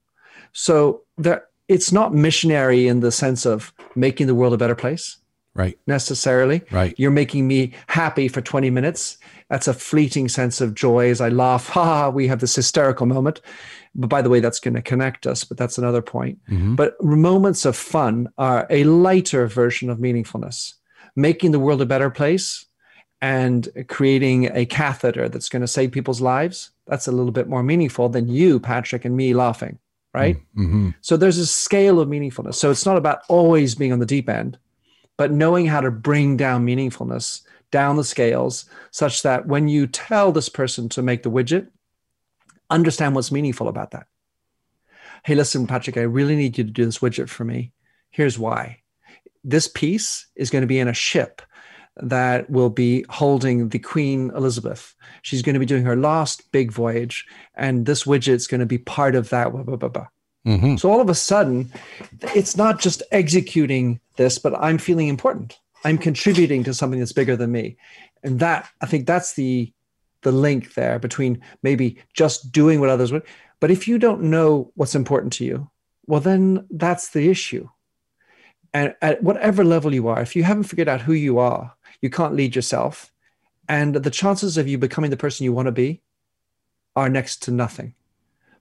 So 0.53 1.03
there, 1.18 1.47
it's 1.69 1.93
not 1.93 2.15
missionary 2.15 2.87
in 2.87 3.01
the 3.01 3.12
sense 3.12 3.47
of 3.47 3.73
making 3.95 4.27
the 4.27 4.35
world 4.35 4.53
a 4.53 4.59
better 4.59 4.75
place. 4.75 5.19
Right. 5.55 5.79
Necessarily. 5.87 6.62
Right. 6.73 6.95
You're 6.99 7.12
making 7.12 7.47
me 7.47 7.73
happy 7.87 8.27
for 8.27 8.41
20 8.41 8.71
minutes. 8.71 9.19
That's 9.51 9.69
a 9.69 9.75
fleeting 9.75 10.29
sense 10.29 10.61
of 10.61 10.75
joy 10.75 11.11
as 11.11 11.21
I 11.21 11.29
laugh. 11.29 11.69
Ha, 11.75 12.09
we 12.11 12.27
have 12.27 12.41
this 12.41 12.57
hysterical 12.57 13.07
moment. 13.07 13.41
But 13.95 14.09
by 14.09 14.21
the 14.21 14.31
way, 14.31 14.41
that's 14.41 14.59
going 14.59 14.75
to 14.75 14.83
connect 14.83 15.27
us, 15.27 15.45
but 15.45 15.57
that's 15.57 15.79
another 15.79 16.03
point. 16.03 16.39
Mm-hmm. 16.51 16.75
But 16.75 17.03
moments 17.03 17.65
of 17.65 17.77
fun 17.77 18.29
are 18.37 18.67
a 18.69 18.83
lighter 18.85 19.47
version 19.47 19.91
of 19.91 19.99
meaningfulness, 19.99 20.75
making 21.15 21.53
the 21.53 21.61
world 21.61 21.81
a 21.81 21.87
better 21.87 22.11
place 22.11 22.67
and 23.21 23.69
creating 23.89 24.51
a 24.55 24.67
catheter 24.67 25.29
that's 25.29 25.49
going 25.49 25.62
to 25.62 25.69
save 25.69 25.93
people's 25.93 26.21
lives. 26.21 26.71
That's 26.87 27.07
a 27.07 27.12
little 27.12 27.33
bit 27.33 27.49
more 27.49 27.62
meaningful 27.62 28.09
than 28.09 28.29
you, 28.29 28.59
Patrick, 28.59 29.05
and 29.05 29.17
me 29.17 29.33
laughing, 29.35 29.79
right? 30.15 30.37
Mm-hmm. 30.57 30.91
So 31.01 31.17
there's 31.17 31.39
a 31.39 31.47
scale 31.47 32.01
of 32.01 32.09
meaningfulness. 32.09 32.55
So 32.55 32.71
it's 32.71 32.87
not 32.87 32.97
about 32.97 33.23
always 33.29 33.75
being 33.75 33.93
on 33.93 33.99
the 33.99 34.07
deep 34.07 34.29
end, 34.29 34.57
but 35.17 35.33
knowing 35.33 35.67
how 35.67 35.81
to 35.81 35.91
bring 35.91 36.37
down 36.37 36.65
meaningfulness 36.65 37.43
down 37.71 37.97
the 37.97 38.05
scales 38.05 38.67
such 38.93 39.23
that 39.23 39.47
when 39.47 39.67
you 39.67 39.89
tell 39.89 40.31
this 40.31 40.49
person 40.49 40.89
to 40.91 41.03
make 41.03 41.25
the 41.25 41.31
widget, 41.31 41.69
understand 42.71 43.15
what's 43.15 43.33
meaningful 43.33 43.69
about 43.69 43.91
that. 43.91 44.07
Hey, 45.25 45.35
listen, 45.35 45.67
Patrick, 45.67 45.97
I 45.97 46.03
really 46.03 46.37
need 46.37 46.57
you 46.57 46.65
to 46.65 46.71
do 46.71 46.85
this 46.85 47.01
widget 47.01 47.29
for 47.29 47.45
me. 47.45 47.73
Here's 48.11 48.39
why. 48.39 48.81
This 49.43 49.67
piece 49.67 50.29
is 50.37 50.51
going 50.51 50.62
to 50.62 50.69
be 50.69 50.79
in 50.79 50.89
a 50.89 50.95
ship 50.95 51.43
that 51.97 52.51
will 52.51 52.70
be 52.70 53.05
holding 53.09 53.68
the 53.68 53.78
Queen 53.78 54.30
Elizabeth. 54.34 54.95
She's 55.22 55.42
going 55.42 55.55
to 55.55 55.61
be 55.61 55.66
doing 55.66 55.84
her 55.84 55.97
last 55.97 56.51
big 56.53 56.72
voyage, 56.72 57.26
and 57.55 57.86
this 57.86 58.05
widget 58.05 58.28
is 58.34 58.47
going 58.47 58.61
to 58.61 58.66
be 58.66 58.78
part 58.78 59.14
of 59.14 59.28
that. 59.30 59.53
Blah, 59.53 59.62
blah, 59.62 59.76
blah, 59.76 59.88
blah. 59.88 60.07
Mm-hmm. 60.47 60.76
So 60.76 60.90
all 60.90 61.01
of 61.01 61.09
a 61.09 61.14
sudden, 61.14 61.72
it's 62.34 62.57
not 62.57 62.80
just 62.80 63.03
executing 63.12 64.01
this, 64.16 64.38
but 64.38 64.55
I'm 64.61 64.78
feeling 64.78 65.09
important. 65.09 65.59
I'm 65.84 65.99
contributing 65.99 66.64
to 66.64 66.74
something 66.74 66.99
that's 66.99 67.12
bigger 67.12 67.36
than 67.36 67.53
me. 67.53 67.76
And 68.22 68.40
that, 68.40 68.68
I 68.80 68.86
think 68.86 69.07
that's 69.07 69.34
the 69.34 69.72
the 70.22 70.32
link 70.32 70.72
there 70.72 70.99
between 70.99 71.40
maybe 71.62 71.99
just 72.14 72.51
doing 72.51 72.80
what 72.80 72.88
others 72.88 73.12
would. 73.12 73.22
But 73.61 73.70
if 73.70 73.86
you 73.86 73.99
don't 73.99 74.22
know 74.22 74.72
what's 74.74 74.95
important 74.95 75.34
to 75.34 75.45
you, 75.45 75.70
well, 76.07 76.20
then 76.20 76.66
that's 76.70 77.11
the 77.11 77.28
issue. 77.28 77.68
And 78.72 78.95
at 79.01 79.22
whatever 79.22 79.62
level 79.62 79.95
you 79.95 80.09
are, 80.09 80.20
if 80.20 80.34
you 80.34 80.42
haven't 80.42 80.64
figured 80.64 80.88
out 80.88 81.03
who 81.03 81.12
you 81.12 81.38
are, 81.38 81.74
you 82.05 82.11
can't 82.11 82.37
lead 82.37 82.55
yourself. 82.55 83.11
And 83.67 83.95
the 83.95 84.11
chances 84.11 84.59
of 84.59 84.69
you 84.69 84.77
becoming 84.77 85.11
the 85.11 85.17
person 85.17 85.45
you 85.45 85.55
want 85.55 85.69
to 85.69 85.73
be 85.73 86.03
are 86.95 87.09
next 87.09 87.43
to 87.45 87.51
nothing 87.51 87.95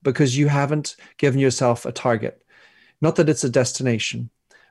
because 0.02 0.38
you 0.38 0.48
haven't 0.48 0.96
given 1.18 1.42
yourself 1.42 1.86
a 1.86 1.92
target. 1.92 2.42
Not 3.02 3.18
that 3.18 3.28
it's 3.28 3.44
a 3.44 3.50
destination, 3.50 4.30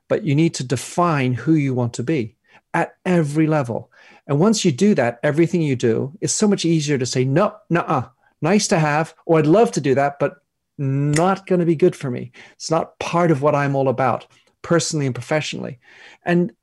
but 0.09 0.25
you 0.25 0.35
need 0.35 0.55
to 0.55 0.65
define 0.65 1.35
who 1.35 1.53
you 1.53 1.75
want 1.75 1.93
to 1.95 2.03
be 2.03 2.35
at 2.73 2.97
every 3.05 3.47
level. 3.47 3.93
And 4.27 4.41
once 4.41 4.65
you 4.65 4.73
do 4.73 4.95
that, 4.95 5.21
everything 5.23 5.61
you 5.61 5.77
do 5.77 6.17
is 6.23 6.33
so 6.33 6.49
much 6.49 6.65
easier 6.65 6.97
to 6.97 7.05
say, 7.05 7.27
no, 7.27 7.55
nah, 7.69 8.09
nice 8.41 8.69
to 8.69 8.79
have, 8.79 9.15
or 9.27 9.39
I'd 9.39 9.47
love 9.47 9.71
to 9.73 9.83
do 9.83 9.95
that, 9.97 10.19
but 10.19 10.37
not 10.79 11.47
going 11.47 11.61
to 11.61 11.67
be 11.67 11.77
good 11.77 11.95
for 11.95 12.11
me. 12.11 12.33
It's 12.55 12.71
not 12.71 12.99
part 12.99 13.31
of 13.31 13.43
what 13.43 13.55
I'm 13.55 13.77
all 13.77 13.91
about, 13.91 14.27
personally 14.63 15.05
and 15.05 15.15
professionally. 15.15 15.79
And 16.25 16.55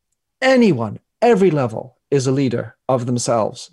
anyone, 0.41 0.97
every 1.22 1.51
level, 1.51 1.97
is 2.12 2.28
a 2.28 2.32
leader 2.32 2.76
of 2.88 3.05
themselves. 3.05 3.72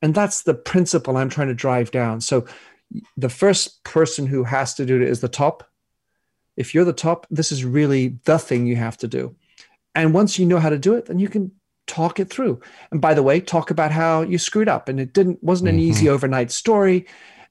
And 0.00 0.14
that's 0.14 0.42
the 0.42 0.54
principle 0.54 1.16
I'm 1.16 1.28
trying 1.28 1.48
to 1.48 1.54
drive 1.54 1.90
down. 1.90 2.20
So 2.20 2.46
the 3.16 3.28
first 3.28 3.82
person 3.84 4.26
who 4.26 4.44
has 4.44 4.74
to 4.74 4.86
do 4.86 4.96
it 4.96 5.08
is 5.08 5.20
the 5.20 5.28
top. 5.28 5.64
If 6.56 6.74
you're 6.74 6.84
the 6.84 6.92
top, 6.92 7.26
this 7.30 7.52
is 7.52 7.64
really 7.64 8.18
the 8.24 8.38
thing 8.38 8.66
you 8.66 8.76
have 8.76 8.98
to 8.98 9.08
do. 9.08 9.36
And 9.94 10.12
once 10.12 10.38
you 10.38 10.46
know 10.46 10.58
how 10.58 10.70
to 10.70 10.78
do 10.78 10.94
it, 10.94 11.06
then 11.06 11.18
you 11.18 11.28
can 11.28 11.52
talk 11.86 12.20
it 12.20 12.30
through. 12.30 12.60
And 12.90 13.00
by 13.00 13.14
the 13.14 13.22
way, 13.22 13.40
talk 13.40 13.70
about 13.70 13.90
how 13.90 14.22
you 14.22 14.38
screwed 14.38 14.68
up 14.68 14.88
and 14.88 15.00
it 15.00 15.12
didn't 15.12 15.42
wasn't 15.42 15.70
an 15.70 15.76
mm-hmm. 15.76 15.90
easy 15.90 16.08
overnight 16.08 16.50
story. 16.50 17.06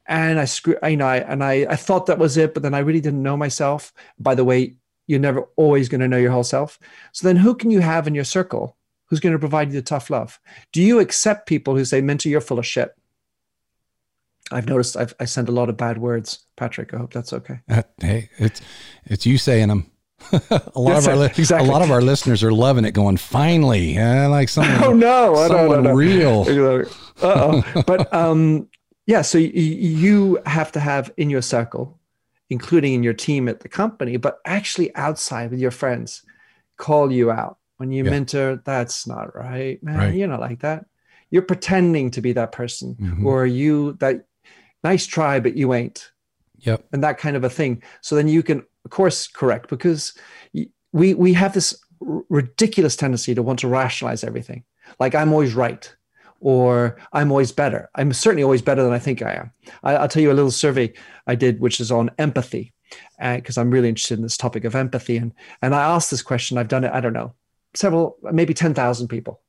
And 0.07 0.39
I 0.39 0.45
screw, 0.45 0.75
you 0.83 0.97
know, 0.97 1.07
I, 1.07 1.17
and 1.17 1.43
I, 1.43 1.65
I 1.69 1.75
thought 1.75 2.07
that 2.07 2.17
was 2.17 2.37
it, 2.37 2.53
but 2.53 2.63
then 2.63 2.73
I 2.73 2.79
really 2.79 3.01
didn't 3.01 3.23
know 3.23 3.37
myself. 3.37 3.93
By 4.19 4.35
the 4.35 4.43
way, 4.43 4.75
you're 5.07 5.19
never 5.19 5.47
always 5.55 5.89
going 5.89 6.01
to 6.01 6.07
know 6.07 6.17
your 6.17 6.31
whole 6.31 6.43
self. 6.43 6.79
So 7.11 7.27
then 7.27 7.37
who 7.37 7.55
can 7.55 7.71
you 7.71 7.81
have 7.81 8.07
in 8.07 8.15
your 8.15 8.23
circle 8.23 8.77
who's 9.11 9.19
going 9.19 9.33
to 9.33 9.39
provide 9.39 9.67
you 9.67 9.73
the 9.73 9.81
tough 9.81 10.09
love? 10.09 10.39
Do 10.71 10.81
you 10.81 10.99
accept 10.99 11.47
people 11.47 11.75
who 11.75 11.83
say, 11.83 11.99
Minter, 11.99 12.29
you're 12.29 12.39
full 12.39 12.59
of 12.59 12.65
shit? 12.65 12.95
I've 14.51 14.67
noticed 14.67 14.95
I've, 14.97 15.13
I 15.19 15.25
send 15.25 15.49
a 15.49 15.51
lot 15.51 15.69
of 15.69 15.77
bad 15.77 15.97
words, 15.97 16.45
Patrick. 16.55 16.93
I 16.93 16.97
hope 16.97 17.13
that's 17.13 17.33
okay. 17.33 17.59
Uh, 17.69 17.83
hey, 17.99 18.29
it's 18.37 18.61
it's 19.05 19.25
you 19.25 19.37
saying 19.37 19.67
them. 19.67 19.91
a 20.51 20.79
lot 20.79 20.97
of 20.97 21.07
our 21.07 21.25
exactly. 21.25 21.67
a 21.67 21.71
lot 21.71 21.81
of 21.81 21.91
our 21.91 22.01
listeners 22.01 22.43
are 22.43 22.51
loving 22.51 22.85
it, 22.85 22.91
going 22.91 23.17
finally, 23.17 23.93
yeah, 23.93 24.27
like 24.27 24.49
someone. 24.49 24.83
Oh 24.83 24.93
no, 24.93 25.35
I 25.35 25.47
someone 25.47 25.83
no, 25.83 25.91
no, 25.91 25.95
real. 25.95 26.45
Uh 27.21 27.61
oh, 27.63 27.83
but 27.85 28.11
um, 28.13 28.67
yeah. 29.05 29.21
So 29.21 29.37
y- 29.37 29.51
you 29.53 30.39
have 30.45 30.71
to 30.71 30.79
have 30.79 31.13
in 31.17 31.29
your 31.29 31.41
circle, 31.41 31.99
including 32.49 32.93
in 32.93 33.03
your 33.03 33.13
team 33.13 33.47
at 33.47 33.59
the 33.59 33.69
company, 33.69 34.17
but 34.17 34.39
actually 34.43 34.93
outside 34.95 35.51
with 35.51 35.59
your 35.59 35.71
friends, 35.71 36.23
call 36.77 37.11
you 37.11 37.29
out 37.29 37.57
when 37.81 37.91
you 37.91 38.03
yeah. 38.03 38.11
Minter. 38.11 38.61
That's 38.63 39.07
not 39.07 39.35
right, 39.35 39.81
man. 39.81 39.97
Right. 39.97 40.13
You're 40.13 40.27
not 40.27 40.39
like 40.39 40.59
that. 40.59 40.85
You're 41.31 41.41
pretending 41.41 42.11
to 42.11 42.21
be 42.21 42.31
that 42.33 42.51
person, 42.51 42.95
mm-hmm. 42.95 43.25
or 43.25 43.47
you 43.47 43.93
that 43.93 44.25
nice 44.83 45.07
try, 45.07 45.39
but 45.39 45.57
you 45.57 45.73
ain't. 45.73 46.11
Yep. 46.59 46.85
And 46.93 47.03
that 47.03 47.17
kind 47.17 47.35
of 47.35 47.43
a 47.43 47.49
thing. 47.49 47.81
So 48.01 48.15
then 48.15 48.27
you 48.27 48.43
can 48.43 48.63
of 48.85 48.91
course 48.91 49.27
correct 49.27 49.67
because 49.67 50.13
we 50.93 51.15
we 51.15 51.33
have 51.33 51.53
this 51.53 51.75
ridiculous 51.99 52.95
tendency 52.95 53.33
to 53.33 53.41
want 53.41 53.59
to 53.59 53.67
rationalize 53.67 54.23
everything 54.23 54.63
like 54.99 55.13
i'm 55.13 55.31
always 55.31 55.53
right 55.53 55.95
or 56.41 56.97
I'm 57.13 57.31
always 57.31 57.51
better. 57.51 57.89
I'm 57.95 58.11
certainly 58.11 58.43
always 58.43 58.63
better 58.63 58.83
than 58.83 58.91
I 58.91 58.99
think 58.99 59.21
I 59.21 59.33
am. 59.33 59.51
I, 59.83 60.01
will 60.01 60.07
tell 60.07 60.23
you 60.23 60.31
a 60.31 60.33
little 60.33 60.51
survey 60.51 60.91
I 61.27 61.35
did, 61.35 61.59
which 61.59 61.79
is 61.79 61.91
on 61.91 62.09
empathy, 62.17 62.73
because 63.19 63.57
uh, 63.57 63.61
I'm 63.61 63.69
really 63.69 63.89
interested 63.89 64.17
in 64.17 64.23
this 64.23 64.37
topic 64.37 64.65
of 64.65 64.75
empathy. 64.75 65.17
And, 65.17 65.33
and 65.61 65.73
I 65.75 65.83
asked 65.83 66.09
this 66.09 66.23
question, 66.23 66.57
I've 66.57 66.67
done 66.67 66.83
it, 66.83 66.91
I 66.91 66.99
don't 66.99 67.13
know, 67.13 67.35
several, 67.73 68.17
maybe 68.31 68.53
10,000 68.53 69.07
people. 69.07 69.41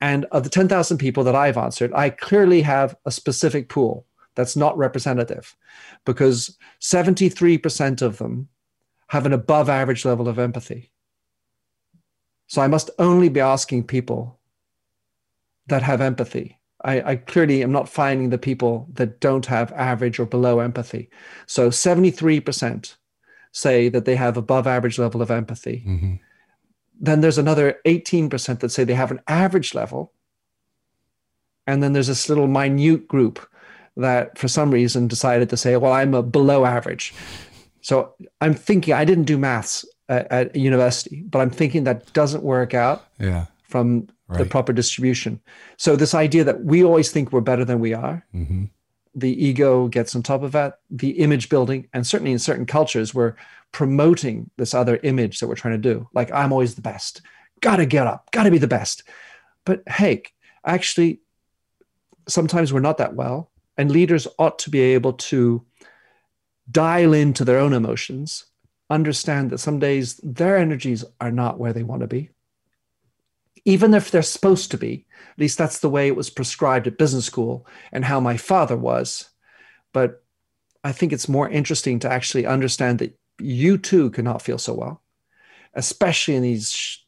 And 0.00 0.24
of 0.26 0.44
the 0.44 0.50
10,000 0.50 0.98
people 0.98 1.24
that 1.24 1.34
I've 1.34 1.56
answered, 1.56 1.92
I 1.94 2.10
clearly 2.10 2.62
have 2.62 2.96
a 3.04 3.10
specific 3.10 3.68
pool 3.68 4.06
that's 4.34 4.56
not 4.56 4.76
representative 4.76 5.56
because 6.04 6.56
73% 6.80 8.02
of 8.02 8.18
them 8.18 8.48
have 9.08 9.26
an 9.26 9.32
above 9.32 9.68
average 9.68 10.04
level 10.04 10.28
of 10.28 10.38
empathy. 10.38 10.90
So 12.46 12.62
I 12.62 12.68
must 12.68 12.90
only 12.98 13.28
be 13.28 13.40
asking 13.40 13.84
people 13.84 14.38
that 15.66 15.82
have 15.82 16.00
empathy. 16.00 16.60
I, 16.84 17.12
I, 17.12 17.16
clearly 17.16 17.62
am 17.62 17.72
not 17.72 17.88
finding 17.88 18.28
the 18.28 18.38
people 18.38 18.86
that 18.92 19.20
don't 19.20 19.46
have 19.46 19.72
average 19.72 20.18
or 20.18 20.26
below 20.26 20.60
empathy. 20.60 21.08
So 21.46 21.70
73% 21.70 22.96
say 23.52 23.88
that 23.88 24.04
they 24.04 24.16
have 24.16 24.36
above 24.36 24.66
average 24.66 24.98
level 24.98 25.22
of 25.22 25.30
empathy. 25.30 25.82
Mm-hmm. 25.86 26.14
Then 27.00 27.20
there's 27.20 27.38
another 27.38 27.80
18% 27.86 28.60
that 28.60 28.70
say 28.70 28.84
they 28.84 28.94
have 28.94 29.10
an 29.10 29.20
average 29.28 29.74
level. 29.74 30.12
And 31.66 31.82
then 31.82 31.92
there's 31.92 32.06
this 32.06 32.28
little 32.28 32.46
minute 32.46 33.08
group 33.08 33.46
that 33.96 34.38
for 34.38 34.48
some 34.48 34.70
reason 34.70 35.08
decided 35.08 35.48
to 35.50 35.56
say, 35.56 35.76
well, 35.76 35.92
I'm 35.92 36.14
a 36.14 36.22
below 36.22 36.64
average. 36.64 37.14
So 37.80 38.14
I'm 38.40 38.54
thinking, 38.54 38.94
I 38.94 39.04
didn't 39.04 39.24
do 39.24 39.38
maths 39.38 39.84
at, 40.08 40.30
at 40.30 40.56
university, 40.56 41.22
but 41.22 41.40
I'm 41.40 41.50
thinking 41.50 41.84
that 41.84 42.12
doesn't 42.12 42.42
work 42.42 42.74
out. 42.74 43.06
Yeah. 43.18 43.46
From 43.68 44.08
right. 44.28 44.38
the 44.38 44.44
proper 44.44 44.72
distribution. 44.72 45.40
So 45.76 45.96
this 45.96 46.14
idea 46.14 46.44
that 46.44 46.64
we 46.64 46.84
always 46.84 47.10
think 47.10 47.32
we're 47.32 47.40
better 47.40 47.64
than 47.64 47.80
we 47.80 47.92
are, 47.94 48.24
mm-hmm. 48.34 48.64
The 49.14 49.44
ego 49.44 49.88
gets 49.88 50.14
on 50.14 50.22
top 50.22 50.42
of 50.42 50.52
that, 50.52 50.80
the 50.90 51.10
image 51.10 51.48
building, 51.48 51.88
and 51.92 52.06
certainly 52.06 52.32
in 52.32 52.38
certain 52.38 52.66
cultures, 52.66 53.14
we're 53.14 53.34
promoting 53.72 54.50
this 54.56 54.74
other 54.74 54.98
image 55.02 55.40
that 55.40 55.48
we're 55.48 55.54
trying 55.54 55.80
to 55.80 55.94
do. 55.94 56.08
Like 56.12 56.32
I'm 56.32 56.52
always 56.52 56.74
the 56.74 56.82
best. 56.82 57.22
Gotta 57.60 57.86
get 57.86 58.06
up, 58.06 58.30
gotta 58.32 58.50
be 58.50 58.58
the 58.58 58.66
best. 58.66 59.04
But 59.64 59.82
hey, 59.88 60.24
actually, 60.64 61.20
sometimes 62.28 62.72
we're 62.72 62.80
not 62.80 62.98
that 62.98 63.14
well. 63.14 63.50
And 63.76 63.90
leaders 63.90 64.28
ought 64.38 64.58
to 64.60 64.70
be 64.70 64.80
able 64.80 65.14
to 65.14 65.64
dial 66.70 67.12
into 67.12 67.44
their 67.44 67.58
own 67.58 67.72
emotions, 67.72 68.44
understand 68.88 69.50
that 69.50 69.58
some 69.58 69.78
days 69.78 70.20
their 70.22 70.56
energies 70.56 71.04
are 71.20 71.32
not 71.32 71.58
where 71.58 71.72
they 71.72 71.82
want 71.82 72.02
to 72.02 72.06
be 72.06 72.30
even 73.64 73.94
if 73.94 74.10
they're 74.10 74.22
supposed 74.22 74.70
to 74.70 74.78
be. 74.78 75.06
At 75.32 75.38
least 75.38 75.58
that's 75.58 75.80
the 75.80 75.90
way 75.90 76.06
it 76.06 76.16
was 76.16 76.30
prescribed 76.30 76.86
at 76.86 76.98
business 76.98 77.24
school 77.24 77.66
and 77.92 78.04
how 78.04 78.20
my 78.20 78.36
father 78.36 78.76
was. 78.76 79.30
But 79.92 80.22
I 80.82 80.92
think 80.92 81.12
it's 81.12 81.28
more 81.28 81.48
interesting 81.48 81.98
to 82.00 82.10
actually 82.10 82.46
understand 82.46 82.98
that 82.98 83.18
you 83.40 83.78
too 83.78 84.10
cannot 84.10 84.42
feel 84.42 84.58
so 84.58 84.74
well, 84.74 85.02
especially 85.74 86.36
in 86.36 86.42
these, 86.42 87.00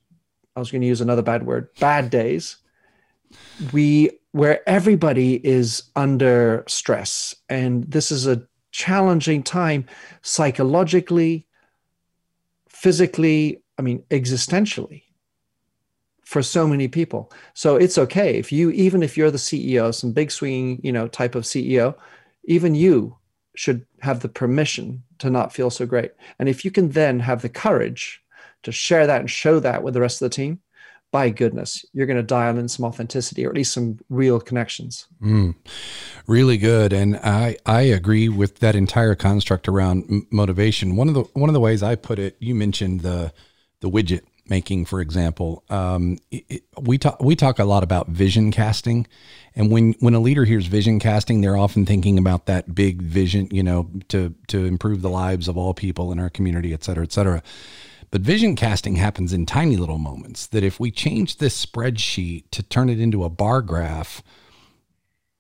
I 0.57 0.61
was 0.61 0.71
going 0.71 0.81
to 0.81 0.87
use 0.87 1.01
another 1.01 1.23
bad 1.23 1.45
word, 1.47 1.69
bad 1.79 2.11
days. 2.11 2.57
We, 3.73 4.11
where 4.33 4.67
everybody 4.69 5.35
is 5.47 5.85
under 5.95 6.65
stress. 6.69 7.35
And 7.49 7.85
this 7.85 8.11
is 8.11 8.27
a 8.27 8.43
challenging 8.71 9.43
time 9.43 9.87
psychologically, 10.23 11.47
physically, 12.69 13.63
I 13.79 13.83
mean, 13.83 14.03
existentially 14.11 15.06
for 16.27 16.43
so 16.43 16.67
many 16.67 16.89
people. 16.89 17.33
So 17.55 17.77
it's 17.77 17.97
okay 17.97 18.37
if 18.37 18.51
you, 18.51 18.71
even 18.71 19.03
if 19.05 19.17
you're 19.17 19.31
the 19.31 19.39
CEO, 19.39 19.95
some 19.95 20.13
big 20.13 20.33
swinging, 20.33 20.81
you 20.83 20.91
know, 20.91 21.07
type 21.07 21.37
of 21.37 21.45
CEO, 21.45 21.95
even 22.45 22.75
you 22.75 23.17
should 23.55 23.87
have 24.01 24.21
the 24.21 24.29
permission 24.29 25.05
to 25.21 25.31
not 25.31 25.53
feel 25.53 25.71
so 25.71 25.87
great. 25.87 26.11
And 26.41 26.49
if 26.49 26.65
you 26.65 26.73
can 26.73 26.91
then 26.91 27.21
have 27.21 27.43
the 27.43 27.49
courage 27.49 28.21
to 28.65 28.73
share 28.73 29.07
that 29.07 29.21
and 29.21 29.31
show 29.31 29.61
that 29.61 29.85
with 29.85 29.95
the 29.95 30.01
rest 30.01 30.21
of 30.21 30.27
the 30.29 30.35
team, 30.35 30.59
by 31.13 31.31
goodness, 31.31 31.85
you're 31.93 32.07
going 32.07 32.17
to 32.17 32.25
dial 32.25 32.59
in 32.59 32.69
some 32.69 32.85
authenticity 32.85 33.47
or 33.47 33.51
at 33.51 33.55
least 33.55 33.73
some 33.73 34.01
real 34.09 34.41
connections. 34.41 35.07
Mm, 35.23 35.55
really 36.27 36.59
good, 36.59 36.93
and 36.93 37.17
I 37.19 37.57
I 37.65 37.83
agree 37.83 38.29
with 38.29 38.59
that 38.59 38.75
entire 38.75 39.15
construct 39.15 39.69
around 39.69 40.27
motivation. 40.33 40.97
One 40.97 41.09
of 41.09 41.15
the 41.15 41.23
one 41.35 41.49
of 41.49 41.55
the 41.55 41.61
ways 41.61 41.85
I 41.85 41.95
put 41.95 42.19
it, 42.19 42.37
you 42.41 42.57
mentioned 42.57 43.01
the 43.01 43.33
the 43.81 43.89
widget 43.89 44.23
making, 44.49 44.85
for 44.85 45.01
example, 45.01 45.65
um, 45.71 46.19
it, 46.31 46.65
we 46.81 46.99
talk 46.99 47.23
we 47.23 47.37
talk 47.37 47.59
a 47.59 47.65
lot 47.65 47.83
about 47.83 48.09
vision 48.09 48.51
casting, 48.51 49.07
and 49.55 49.71
when 49.71 49.95
when 50.01 50.15
a 50.15 50.21
leader 50.21 50.45
hears 50.45 50.67
vision 50.67 50.99
casting, 50.99 51.41
they're 51.41 51.57
often 51.57 51.87
thinking 51.87 52.19
about 52.19 52.47
that 52.47 52.75
big 52.75 53.03
vision, 53.03 53.49
you 53.51 53.63
know, 53.63 53.91
to 54.09 54.35
to 54.49 54.65
improve 54.65 55.03
the 55.03 55.11
lives 55.11 55.49
of 55.49 55.57
all 55.57 55.75
people 55.75 56.13
in 56.13 56.19
our 56.19 56.31
community, 56.31 56.73
et 56.73 56.85
cetera, 56.85 57.05
et 57.05 57.13
cetera. 57.13 57.43
But 58.11 58.21
vision 58.21 58.57
casting 58.57 58.97
happens 58.97 59.33
in 59.33 59.47
tiny 59.47 59.77
little 59.77 59.99
moments. 59.99 60.47
That 60.47 60.65
if 60.65 60.79
we 60.79 60.91
change 60.91 61.39
this 61.39 61.65
spreadsheet 61.65 62.45
to 62.53 62.63
turn 62.63 62.89
it 62.89 63.01
into 63.01 63.25
a 63.25 63.31
bar 63.31 63.63
graph, 63.63 64.23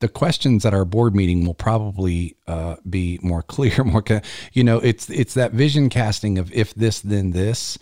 the 0.00 0.08
questions 0.08 0.64
at 0.66 0.74
our 0.74 0.84
board 0.84 1.14
meeting 1.14 1.46
will 1.46 1.54
probably 1.54 2.36
uh, 2.46 2.76
be 2.88 3.18
more 3.22 3.42
clear. 3.54 3.84
More, 3.84 4.04
you 4.52 4.64
know, 4.64 4.78
it's 4.78 5.08
it's 5.10 5.34
that 5.34 5.52
vision 5.52 5.88
casting 5.88 6.38
of 6.38 6.52
if 6.52 6.74
this 6.74 7.00
then 7.00 7.30
this 7.30 7.78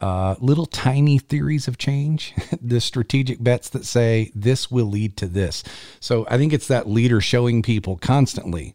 uh, 0.00 0.34
little 0.40 0.66
tiny 0.66 1.18
theories 1.18 1.68
of 1.68 1.78
change, 1.78 2.34
the 2.60 2.80
strategic 2.80 3.42
bets 3.42 3.70
that 3.70 3.84
say 3.84 4.30
this 4.34 4.70
will 4.70 4.86
lead 4.86 5.16
to 5.18 5.26
this. 5.26 5.62
So 6.00 6.26
I 6.28 6.36
think 6.36 6.52
it's 6.52 6.68
that 6.68 6.88
leader 6.88 7.20
showing 7.20 7.62
people 7.62 7.96
constantly 7.96 8.74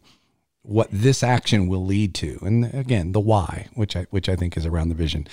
what 0.64 0.88
this 0.92 1.22
action 1.24 1.66
will 1.66 1.84
lead 1.84 2.14
to, 2.14 2.38
and 2.42 2.72
again 2.72 3.12
the 3.12 3.20
why, 3.20 3.68
which 3.74 3.96
I 3.96 4.06
which 4.10 4.28
I 4.28 4.36
think 4.36 4.56
is 4.56 4.64
around 4.64 4.90
the 4.90 4.94
vision. 4.94 5.26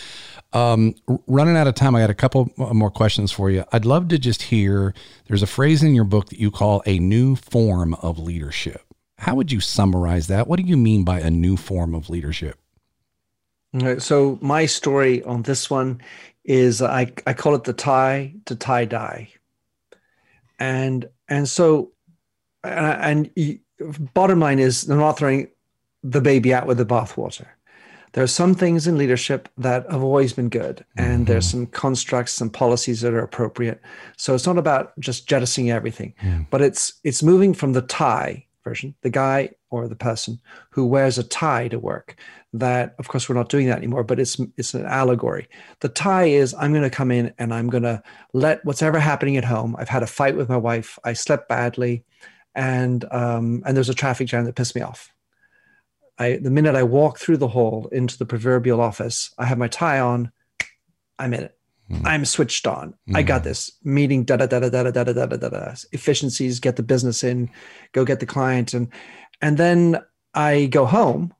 Um, 0.53 0.95
running 1.27 1.55
out 1.55 1.67
of 1.67 1.75
time, 1.75 1.95
I 1.95 2.01
got 2.01 2.09
a 2.09 2.15
couple 2.15 2.51
more 2.57 2.89
questions 2.89 3.31
for 3.31 3.51
you. 3.51 3.63
I'd 3.71 3.85
love 3.85 4.07
to 4.07 4.17
just 4.17 4.43
hear. 4.43 4.93
There's 5.27 5.43
a 5.43 5.47
phrase 5.47 5.83
in 5.83 5.93
your 5.93 6.05
book 6.05 6.29
that 6.29 6.39
you 6.39 6.49
call 6.49 6.81
a 6.87 6.97
new 6.97 7.35
form 7.35 7.93
of 7.95 8.17
leadership. 8.17 8.81
How 9.19 9.35
would 9.35 9.51
you 9.51 9.59
summarize 9.59 10.27
that? 10.27 10.47
What 10.47 10.59
do 10.59 10.65
you 10.65 10.77
mean 10.77 11.03
by 11.03 11.19
a 11.19 11.29
new 11.29 11.57
form 11.57 11.93
of 11.93 12.09
leadership? 12.09 12.57
So 13.99 14.39
my 14.41 14.65
story 14.65 15.23
on 15.23 15.43
this 15.43 15.69
one 15.69 16.01
is 16.43 16.81
I, 16.81 17.11
I 17.27 17.33
call 17.33 17.53
it 17.55 17.65
the 17.65 17.73
tie 17.73 18.33
to 18.45 18.55
tie 18.55 18.85
dye, 18.85 19.29
and 20.57 21.07
and 21.27 21.47
so 21.47 21.91
and, 22.63 23.29
and 23.37 23.59
bottom 24.13 24.39
line 24.39 24.59
is 24.59 24.89
I'm 24.89 24.97
not 24.97 25.19
throwing 25.19 25.49
the 26.01 26.21
baby 26.21 26.53
out 26.53 26.65
with 26.65 26.79
the 26.79 26.85
bathwater. 26.85 27.45
There 28.13 28.23
are 28.23 28.27
some 28.27 28.55
things 28.55 28.87
in 28.87 28.97
leadership 28.97 29.49
that 29.59 29.85
have 29.91 30.01
always 30.01 30.33
been 30.33 30.49
good, 30.49 30.83
and 30.97 31.19
mm-hmm. 31.19 31.23
there's 31.25 31.47
some 31.47 31.67
constructs, 31.67 32.33
some 32.33 32.49
policies 32.49 33.01
that 33.01 33.13
are 33.13 33.23
appropriate. 33.23 33.79
So 34.17 34.33
it's 34.33 34.47
not 34.47 34.57
about 34.57 34.99
just 34.99 35.27
jettisoning 35.27 35.69
everything, 35.69 36.15
mm. 36.23 36.47
but 36.49 36.61
it's 36.63 36.93
it's 37.03 37.21
moving 37.21 37.53
from 37.53 37.73
the 37.73 37.83
tie 37.83 38.47
version, 38.69 38.95
the 39.01 39.09
guy 39.09 39.49
or 39.69 39.87
the 39.87 39.95
person 39.95 40.39
who 40.71 40.85
wears 40.85 41.17
a 41.17 41.23
tie 41.23 41.67
to 41.69 41.79
work, 41.79 42.15
that 42.53 42.95
of 42.99 43.07
course 43.07 43.27
we're 43.27 43.35
not 43.35 43.49
doing 43.49 43.67
that 43.67 43.77
anymore 43.77 44.03
but 44.03 44.19
it's 44.19 44.39
it's 44.57 44.73
an 44.73 44.85
allegory. 44.85 45.47
The 45.81 45.89
tie 45.89 46.25
is 46.41 46.55
i'm 46.57 46.71
going 46.71 46.89
to 46.89 46.97
come 46.99 47.11
in 47.11 47.33
and 47.37 47.53
i'm 47.53 47.69
going 47.69 47.83
to 47.83 48.01
let 48.33 48.63
what's 48.65 48.81
ever 48.81 48.99
happening 48.99 49.37
at 49.37 49.45
home 49.45 49.75
i've 49.77 49.89
had 49.89 50.03
a 50.03 50.07
fight 50.07 50.35
with 50.35 50.49
my 50.49 50.57
wife 50.57 50.97
i 51.03 51.13
slept 51.13 51.47
badly 51.47 52.03
and 52.55 53.05
um, 53.11 53.61
and 53.65 53.75
there's 53.75 53.89
a 53.89 53.93
traffic 53.93 54.27
jam 54.27 54.45
that 54.45 54.55
pissed 54.55 54.75
me 54.75 54.81
off. 54.81 55.13
I 56.17 56.37
the 56.37 56.49
minute 56.49 56.75
i 56.75 56.83
walk 56.83 57.19
through 57.19 57.37
the 57.37 57.47
hall 57.47 57.87
into 57.91 58.17
the 58.17 58.25
proverbial 58.25 58.81
office 58.81 59.33
i 59.37 59.45
have 59.45 59.57
my 59.57 59.67
tie 59.67 59.99
on 59.99 60.31
i'm 61.19 61.33
in 61.33 61.43
it 61.43 61.58
mm. 61.89 62.01
i'm 62.05 62.25
switched 62.25 62.67
on 62.67 62.93
mm. 63.09 63.15
i 63.15 63.21
got 63.21 63.41
hmm. 63.41 63.49
this 63.49 63.71
meeting 63.83 64.23
da 64.23 64.37
da 64.37 64.45
da 64.45 64.59
da 64.59 64.69
da 64.69 64.83
da 64.91 65.03
da 65.03 65.13
da 65.13 65.25
da 65.25 65.49
da 65.49 65.75
efficiencies 65.91 66.59
get 66.59 66.75
the 66.75 66.83
business 66.83 67.23
in 67.23 67.49
go 67.93 68.05
get 68.05 68.19
the 68.19 68.25
client 68.25 68.73
and 68.73 68.87
and 69.41 69.57
then 69.57 69.99
i 70.33 70.65
go 70.67 70.85
home 70.85 71.33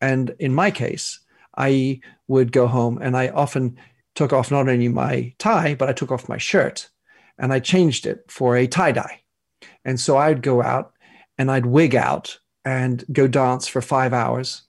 and 0.00 0.34
in 0.38 0.54
my 0.54 0.70
case, 0.70 1.20
I 1.56 2.00
would 2.28 2.52
go 2.52 2.66
home 2.66 2.98
and 3.00 3.16
I 3.16 3.28
often 3.28 3.78
took 4.14 4.32
off 4.32 4.50
not 4.50 4.68
only 4.68 4.88
my 4.88 5.34
tie, 5.38 5.74
but 5.74 5.88
I 5.88 5.92
took 5.92 6.10
off 6.10 6.28
my 6.28 6.38
shirt 6.38 6.88
and 7.38 7.52
I 7.52 7.60
changed 7.60 8.06
it 8.06 8.24
for 8.28 8.56
a 8.56 8.66
tie 8.66 8.92
dye. 8.92 9.20
And 9.84 9.98
so 10.00 10.16
I'd 10.16 10.42
go 10.42 10.62
out 10.62 10.92
and 11.38 11.50
I'd 11.50 11.66
wig 11.66 11.94
out 11.94 12.38
and 12.64 13.04
go 13.12 13.26
dance 13.26 13.68
for 13.68 13.80
five 13.80 14.12
hours, 14.12 14.62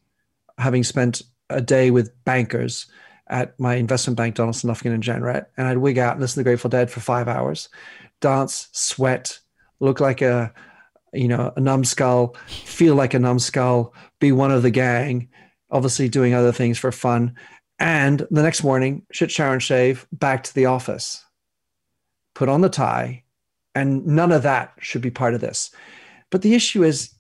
having 0.58 0.84
spent 0.84 1.22
a 1.50 1.62
day 1.62 1.92
with 1.92 2.14
bankers 2.26 2.88
at 3.30 3.60
my 3.60 3.76
investment 3.76 4.18
bank, 4.18 4.36
Donaldson, 4.36 4.70
Lufkin, 4.70 4.94
and 4.94 5.04
Jenrette. 5.04 5.48
And 5.58 5.68
I'd 5.68 5.78
wig 5.78 5.98
out 5.98 6.14
and 6.14 6.22
listen 6.22 6.36
to 6.36 6.40
the 6.40 6.50
Grateful 6.50 6.70
Dead 6.70 6.90
for 6.90 7.00
five 7.00 7.28
hours, 7.28 7.70
dance, 8.22 8.70
sweat, 8.72 9.40
look 9.80 10.00
like 10.00 10.22
a 10.22 10.54
you 11.14 11.28
know, 11.28 11.54
a 11.56 11.60
numbskull, 11.60 12.36
feel 12.48 12.96
like 12.96 13.14
a 13.14 13.20
numbskull, 13.20 13.94
be 14.20 14.32
one 14.32 14.52
of 14.52 14.62
the 14.62 14.70
gang, 14.70 15.30
obviously 15.72 16.10
doing 16.10 16.34
other 16.34 16.52
things 16.52 16.78
for 16.78 16.92
fun. 16.92 17.36
And 17.80 18.26
the 18.32 18.44
next 18.44 18.64
morning, 18.64 19.06
shit, 19.12 19.32
shower, 19.32 19.54
and 19.54 19.64
shave, 19.64 20.08
back 20.12 20.44
to 20.44 20.54
the 20.54 20.66
office, 20.66 21.24
put 22.34 22.50
on 22.50 22.62
the 22.62 22.70
tie, 22.70 23.24
and 23.76 24.06
none 24.06 24.32
of 24.32 24.44
that 24.44 24.74
should 24.80 25.02
be 25.02 25.12
part 25.12 25.34
of 25.34 25.42
this. 25.42 25.72
But 26.30 26.42
the 26.42 26.56
issue 26.56 26.84
is, 26.84 27.14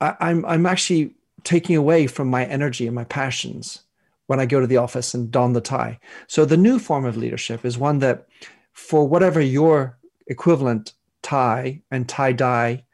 I, 0.00 0.14
I'm 0.20 0.44
I'm 0.44 0.66
actually 0.66 1.14
taking 1.44 1.76
away 1.76 2.06
from 2.06 2.28
my 2.28 2.44
energy 2.44 2.86
and 2.86 2.94
my 2.94 3.04
passions 3.04 3.82
when 4.28 4.38
I 4.38 4.46
go 4.46 4.60
to 4.60 4.66
the 4.66 4.76
office 4.76 5.14
and 5.14 5.30
don 5.30 5.54
the 5.54 5.60
tie. 5.60 5.98
So 6.28 6.44
the 6.44 6.56
new 6.56 6.78
form 6.78 7.04
of 7.04 7.16
leadership 7.16 7.64
is 7.64 7.76
one 7.76 7.98
that, 7.98 8.26
for 8.72 9.08
whatever 9.08 9.40
your 9.40 9.98
equivalent 10.26 10.92
tie 11.22 11.82
and 11.90 12.08
tie 12.08 12.32
dye, 12.32 12.84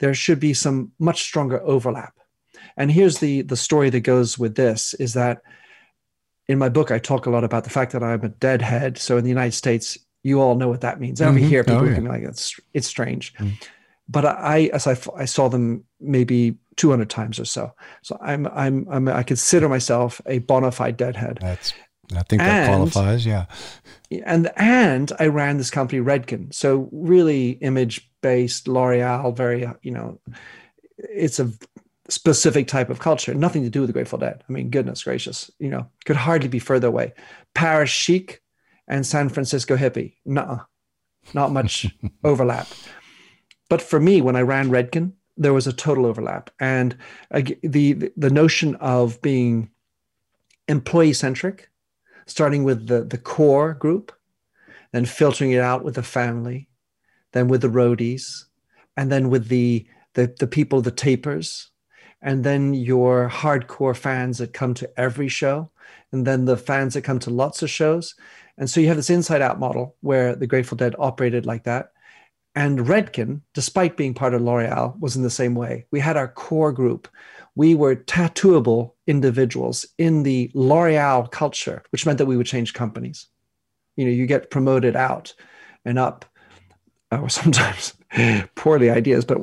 there 0.00 0.14
should 0.14 0.40
be 0.40 0.54
some 0.54 0.92
much 0.98 1.22
stronger 1.22 1.60
overlap. 1.62 2.14
And 2.76 2.90
here's 2.90 3.18
the 3.18 3.42
the 3.42 3.56
story 3.56 3.90
that 3.90 4.00
goes 4.00 4.38
with 4.38 4.54
this 4.54 4.94
is 4.94 5.12
that 5.12 5.42
in 6.48 6.58
my 6.58 6.70
book 6.70 6.90
I 6.90 6.98
talk 6.98 7.26
a 7.26 7.30
lot 7.30 7.44
about 7.44 7.64
the 7.64 7.70
fact 7.70 7.92
that 7.92 8.02
I'm 8.02 8.24
a 8.24 8.30
deadhead. 8.30 8.96
So 8.96 9.18
in 9.18 9.24
the 9.24 9.30
United 9.30 9.52
States, 9.52 9.98
you 10.22 10.40
all 10.40 10.54
know 10.54 10.68
what 10.68 10.80
that 10.80 10.98
means. 10.98 11.20
Over 11.20 11.38
mm-hmm. 11.38 11.48
here, 11.48 11.62
people 11.62 11.82
oh, 11.82 11.84
yeah. 11.84 11.94
can 11.94 12.04
be 12.04 12.10
like, 12.10 12.22
it's 12.22 12.58
it's 12.72 12.88
strange. 12.88 13.34
Mm-hmm. 13.34 13.54
But 14.08 14.24
I, 14.24 14.70
as 14.72 14.86
I, 14.86 14.96
I 15.16 15.26
saw 15.26 15.48
them 15.48 15.84
maybe 16.00 16.56
200 16.76 17.10
times 17.10 17.38
or 17.38 17.44
so. 17.44 17.72
So 18.02 18.18
I'm, 18.20 18.46
I'm, 18.48 18.86
I'm, 18.90 19.08
I 19.08 19.22
consider 19.22 19.68
myself 19.68 20.20
a 20.26 20.38
bona 20.38 20.70
fide 20.72 20.96
deadhead. 20.96 21.38
That's, 21.40 21.72
I 22.12 22.22
think 22.22 22.42
that 22.42 22.48
and, 22.48 22.68
qualifies. 22.68 23.26
Yeah. 23.26 23.46
And, 24.24 24.50
and 24.56 25.12
I 25.18 25.26
ran 25.26 25.58
this 25.58 25.70
company 25.70 26.00
Redken. 26.00 26.52
So 26.54 26.88
really 26.92 27.50
image 27.50 28.10
based 28.22 28.66
L'Oreal, 28.66 29.36
very, 29.36 29.68
you 29.82 29.90
know, 29.90 30.20
it's 30.98 31.38
a 31.38 31.52
specific 32.08 32.66
type 32.66 32.90
of 32.90 32.98
culture, 32.98 33.34
nothing 33.34 33.62
to 33.62 33.70
do 33.70 33.80
with 33.80 33.88
the 33.88 33.92
Grateful 33.92 34.18
Dead. 34.18 34.42
I 34.48 34.52
mean, 34.52 34.70
goodness 34.70 35.04
gracious, 35.04 35.50
you 35.58 35.70
know, 35.70 35.86
could 36.04 36.16
hardly 36.16 36.48
be 36.48 36.58
further 36.58 36.88
away. 36.88 37.12
Paris 37.54 37.90
chic 37.90 38.42
and 38.88 39.06
San 39.06 39.28
Francisco 39.28 39.76
hippie. 39.76 40.14
No, 40.24 40.62
not 41.32 41.52
much 41.52 41.86
overlap. 42.24 42.66
But 43.68 43.80
for 43.80 44.00
me, 44.00 44.20
when 44.20 44.36
I 44.36 44.42
ran 44.42 44.70
Redken, 44.70 45.12
there 45.40 45.54
was 45.54 45.66
a 45.66 45.72
total 45.72 46.06
overlap, 46.06 46.50
and 46.60 46.96
the 47.62 48.12
the 48.16 48.30
notion 48.30 48.76
of 48.76 49.20
being 49.22 49.70
employee 50.68 51.14
centric, 51.14 51.70
starting 52.26 52.62
with 52.62 52.86
the 52.86 53.02
the 53.02 53.18
core 53.18 53.74
group, 53.74 54.12
then 54.92 55.06
filtering 55.06 55.52
it 55.52 55.60
out 55.60 55.82
with 55.82 55.94
the 55.94 56.02
family, 56.02 56.68
then 57.32 57.48
with 57.48 57.62
the 57.62 57.68
roadies, 57.68 58.44
and 58.96 59.10
then 59.10 59.30
with 59.30 59.48
the 59.48 59.86
the, 60.14 60.34
the 60.38 60.46
people, 60.46 60.82
the 60.82 60.90
tapers, 60.90 61.70
and 62.20 62.44
then 62.44 62.74
your 62.74 63.30
hardcore 63.30 63.96
fans 63.96 64.38
that 64.38 64.52
come 64.52 64.74
to 64.74 64.90
every 65.00 65.28
show, 65.28 65.70
and 66.12 66.26
then 66.26 66.44
the 66.44 66.56
fans 66.56 66.94
that 66.94 67.02
come 67.02 67.18
to 67.20 67.30
lots 67.30 67.62
of 67.62 67.70
shows. 67.70 68.14
And 68.58 68.68
so 68.68 68.80
you 68.80 68.88
have 68.88 68.96
this 68.96 69.08
inside 69.08 69.40
out 69.40 69.58
model 69.58 69.96
where 70.02 70.36
the 70.36 70.46
Grateful 70.46 70.76
Dead 70.76 70.94
operated 70.98 71.46
like 71.46 71.64
that. 71.64 71.92
And 72.54 72.80
Redken, 72.80 73.42
despite 73.54 73.96
being 73.96 74.14
part 74.14 74.34
of 74.34 74.42
L'Oreal, 74.42 74.98
was 75.00 75.16
in 75.16 75.22
the 75.22 75.30
same 75.30 75.54
way. 75.54 75.86
We 75.90 76.00
had 76.00 76.16
our 76.16 76.28
core 76.28 76.72
group. 76.72 77.08
We 77.54 77.74
were 77.74 77.94
tattooable 77.94 78.92
individuals 79.06 79.86
in 79.98 80.24
the 80.24 80.50
L'Oreal 80.54 81.30
culture, 81.30 81.82
which 81.90 82.06
meant 82.06 82.18
that 82.18 82.26
we 82.26 82.36
would 82.36 82.46
change 82.46 82.74
companies. 82.74 83.26
You 83.96 84.04
know, 84.04 84.10
you 84.10 84.26
get 84.26 84.50
promoted 84.50 84.96
out 84.96 85.34
and 85.84 85.98
up, 85.98 86.24
or 87.12 87.24
uh, 87.24 87.28
sometimes 87.28 87.94
poorly 88.56 88.90
ideas, 88.90 89.24
but 89.24 89.38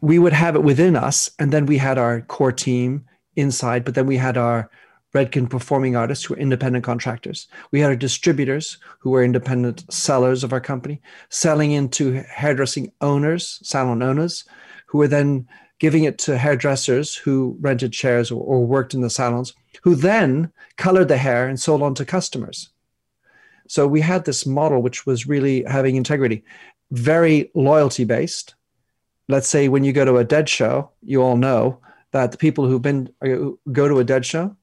we 0.00 0.18
would 0.18 0.32
have 0.32 0.54
it 0.54 0.62
within 0.62 0.94
us. 0.94 1.30
And 1.38 1.52
then 1.52 1.66
we 1.66 1.78
had 1.78 1.98
our 1.98 2.20
core 2.22 2.52
team 2.52 3.04
inside, 3.34 3.84
but 3.84 3.94
then 3.94 4.06
we 4.06 4.16
had 4.16 4.36
our 4.36 4.70
Redken 5.14 5.48
performing 5.48 5.96
artists 5.96 6.24
who 6.24 6.34
were 6.34 6.40
independent 6.40 6.84
contractors. 6.84 7.48
We 7.70 7.80
had 7.80 7.90
our 7.90 7.96
distributors 7.96 8.78
who 8.98 9.10
were 9.10 9.24
independent 9.24 9.90
sellers 9.92 10.44
of 10.44 10.52
our 10.52 10.60
company, 10.60 11.00
selling 11.30 11.72
into 11.72 12.22
hairdressing 12.28 12.92
owners, 13.00 13.58
salon 13.62 14.02
owners, 14.02 14.44
who 14.86 14.98
were 14.98 15.08
then 15.08 15.48
giving 15.78 16.04
it 16.04 16.18
to 16.18 16.36
hairdressers 16.36 17.14
who 17.14 17.56
rented 17.60 17.92
chairs 17.92 18.30
or, 18.30 18.42
or 18.42 18.66
worked 18.66 18.94
in 18.94 19.00
the 19.00 19.10
salons, 19.10 19.54
who 19.82 19.94
then 19.94 20.52
colored 20.76 21.08
the 21.08 21.16
hair 21.16 21.48
and 21.48 21.58
sold 21.58 21.82
on 21.82 21.94
to 21.94 22.04
customers. 22.04 22.70
So 23.68 23.86
we 23.86 24.00
had 24.00 24.24
this 24.24 24.46
model 24.46 24.82
which 24.82 25.06
was 25.06 25.26
really 25.26 25.62
having 25.64 25.96
integrity, 25.96 26.44
very 26.90 27.50
loyalty 27.54 28.04
based. 28.04 28.54
Let's 29.28 29.48
say 29.48 29.68
when 29.68 29.84
you 29.84 29.92
go 29.92 30.04
to 30.04 30.16
a 30.16 30.24
dead 30.24 30.48
show, 30.48 30.90
you 31.02 31.22
all 31.22 31.36
know 31.36 31.80
that 32.12 32.32
the 32.32 32.38
people 32.38 32.66
who've 32.66 32.82
been 32.82 33.10
uh, 33.22 33.50
go 33.70 33.86
to 33.86 33.98
a 33.98 34.04
dead 34.04 34.24
show 34.24 34.56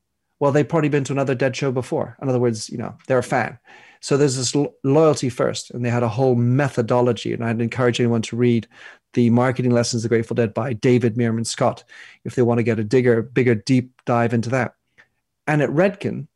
well, 0.46 0.52
they've 0.52 0.70
probably 0.70 0.90
been 0.90 1.04
to 1.06 1.12
another 1.12 1.34
Dead 1.34 1.56
show 1.56 1.72
before. 1.72 2.16
In 2.22 2.30
other 2.30 2.40
words, 2.40 2.70
you 2.70 2.78
know, 2.78 2.96
they're 3.08 3.18
a 3.18 3.24
fan. 3.24 3.58
So 4.00 4.16
there's 4.16 4.38
this 4.38 4.54
lo- 4.54 4.76
loyalty 4.84 5.28
first, 5.28 5.72
and 5.72 5.84
they 5.84 5.90
had 5.90 6.04
a 6.04 6.08
whole 6.08 6.36
methodology. 6.36 7.34
And 7.34 7.44
I'd 7.44 7.60
encourage 7.60 8.00
anyone 8.00 8.22
to 8.22 8.36
read 8.36 8.68
the 9.16 9.32
marketing 9.32 9.72
lessons 9.72 10.04
of 10.06 10.12
the 10.12 10.16
Grateful 10.16 10.36
Dead 10.36 10.54
by 10.54 10.74
David 10.74 11.16
Meerman 11.16 11.48
Scott 11.48 11.84
if 12.26 12.36
they 12.36 12.44
want 12.44 12.60
to 12.60 12.64
get 12.64 12.78
a 12.78 12.84
digger, 12.84 13.24
bigger, 13.24 13.56
deep 13.56 14.00
dive 14.06 14.36
into 14.36 14.52
that. 14.52 14.76
And 15.48 15.64
at 15.64 15.72
Redken, 15.72 16.28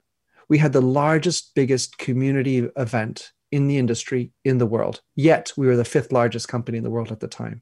we 0.48 0.58
had 0.58 0.74
the 0.74 0.82
largest, 0.82 1.54
biggest 1.54 2.00
community 2.00 2.68
event 2.78 3.32
in 3.52 3.68
the 3.68 3.78
industry 3.78 4.32
in 4.44 4.58
the 4.58 4.66
world. 4.66 5.02
Yet 5.16 5.54
we 5.56 5.68
were 5.68 5.78
the 5.78 5.86
fifth 5.86 6.12
largest 6.12 6.48
company 6.48 6.80
in 6.80 6.84
the 6.84 6.90
world 6.90 7.12
at 7.12 7.20
the 7.20 7.28
time. 7.28 7.62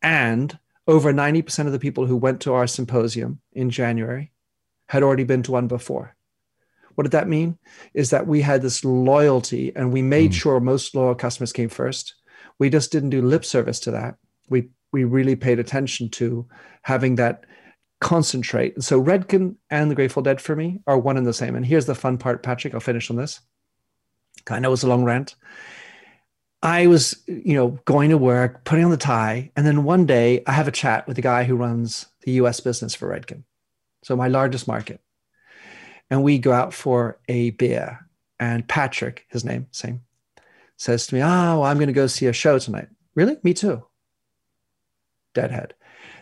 And 0.00 0.58
over 0.86 1.12
90% 1.12 1.66
of 1.66 1.72
the 1.72 1.78
people 1.78 2.06
who 2.06 2.16
went 2.16 2.40
to 2.40 2.54
our 2.54 2.66
symposium 2.66 3.42
in 3.52 3.68
January 3.68 4.31
had 4.92 5.02
already 5.02 5.24
been 5.24 5.42
to 5.42 5.52
one 5.52 5.68
before. 5.68 6.14
What 6.96 7.04
did 7.04 7.12
that 7.12 7.26
mean? 7.26 7.56
Is 7.94 8.10
that 8.10 8.26
we 8.26 8.42
had 8.42 8.60
this 8.60 8.84
loyalty 8.84 9.72
and 9.74 9.90
we 9.90 10.02
made 10.02 10.32
mm. 10.32 10.34
sure 10.34 10.60
most 10.60 10.94
loyal 10.94 11.14
customers 11.14 11.50
came 11.50 11.70
first. 11.70 12.14
We 12.58 12.68
just 12.68 12.92
didn't 12.92 13.08
do 13.08 13.22
lip 13.22 13.46
service 13.46 13.80
to 13.80 13.90
that. 13.92 14.18
We 14.50 14.68
we 14.92 15.04
really 15.04 15.34
paid 15.34 15.58
attention 15.58 16.10
to 16.10 16.46
having 16.82 17.14
that 17.14 17.46
concentrate. 18.02 18.82
So 18.82 19.02
Redken 19.02 19.56
and 19.70 19.90
the 19.90 19.94
Grateful 19.94 20.22
Dead 20.22 20.42
for 20.42 20.54
me 20.54 20.82
are 20.86 20.98
one 20.98 21.16
and 21.16 21.26
the 21.26 21.32
same. 21.32 21.56
And 21.56 21.64
here's 21.64 21.86
the 21.86 21.94
fun 21.94 22.18
part, 22.18 22.42
Patrick. 22.42 22.74
I'll 22.74 22.80
finish 22.80 23.08
on 23.08 23.16
this. 23.16 23.40
I 24.50 24.58
know 24.58 24.74
it's 24.74 24.82
a 24.82 24.88
long 24.88 25.04
rant. 25.04 25.36
I 26.62 26.86
was, 26.86 27.18
you 27.26 27.54
know, 27.54 27.78
going 27.86 28.10
to 28.10 28.18
work, 28.18 28.64
putting 28.64 28.84
on 28.84 28.90
the 28.90 28.98
tie, 28.98 29.52
and 29.56 29.66
then 29.66 29.84
one 29.84 30.04
day 30.04 30.42
I 30.46 30.52
have 30.52 30.68
a 30.68 30.78
chat 30.82 31.06
with 31.06 31.16
the 31.16 31.22
guy 31.22 31.44
who 31.44 31.56
runs 31.56 32.06
the 32.24 32.32
U.S. 32.32 32.60
business 32.60 32.94
for 32.94 33.08
Redken 33.08 33.44
so 34.02 34.16
my 34.16 34.28
largest 34.28 34.68
market. 34.68 35.00
And 36.10 36.22
we 36.22 36.38
go 36.38 36.52
out 36.52 36.74
for 36.74 37.18
a 37.28 37.50
beer. 37.50 38.06
And 38.38 38.66
Patrick, 38.68 39.26
his 39.28 39.44
name, 39.44 39.68
same, 39.70 40.02
says 40.76 41.06
to 41.06 41.14
me, 41.14 41.22
Oh, 41.22 41.24
well, 41.24 41.64
I'm 41.64 41.78
going 41.78 41.86
to 41.86 41.92
go 41.92 42.06
see 42.06 42.26
a 42.26 42.32
show 42.32 42.58
tonight. 42.58 42.88
Really? 43.14 43.36
Me 43.42 43.54
too. 43.54 43.84
Deadhead. 45.34 45.74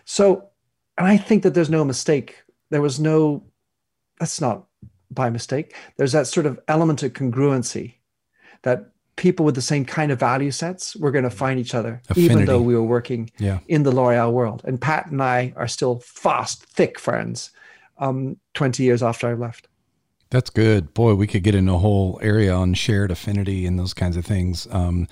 So, 0.04 0.48
and 0.98 1.06
I 1.06 1.16
think 1.16 1.42
that 1.42 1.54
there's 1.54 1.70
no 1.70 1.84
mistake. 1.84 2.42
There 2.70 2.82
was 2.82 3.00
no, 3.00 3.42
that's 4.18 4.40
not 4.40 4.66
by 5.10 5.30
mistake. 5.30 5.74
There's 5.96 6.12
that 6.12 6.26
sort 6.26 6.46
of 6.46 6.60
element 6.68 7.02
of 7.02 7.14
congruency 7.14 7.94
that 8.62 8.90
people 9.16 9.44
with 9.44 9.54
the 9.54 9.62
same 9.62 9.84
kind 9.84 10.12
of 10.12 10.20
value 10.20 10.50
sets 10.50 10.94
were 10.96 11.10
going 11.10 11.24
to 11.24 11.30
find 11.30 11.58
each 11.58 11.74
other, 11.74 12.00
Affinity. 12.08 12.32
even 12.32 12.44
though 12.44 12.60
we 12.60 12.74
were 12.74 12.82
working 12.82 13.30
yeah. 13.38 13.58
in 13.66 13.82
the 13.82 13.90
L'Oreal 13.90 14.32
world. 14.32 14.62
And 14.64 14.80
Pat 14.80 15.10
and 15.10 15.22
I 15.22 15.52
are 15.56 15.68
still 15.68 16.00
fast, 16.00 16.64
thick 16.64 16.98
friends 16.98 17.50
um, 18.00 18.36
20 18.54 18.82
years 18.82 19.02
after 19.02 19.28
I 19.28 19.34
left. 19.34 19.68
That's 20.30 20.50
good. 20.50 20.94
Boy, 20.94 21.14
we 21.14 21.26
could 21.26 21.42
get 21.42 21.54
in 21.54 21.68
a 21.68 21.78
whole 21.78 22.18
area 22.22 22.52
on 22.52 22.74
shared 22.74 23.10
affinity 23.10 23.66
and 23.66 23.78
those 23.78 23.94
kinds 23.94 24.16
of 24.16 24.24
things. 24.24 24.66
Um, 24.70 25.08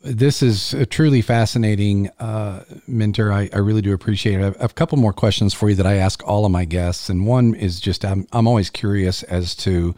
this 0.00 0.42
is 0.42 0.74
a 0.74 0.86
truly 0.86 1.22
fascinating, 1.22 2.08
uh, 2.20 2.64
Minter. 2.86 3.32
I, 3.32 3.48
I, 3.52 3.58
really 3.58 3.82
do 3.82 3.92
appreciate 3.92 4.36
it. 4.36 4.40
I 4.40 4.44
have 4.44 4.70
a 4.70 4.74
couple 4.74 4.96
more 4.96 5.12
questions 5.12 5.54
for 5.54 5.68
you 5.68 5.74
that 5.74 5.86
I 5.86 5.94
ask 5.94 6.22
all 6.26 6.44
of 6.44 6.52
my 6.52 6.64
guests. 6.64 7.08
And 7.08 7.26
one 7.26 7.54
is 7.54 7.80
just 7.80 8.04
I'm, 8.04 8.26
I'm 8.32 8.46
always 8.46 8.70
curious 8.70 9.24
as 9.24 9.56
to 9.56 9.96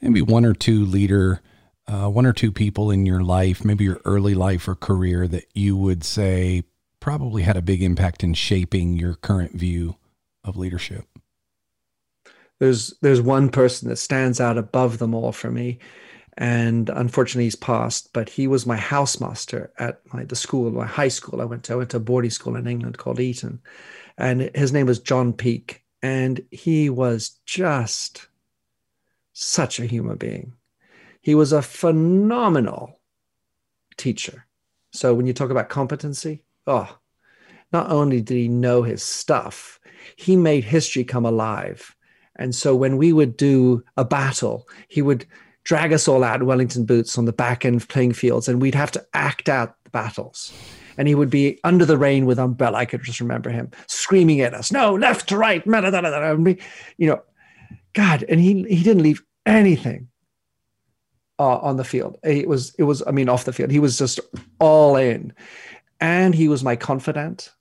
maybe 0.00 0.22
one 0.22 0.46
or 0.46 0.54
two 0.54 0.84
leader, 0.86 1.42
uh, 1.86 2.08
one 2.08 2.24
or 2.24 2.32
two 2.32 2.50
people 2.50 2.90
in 2.90 3.04
your 3.04 3.22
life, 3.22 3.64
maybe 3.64 3.84
your 3.84 4.00
early 4.06 4.34
life 4.34 4.66
or 4.66 4.74
career 4.74 5.28
that 5.28 5.44
you 5.54 5.76
would 5.76 6.04
say 6.04 6.62
probably 7.00 7.42
had 7.42 7.56
a 7.56 7.62
big 7.62 7.82
impact 7.82 8.24
in 8.24 8.32
shaping 8.32 8.96
your 8.96 9.14
current 9.14 9.54
view 9.54 9.96
of 10.48 10.56
leadership? 10.56 11.04
There's 12.58 12.94
there's 13.02 13.20
one 13.20 13.50
person 13.50 13.88
that 13.88 13.96
stands 13.96 14.40
out 14.40 14.58
above 14.58 14.98
them 14.98 15.14
all 15.14 15.32
for 15.32 15.50
me, 15.50 15.78
and 16.36 16.88
unfortunately 16.88 17.44
he's 17.44 17.56
passed. 17.56 18.12
But 18.12 18.28
he 18.28 18.48
was 18.48 18.66
my 18.66 18.76
housemaster 18.76 19.68
at 19.78 20.00
my 20.12 20.24
the 20.24 20.36
school, 20.36 20.70
my 20.70 20.86
high 20.86 21.08
school. 21.08 21.40
I 21.40 21.44
went 21.44 21.64
to 21.64 21.74
I 21.74 21.76
went 21.76 21.90
to 21.90 21.98
a 21.98 22.00
boarding 22.00 22.30
school 22.30 22.56
in 22.56 22.66
England 22.66 22.98
called 22.98 23.20
Eton, 23.20 23.60
and 24.16 24.50
his 24.54 24.72
name 24.72 24.86
was 24.86 24.98
John 24.98 25.32
Peake, 25.32 25.84
and 26.02 26.40
he 26.50 26.90
was 26.90 27.38
just 27.46 28.26
such 29.32 29.78
a 29.78 29.86
human 29.86 30.16
being. 30.16 30.54
He 31.20 31.34
was 31.34 31.52
a 31.52 31.62
phenomenal 31.62 33.00
teacher. 33.96 34.46
So 34.92 35.14
when 35.14 35.26
you 35.26 35.32
talk 35.32 35.50
about 35.50 35.68
competency, 35.68 36.42
oh, 36.66 36.98
not 37.72 37.90
only 37.90 38.20
did 38.20 38.36
he 38.36 38.48
know 38.48 38.82
his 38.82 39.02
stuff, 39.02 39.77
he 40.16 40.36
made 40.36 40.64
history 40.64 41.04
come 41.04 41.24
alive. 41.24 41.94
And 42.36 42.54
so 42.54 42.74
when 42.74 42.96
we 42.96 43.12
would 43.12 43.36
do 43.36 43.82
a 43.96 44.04
battle, 44.04 44.68
he 44.88 45.02
would 45.02 45.26
drag 45.64 45.92
us 45.92 46.08
all 46.08 46.24
out 46.24 46.40
in 46.40 46.46
Wellington 46.46 46.86
boots 46.86 47.18
on 47.18 47.26
the 47.26 47.32
back 47.32 47.64
end 47.64 47.76
of 47.76 47.88
playing 47.88 48.14
fields, 48.14 48.48
and 48.48 48.62
we'd 48.62 48.74
have 48.74 48.92
to 48.92 49.06
act 49.12 49.48
out 49.48 49.76
the 49.84 49.90
battles. 49.90 50.52
And 50.96 51.06
he 51.06 51.14
would 51.14 51.30
be 51.30 51.60
under 51.62 51.84
the 51.84 51.98
rain 51.98 52.26
with 52.26 52.38
umbrella. 52.38 52.78
I 52.78 52.84
could 52.86 53.02
just 53.02 53.20
remember 53.20 53.50
him 53.50 53.70
screaming 53.86 54.40
at 54.40 54.54
us, 54.54 54.72
"No, 54.72 54.94
left 54.94 55.28
to 55.28 55.36
right!" 55.36 55.64
You 55.66 57.08
know, 57.08 57.22
God, 57.92 58.24
and 58.28 58.40
he 58.40 58.62
he 58.64 58.82
didn't 58.82 59.02
leave 59.02 59.22
anything 59.44 60.08
uh, 61.38 61.58
on 61.58 61.76
the 61.76 61.84
field. 61.84 62.18
It 62.24 62.48
was 62.48 62.74
it 62.78 62.84
was 62.84 63.02
I 63.06 63.10
mean 63.10 63.28
off 63.28 63.44
the 63.44 63.52
field. 63.52 63.70
He 63.70 63.78
was 63.78 63.98
just 63.98 64.20
all 64.58 64.96
in, 64.96 65.32
and 66.00 66.34
he 66.34 66.48
was 66.48 66.64
my 66.64 66.76
confidant. 66.76 67.52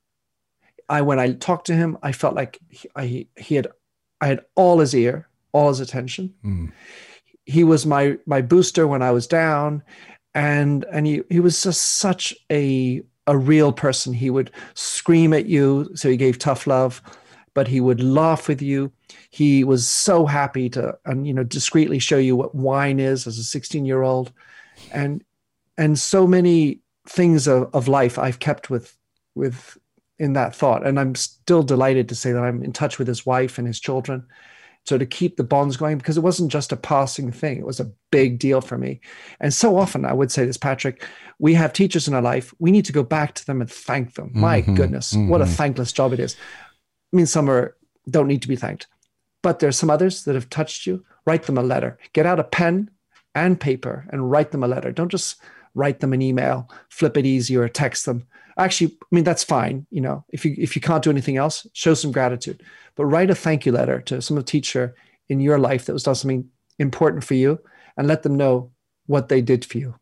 I 0.90 1.02
when 1.02 1.20
I 1.20 1.34
talked 1.34 1.68
to 1.68 1.76
him, 1.76 1.98
I 2.02 2.12
felt 2.12 2.36
like 2.36 2.60
he, 2.70 2.90
I 2.96 3.28
he 3.38 3.56
had 3.56 3.68
I 4.22 4.28
had 4.28 4.42
all 4.56 4.80
his 4.80 4.96
ear, 4.96 5.28
all 5.52 5.70
his 5.70 5.80
attention. 5.80 6.34
Mm. 6.44 6.72
He 7.46 7.64
was 7.64 7.86
my 7.86 8.18
my 8.26 8.42
booster 8.42 8.88
when 8.88 9.02
I 9.02 9.12
was 9.12 9.28
down, 9.28 9.84
and 10.34 10.86
and 10.92 11.06
he 11.06 11.24
he 11.30 11.40
was 11.40 11.62
just 11.62 11.82
such 11.82 12.34
a 12.52 13.02
a 13.26 13.38
real 13.38 13.72
person. 13.72 14.14
He 14.14 14.30
would 14.30 14.52
scream 14.74 15.34
at 15.34 15.46
you, 15.46 15.90
so 15.96 16.10
he 16.10 16.18
gave 16.18 16.40
tough 16.40 16.68
love, 16.68 17.02
but 17.54 17.68
he 17.68 17.82
would 17.82 18.02
laugh 18.02 18.48
with 18.48 18.62
you. 18.62 18.92
He 19.30 19.64
was 19.64 19.88
so 19.88 20.26
happy 20.26 20.70
to 20.70 20.98
and 21.06 21.28
you 21.28 21.34
know 21.34 21.44
discreetly 21.44 22.00
show 22.00 22.18
you 22.18 22.36
what 22.36 22.56
wine 22.56 23.00
is 23.00 23.28
as 23.28 23.38
a 23.38 23.44
16 23.44 23.86
year 23.86 24.04
old, 24.04 24.32
and 24.92 25.24
and 25.78 26.00
so 26.00 26.26
many 26.26 26.82
things 27.08 27.48
of, 27.48 27.74
of 27.74 27.88
life 27.88 28.18
I've 28.18 28.40
kept 28.40 28.70
with 28.70 28.98
with 29.36 29.78
in 30.20 30.34
that 30.34 30.56
thought. 30.56 30.86
And 30.86 31.00
I'm 31.00 31.16
still 31.16 31.64
delighted 31.64 32.10
to 32.10 32.16
say 32.16 32.32
that 32.32 32.44
I'm 32.44 32.64
in 32.64 32.74
touch 32.74 32.98
with 32.98 33.08
his 33.08 33.26
wife 33.26 33.58
and 33.58 33.68
his 33.68 33.80
children. 33.80 34.26
So 34.86 34.98
to 34.98 35.06
keep 35.06 35.36
the 35.36 35.44
bonds 35.44 35.76
going, 35.76 35.98
because 35.98 36.18
it 36.18 36.24
wasn't 36.24 36.52
just 36.52 36.72
a 36.72 36.78
passing 36.78 37.32
thing, 37.32 37.60
it 37.60 37.66
was 37.66 37.82
a 37.82 37.92
big 38.10 38.40
deal 38.40 38.62
for 38.62 38.78
me. 38.78 39.02
And 39.40 39.54
so 39.54 39.78
often 39.78 40.06
I 40.06 40.14
would 40.14 40.32
say 40.32 40.46
this, 40.46 40.58
Patrick, 40.58 41.06
we 41.40 41.54
have 41.56 41.74
teachers 41.74 42.08
in 42.08 42.14
our 42.14 42.22
life. 42.22 42.54
We 42.60 42.72
need 42.72 42.86
to 42.86 42.94
go 42.94 43.04
back 43.04 43.34
to 43.36 43.46
them 43.46 43.60
and 43.60 43.70
thank 43.70 44.14
them. 44.14 44.30
Mm-hmm, 44.30 44.40
My 44.40 44.62
goodness, 44.62 45.14
mm-hmm. 45.14 45.28
what 45.28 45.42
a 45.42 45.46
thankless 45.46 45.92
job 45.92 46.14
it 46.14 46.22
is. 46.22 46.38
I 47.14 47.18
mean, 47.18 47.26
some 47.26 47.50
are 47.50 47.76
don't 48.10 48.28
need 48.28 48.42
to 48.42 48.48
be 48.48 48.56
thanked, 48.56 48.88
but 49.44 49.60
there's 49.60 49.78
some 49.78 49.90
others 49.90 50.24
that 50.24 50.36
have 50.36 50.50
touched 50.50 50.88
you. 50.88 51.04
Write 51.26 51.44
them 51.44 51.58
a 51.58 51.64
letter. 51.64 52.00
Get 52.14 52.26
out 52.26 52.40
a 52.40 52.46
pen 52.46 52.90
and 53.36 53.60
paper 53.60 54.08
and 54.10 54.32
write 54.32 54.52
them 54.52 54.64
a 54.64 54.68
letter. 54.68 54.94
Don't 54.94 55.12
just 55.12 55.36
write 55.78 56.00
them 56.00 56.14
an 56.14 56.22
email, 56.22 56.70
flip 56.90 57.18
it 57.18 57.26
easy, 57.26 57.56
or 57.56 57.68
text 57.70 58.06
them. 58.06 58.26
Actually 58.58 58.98
i 59.04 59.16
mean 59.16 59.24
that's 59.24 59.44
fine 59.44 59.86
you 59.92 60.02
know. 60.02 60.26
If 60.30 60.44
you 60.44 60.56
if 60.58 60.76
you 60.76 60.82
can't 60.82 61.04
do 61.04 61.12
anything 61.12 61.38
else 61.38 61.68
show 61.74 61.94
some 61.94 62.12
gratitude. 62.12 62.64
But 62.96 63.06
write 63.06 63.30
a 63.30 63.36
thank 63.36 63.66
you 63.66 63.72
letter 63.72 64.02
to 64.02 64.22
some 64.22 64.42
teacher 64.44 64.96
in 65.30 65.40
your 65.40 65.60
life 65.60 65.86
that 65.86 65.94
was 65.94 66.04
done 66.04 66.16
something 66.16 66.50
important 66.80 67.24
for 67.24 67.36
you 67.36 67.60
and 67.96 68.08
let 68.08 68.24
them 68.24 68.36
know 68.36 68.72
what 69.06 69.30
they 69.30 69.42
did 69.42 69.64
for 69.64 69.78
you. 69.78 69.96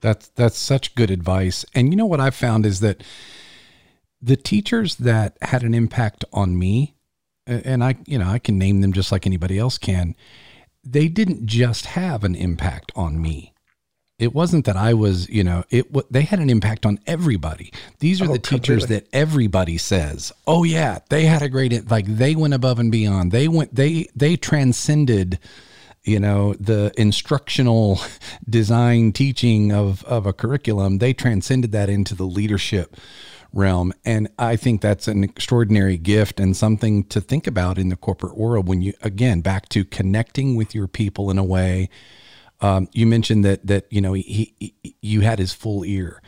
That's 0.00 0.28
that's 0.28 0.58
such 0.58 0.94
good 0.94 1.10
advice. 1.10 1.64
And 1.74 1.90
you 1.90 1.96
know 1.96 2.06
what 2.06 2.20
i've 2.20 2.34
found 2.34 2.66
is 2.66 2.80
that 2.80 3.02
the 4.22 4.36
teachers 4.36 4.96
that 4.96 5.36
had 5.42 5.62
an 5.64 5.74
impact 5.74 6.24
on 6.32 6.56
me 6.58 6.94
and 7.46 7.82
i 7.82 7.96
you 8.06 8.18
know 8.18 8.28
i 8.28 8.38
can 8.38 8.56
name 8.56 8.80
them 8.80 8.92
just 8.92 9.10
like 9.10 9.26
anybody 9.26 9.58
else 9.58 9.76
can 9.76 10.14
they 10.84 11.08
didn't 11.08 11.46
just 11.46 11.86
have 11.86 12.22
an 12.24 12.34
impact 12.34 12.92
on 12.94 13.20
me 13.20 13.51
it 14.22 14.32
wasn't 14.32 14.66
that 14.66 14.76
I 14.76 14.94
was, 14.94 15.28
you 15.28 15.42
know, 15.42 15.64
it 15.68 15.86
they 16.12 16.22
had 16.22 16.38
an 16.38 16.48
impact 16.48 16.86
on 16.86 17.00
everybody. 17.08 17.72
These 17.98 18.22
are 18.22 18.30
oh, 18.30 18.32
the 18.32 18.38
teachers 18.38 18.84
completely. 18.84 18.96
that 19.00 19.08
everybody 19.12 19.78
says, 19.78 20.32
"Oh 20.46 20.62
yeah, 20.62 21.00
they 21.08 21.24
had 21.24 21.42
a 21.42 21.48
great 21.48 21.90
like 21.90 22.06
they 22.06 22.36
went 22.36 22.54
above 22.54 22.78
and 22.78 22.92
beyond. 22.92 23.32
They 23.32 23.48
went 23.48 23.74
they 23.74 24.06
they 24.14 24.36
transcended 24.36 25.40
you 26.04 26.20
know 26.20 26.54
the 26.54 26.92
instructional 26.96 28.00
design 28.48 29.10
teaching 29.10 29.72
of 29.72 30.04
of 30.04 30.26
a 30.26 30.32
curriculum 30.32 30.98
they 30.98 31.12
transcended 31.12 31.72
that 31.72 31.88
into 31.88 32.14
the 32.14 32.24
leadership 32.24 32.96
realm 33.52 33.92
and 34.04 34.28
i 34.36 34.56
think 34.56 34.80
that's 34.80 35.06
an 35.06 35.22
extraordinary 35.22 35.96
gift 35.96 36.40
and 36.40 36.56
something 36.56 37.04
to 37.04 37.20
think 37.20 37.46
about 37.46 37.78
in 37.78 37.88
the 37.88 37.94
corporate 37.94 38.36
world 38.36 38.66
when 38.66 38.82
you 38.82 38.92
again 39.02 39.42
back 39.42 39.68
to 39.68 39.84
connecting 39.84 40.56
with 40.56 40.74
your 40.74 40.88
people 40.88 41.30
in 41.30 41.38
a 41.38 41.44
way 41.44 41.88
um, 42.62 42.88
you 42.92 43.06
mentioned 43.06 43.44
that 43.44 43.66
that 43.66 43.86
you 43.90 44.00
know 44.00 44.14
he, 44.14 44.54
he, 44.58 44.96
you 45.02 45.20
had 45.20 45.38
his 45.38 45.52
full 45.52 45.84
ear, 45.84 46.22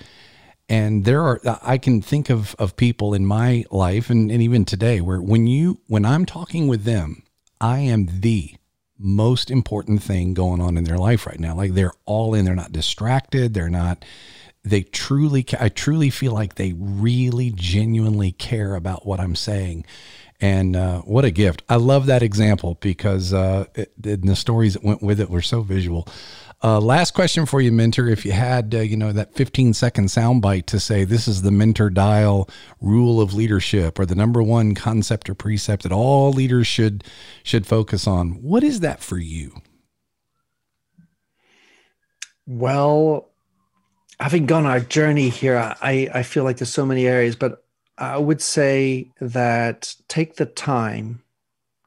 and 0.68 1.05
there 1.05 1.22
are 1.22 1.41
I 1.62 1.78
can 1.78 2.03
think 2.03 2.28
of 2.28 2.55
of 2.59 2.76
people 2.76 3.14
in 3.14 3.24
my 3.24 3.64
life 3.70 4.11
and, 4.11 4.30
and 4.30 4.43
even 4.43 4.64
today 4.64 5.01
where 5.01 5.22
when 5.22 5.47
you 5.47 5.80
when 5.87 6.05
I'm 6.05 6.26
talking 6.26 6.66
with 6.66 6.85
them, 6.85 7.22
I 7.61 7.78
am 7.78 8.09
the 8.20 8.57
most 8.99 9.51
important 9.51 10.03
thing 10.03 10.35
going 10.35 10.61
on 10.61 10.76
in 10.76 10.85
their 10.85 10.99
life 10.99 11.26
right 11.26 11.41
now. 11.41 11.55
Like 11.55 11.74
they're 11.74 11.93
all 12.05 12.35
in, 12.35 12.45
they're 12.45 12.55
not 12.55 12.72
distracted, 12.72 13.55
they're 13.55 13.70
not 13.70 14.05
they 14.64 14.82
truly 14.82 15.47
I 15.61 15.68
truly 15.68 16.11
feel 16.11 16.32
like 16.32 16.55
they 16.55 16.72
really 16.72 17.53
genuinely 17.55 18.32
care 18.32 18.74
about 18.74 19.07
what 19.07 19.20
I'm 19.20 19.37
saying 19.37 19.85
and 20.41 20.76
uh, 20.76 21.01
what 21.03 21.24
a 21.24 21.30
gift. 21.30 21.62
I 21.68 21.76
love 21.76 22.07
that 22.07 22.22
example 22.22 22.76
because 22.80 23.32
uh, 23.32 23.66
it, 23.74 23.93
the 24.01 24.37
stories 24.37 24.74
that 24.74 24.85
went 24.85 25.03
with 25.03 25.20
it 25.20 25.30
were 25.30 25.43
so 25.43 25.62
visual. 25.62 26.09
Uh, 26.62 26.80
last 26.80 27.12
question 27.12 27.45
for 27.45 27.61
you, 27.61 27.70
Minter. 27.70 28.09
If 28.09 28.24
you 28.24 28.32
had, 28.32 28.74
uh, 28.74 28.78
you 28.78 28.97
know, 28.97 29.12
that 29.12 29.35
15 29.35 29.74
second 29.74 30.07
soundbite 30.07 30.64
to 30.66 30.80
say 30.80 31.05
this 31.05 31.28
is 31.28 31.43
the 31.43 31.51
Minter 31.51 31.91
Dial 31.91 32.49
rule 32.80 33.20
of 33.20 33.35
leadership 33.35 33.99
or 33.99 34.07
the 34.07 34.14
number 34.14 34.43
one 34.43 34.74
concept 34.74 35.28
or 35.28 35.35
precept 35.35 35.82
that 35.82 35.93
all 35.93 36.32
leaders 36.32 36.66
should 36.66 37.05
should 37.43 37.66
focus 37.66 38.07
on, 38.07 38.43
what 38.43 38.64
is 38.64 38.80
that 38.80 39.03
for 39.03 39.18
you? 39.18 39.61
Well, 42.47 43.28
having 44.18 44.47
gone 44.47 44.64
our 44.64 44.80
journey 44.80 45.28
here, 45.28 45.59
I 45.59 46.09
I 46.14 46.22
feel 46.22 46.45
like 46.45 46.57
there's 46.57 46.72
so 46.72 46.87
many 46.87 47.07
areas, 47.07 47.37
but 47.37 47.64
I 47.97 48.19
would 48.19 48.43
say 48.43 49.11
that 49.21 49.95
take 50.09 50.37
the 50.37 50.47
time 50.47 51.23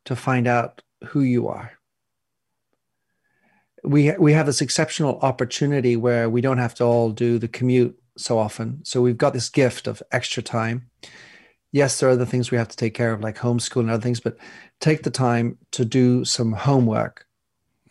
to 0.05 0.15
find 0.15 0.47
out 0.47 0.81
who 1.07 1.21
you 1.21 1.47
are. 1.47 1.73
We 3.83 4.13
we 4.17 4.33
have 4.33 4.45
this 4.45 4.61
exceptional 4.61 5.19
opportunity 5.21 5.95
where 5.95 6.29
we 6.29 6.41
don't 6.41 6.57
have 6.57 6.75
to 6.75 6.83
all 6.83 7.11
do 7.11 7.37
the 7.39 7.47
commute 7.47 7.97
so 8.17 8.37
often. 8.37 8.83
So 8.83 9.01
we've 9.01 9.17
got 9.17 9.33
this 9.33 9.49
gift 9.49 9.87
of 9.87 10.01
extra 10.11 10.41
time. 10.41 10.89
Yes, 11.71 11.99
there 11.99 12.09
are 12.09 12.13
other 12.13 12.25
things 12.25 12.49
we 12.49 12.57
have 12.57 12.69
to 12.69 12.77
take 12.77 12.93
care 12.93 13.11
of, 13.11 13.21
like 13.21 13.37
homeschool 13.37 13.81
and 13.81 13.91
other 13.91 14.01
things, 14.01 14.19
but 14.19 14.37
take 14.79 15.03
the 15.03 15.11
time 15.11 15.57
to 15.71 15.85
do 15.85 16.25
some 16.25 16.53
homework 16.53 17.27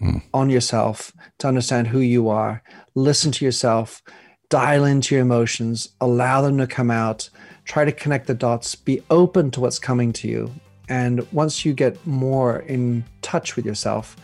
mm. 0.00 0.22
on 0.34 0.50
yourself 0.50 1.12
to 1.38 1.48
understand 1.48 1.88
who 1.88 2.00
you 2.00 2.28
are. 2.28 2.62
Listen 2.94 3.30
to 3.32 3.44
yourself, 3.44 4.02
dial 4.48 4.84
into 4.84 5.14
your 5.14 5.22
emotions, 5.22 5.90
allow 6.00 6.40
them 6.40 6.58
to 6.58 6.66
come 6.66 6.90
out 6.90 7.30
try 7.66 7.84
to 7.84 7.92
connect 7.92 8.26
the 8.26 8.34
dots, 8.34 8.74
be 8.74 9.02
open 9.10 9.50
to 9.50 9.60
what's 9.60 9.78
coming 9.78 10.12
to 10.14 10.28
you. 10.28 10.50
And 10.88 11.30
once 11.32 11.64
you 11.64 11.74
get 11.74 12.04
more 12.06 12.60
in 12.60 13.04
touch 13.20 13.56
with 13.56 13.66
yourself, 13.66 14.16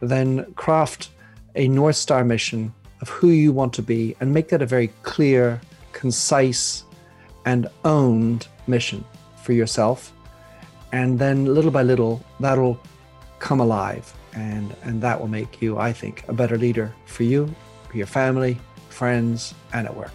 then 0.00 0.52
craft 0.54 1.10
a 1.54 1.66
North 1.66 1.96
Star 1.96 2.24
mission 2.24 2.72
of 3.00 3.08
who 3.08 3.28
you 3.28 3.52
want 3.52 3.72
to 3.74 3.82
be 3.82 4.14
and 4.20 4.32
make 4.32 4.50
that 4.50 4.62
a 4.62 4.66
very 4.66 4.88
clear, 5.02 5.60
concise, 5.92 6.84
and 7.46 7.66
owned 7.84 8.46
mission 8.66 9.02
for 9.42 9.54
yourself. 9.54 10.12
And 10.92 11.18
then 11.18 11.46
little 11.46 11.70
by 11.70 11.82
little, 11.82 12.22
that'll 12.38 12.78
come 13.38 13.60
alive. 13.60 14.12
And, 14.34 14.76
and 14.84 15.00
that 15.02 15.18
will 15.18 15.28
make 15.28 15.62
you, 15.62 15.78
I 15.78 15.92
think, 15.92 16.24
a 16.28 16.34
better 16.34 16.58
leader 16.58 16.94
for 17.06 17.22
you, 17.22 17.52
for 17.88 17.96
your 17.96 18.06
family, 18.06 18.58
friends, 18.90 19.54
and 19.72 19.86
at 19.86 19.96
work. 19.96 20.12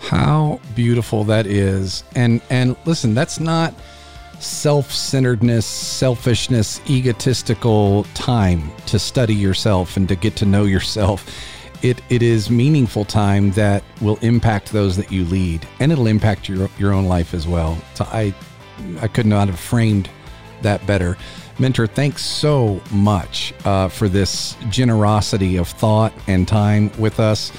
How 0.00 0.60
beautiful 0.74 1.24
that 1.24 1.46
is. 1.46 2.04
And 2.14 2.40
and 2.50 2.76
listen, 2.86 3.14
that's 3.14 3.38
not 3.38 3.74
self-centeredness, 4.38 5.66
selfishness, 5.66 6.80
egotistical 6.88 8.04
time 8.14 8.70
to 8.86 8.98
study 8.98 9.34
yourself 9.34 9.96
and 9.98 10.08
to 10.08 10.16
get 10.16 10.34
to 10.36 10.46
know 10.46 10.64
yourself. 10.64 11.26
It 11.82 12.00
it 12.08 12.22
is 12.22 12.50
meaningful 12.50 13.04
time 13.04 13.52
that 13.52 13.82
will 14.00 14.16
impact 14.22 14.72
those 14.72 14.96
that 14.96 15.12
you 15.12 15.24
lead 15.24 15.66
and 15.78 15.92
it'll 15.92 16.06
impact 16.06 16.48
your 16.48 16.68
your 16.78 16.92
own 16.92 17.06
life 17.06 17.34
as 17.34 17.46
well. 17.46 17.78
So 17.94 18.04
I 18.06 18.34
I 19.00 19.08
could 19.08 19.26
not 19.26 19.48
have 19.48 19.60
framed 19.60 20.08
that 20.62 20.86
better. 20.86 21.16
Minter, 21.58 21.86
thanks 21.86 22.24
so 22.24 22.80
much 22.90 23.52
uh, 23.66 23.88
for 23.88 24.08
this 24.08 24.56
generosity 24.70 25.56
of 25.56 25.68
thought 25.68 26.12
and 26.26 26.48
time 26.48 26.90
with 26.98 27.20
us. 27.20 27.52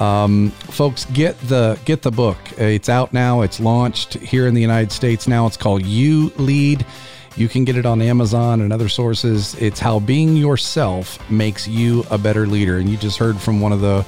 Um, 0.00 0.50
folks, 0.50 1.06
get 1.06 1.38
the 1.48 1.78
get 1.84 2.02
the 2.02 2.10
book. 2.10 2.38
It's 2.58 2.88
out 2.88 3.12
now. 3.12 3.42
It's 3.42 3.60
launched 3.60 4.14
here 4.14 4.46
in 4.46 4.54
the 4.54 4.60
United 4.60 4.92
States 4.92 5.26
now. 5.26 5.46
It's 5.46 5.56
called 5.56 5.84
You 5.84 6.30
Lead. 6.36 6.84
You 7.36 7.48
can 7.48 7.64
get 7.64 7.76
it 7.76 7.84
on 7.84 8.00
Amazon 8.00 8.62
and 8.62 8.72
other 8.72 8.88
sources. 8.88 9.54
It's 9.56 9.78
how 9.78 10.00
being 10.00 10.36
yourself 10.36 11.18
makes 11.30 11.68
you 11.68 12.04
a 12.10 12.16
better 12.16 12.46
leader. 12.46 12.78
And 12.78 12.88
you 12.88 12.96
just 12.96 13.18
heard 13.18 13.38
from 13.38 13.60
one 13.60 13.72
of 13.72 13.80
the 13.80 14.06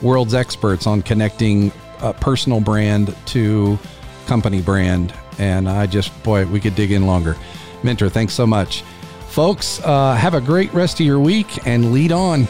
world's 0.00 0.34
experts 0.34 0.86
on 0.86 1.02
connecting 1.02 1.72
a 2.00 2.12
personal 2.12 2.60
brand 2.60 3.16
to 3.26 3.78
company 4.26 4.62
brand. 4.62 5.12
And 5.38 5.68
I 5.68 5.86
just, 5.86 6.22
boy, 6.22 6.46
we 6.46 6.60
could 6.60 6.76
dig 6.76 6.92
in 6.92 7.06
longer. 7.06 7.36
Minter, 7.82 8.08
thanks 8.08 8.32
so 8.32 8.46
much. 8.46 8.82
Folks, 9.28 9.80
uh, 9.84 10.14
have 10.14 10.34
a 10.34 10.40
great 10.40 10.72
rest 10.72 11.00
of 11.00 11.06
your 11.06 11.18
week 11.18 11.66
and 11.66 11.92
lead 11.92 12.12
on. 12.12 12.46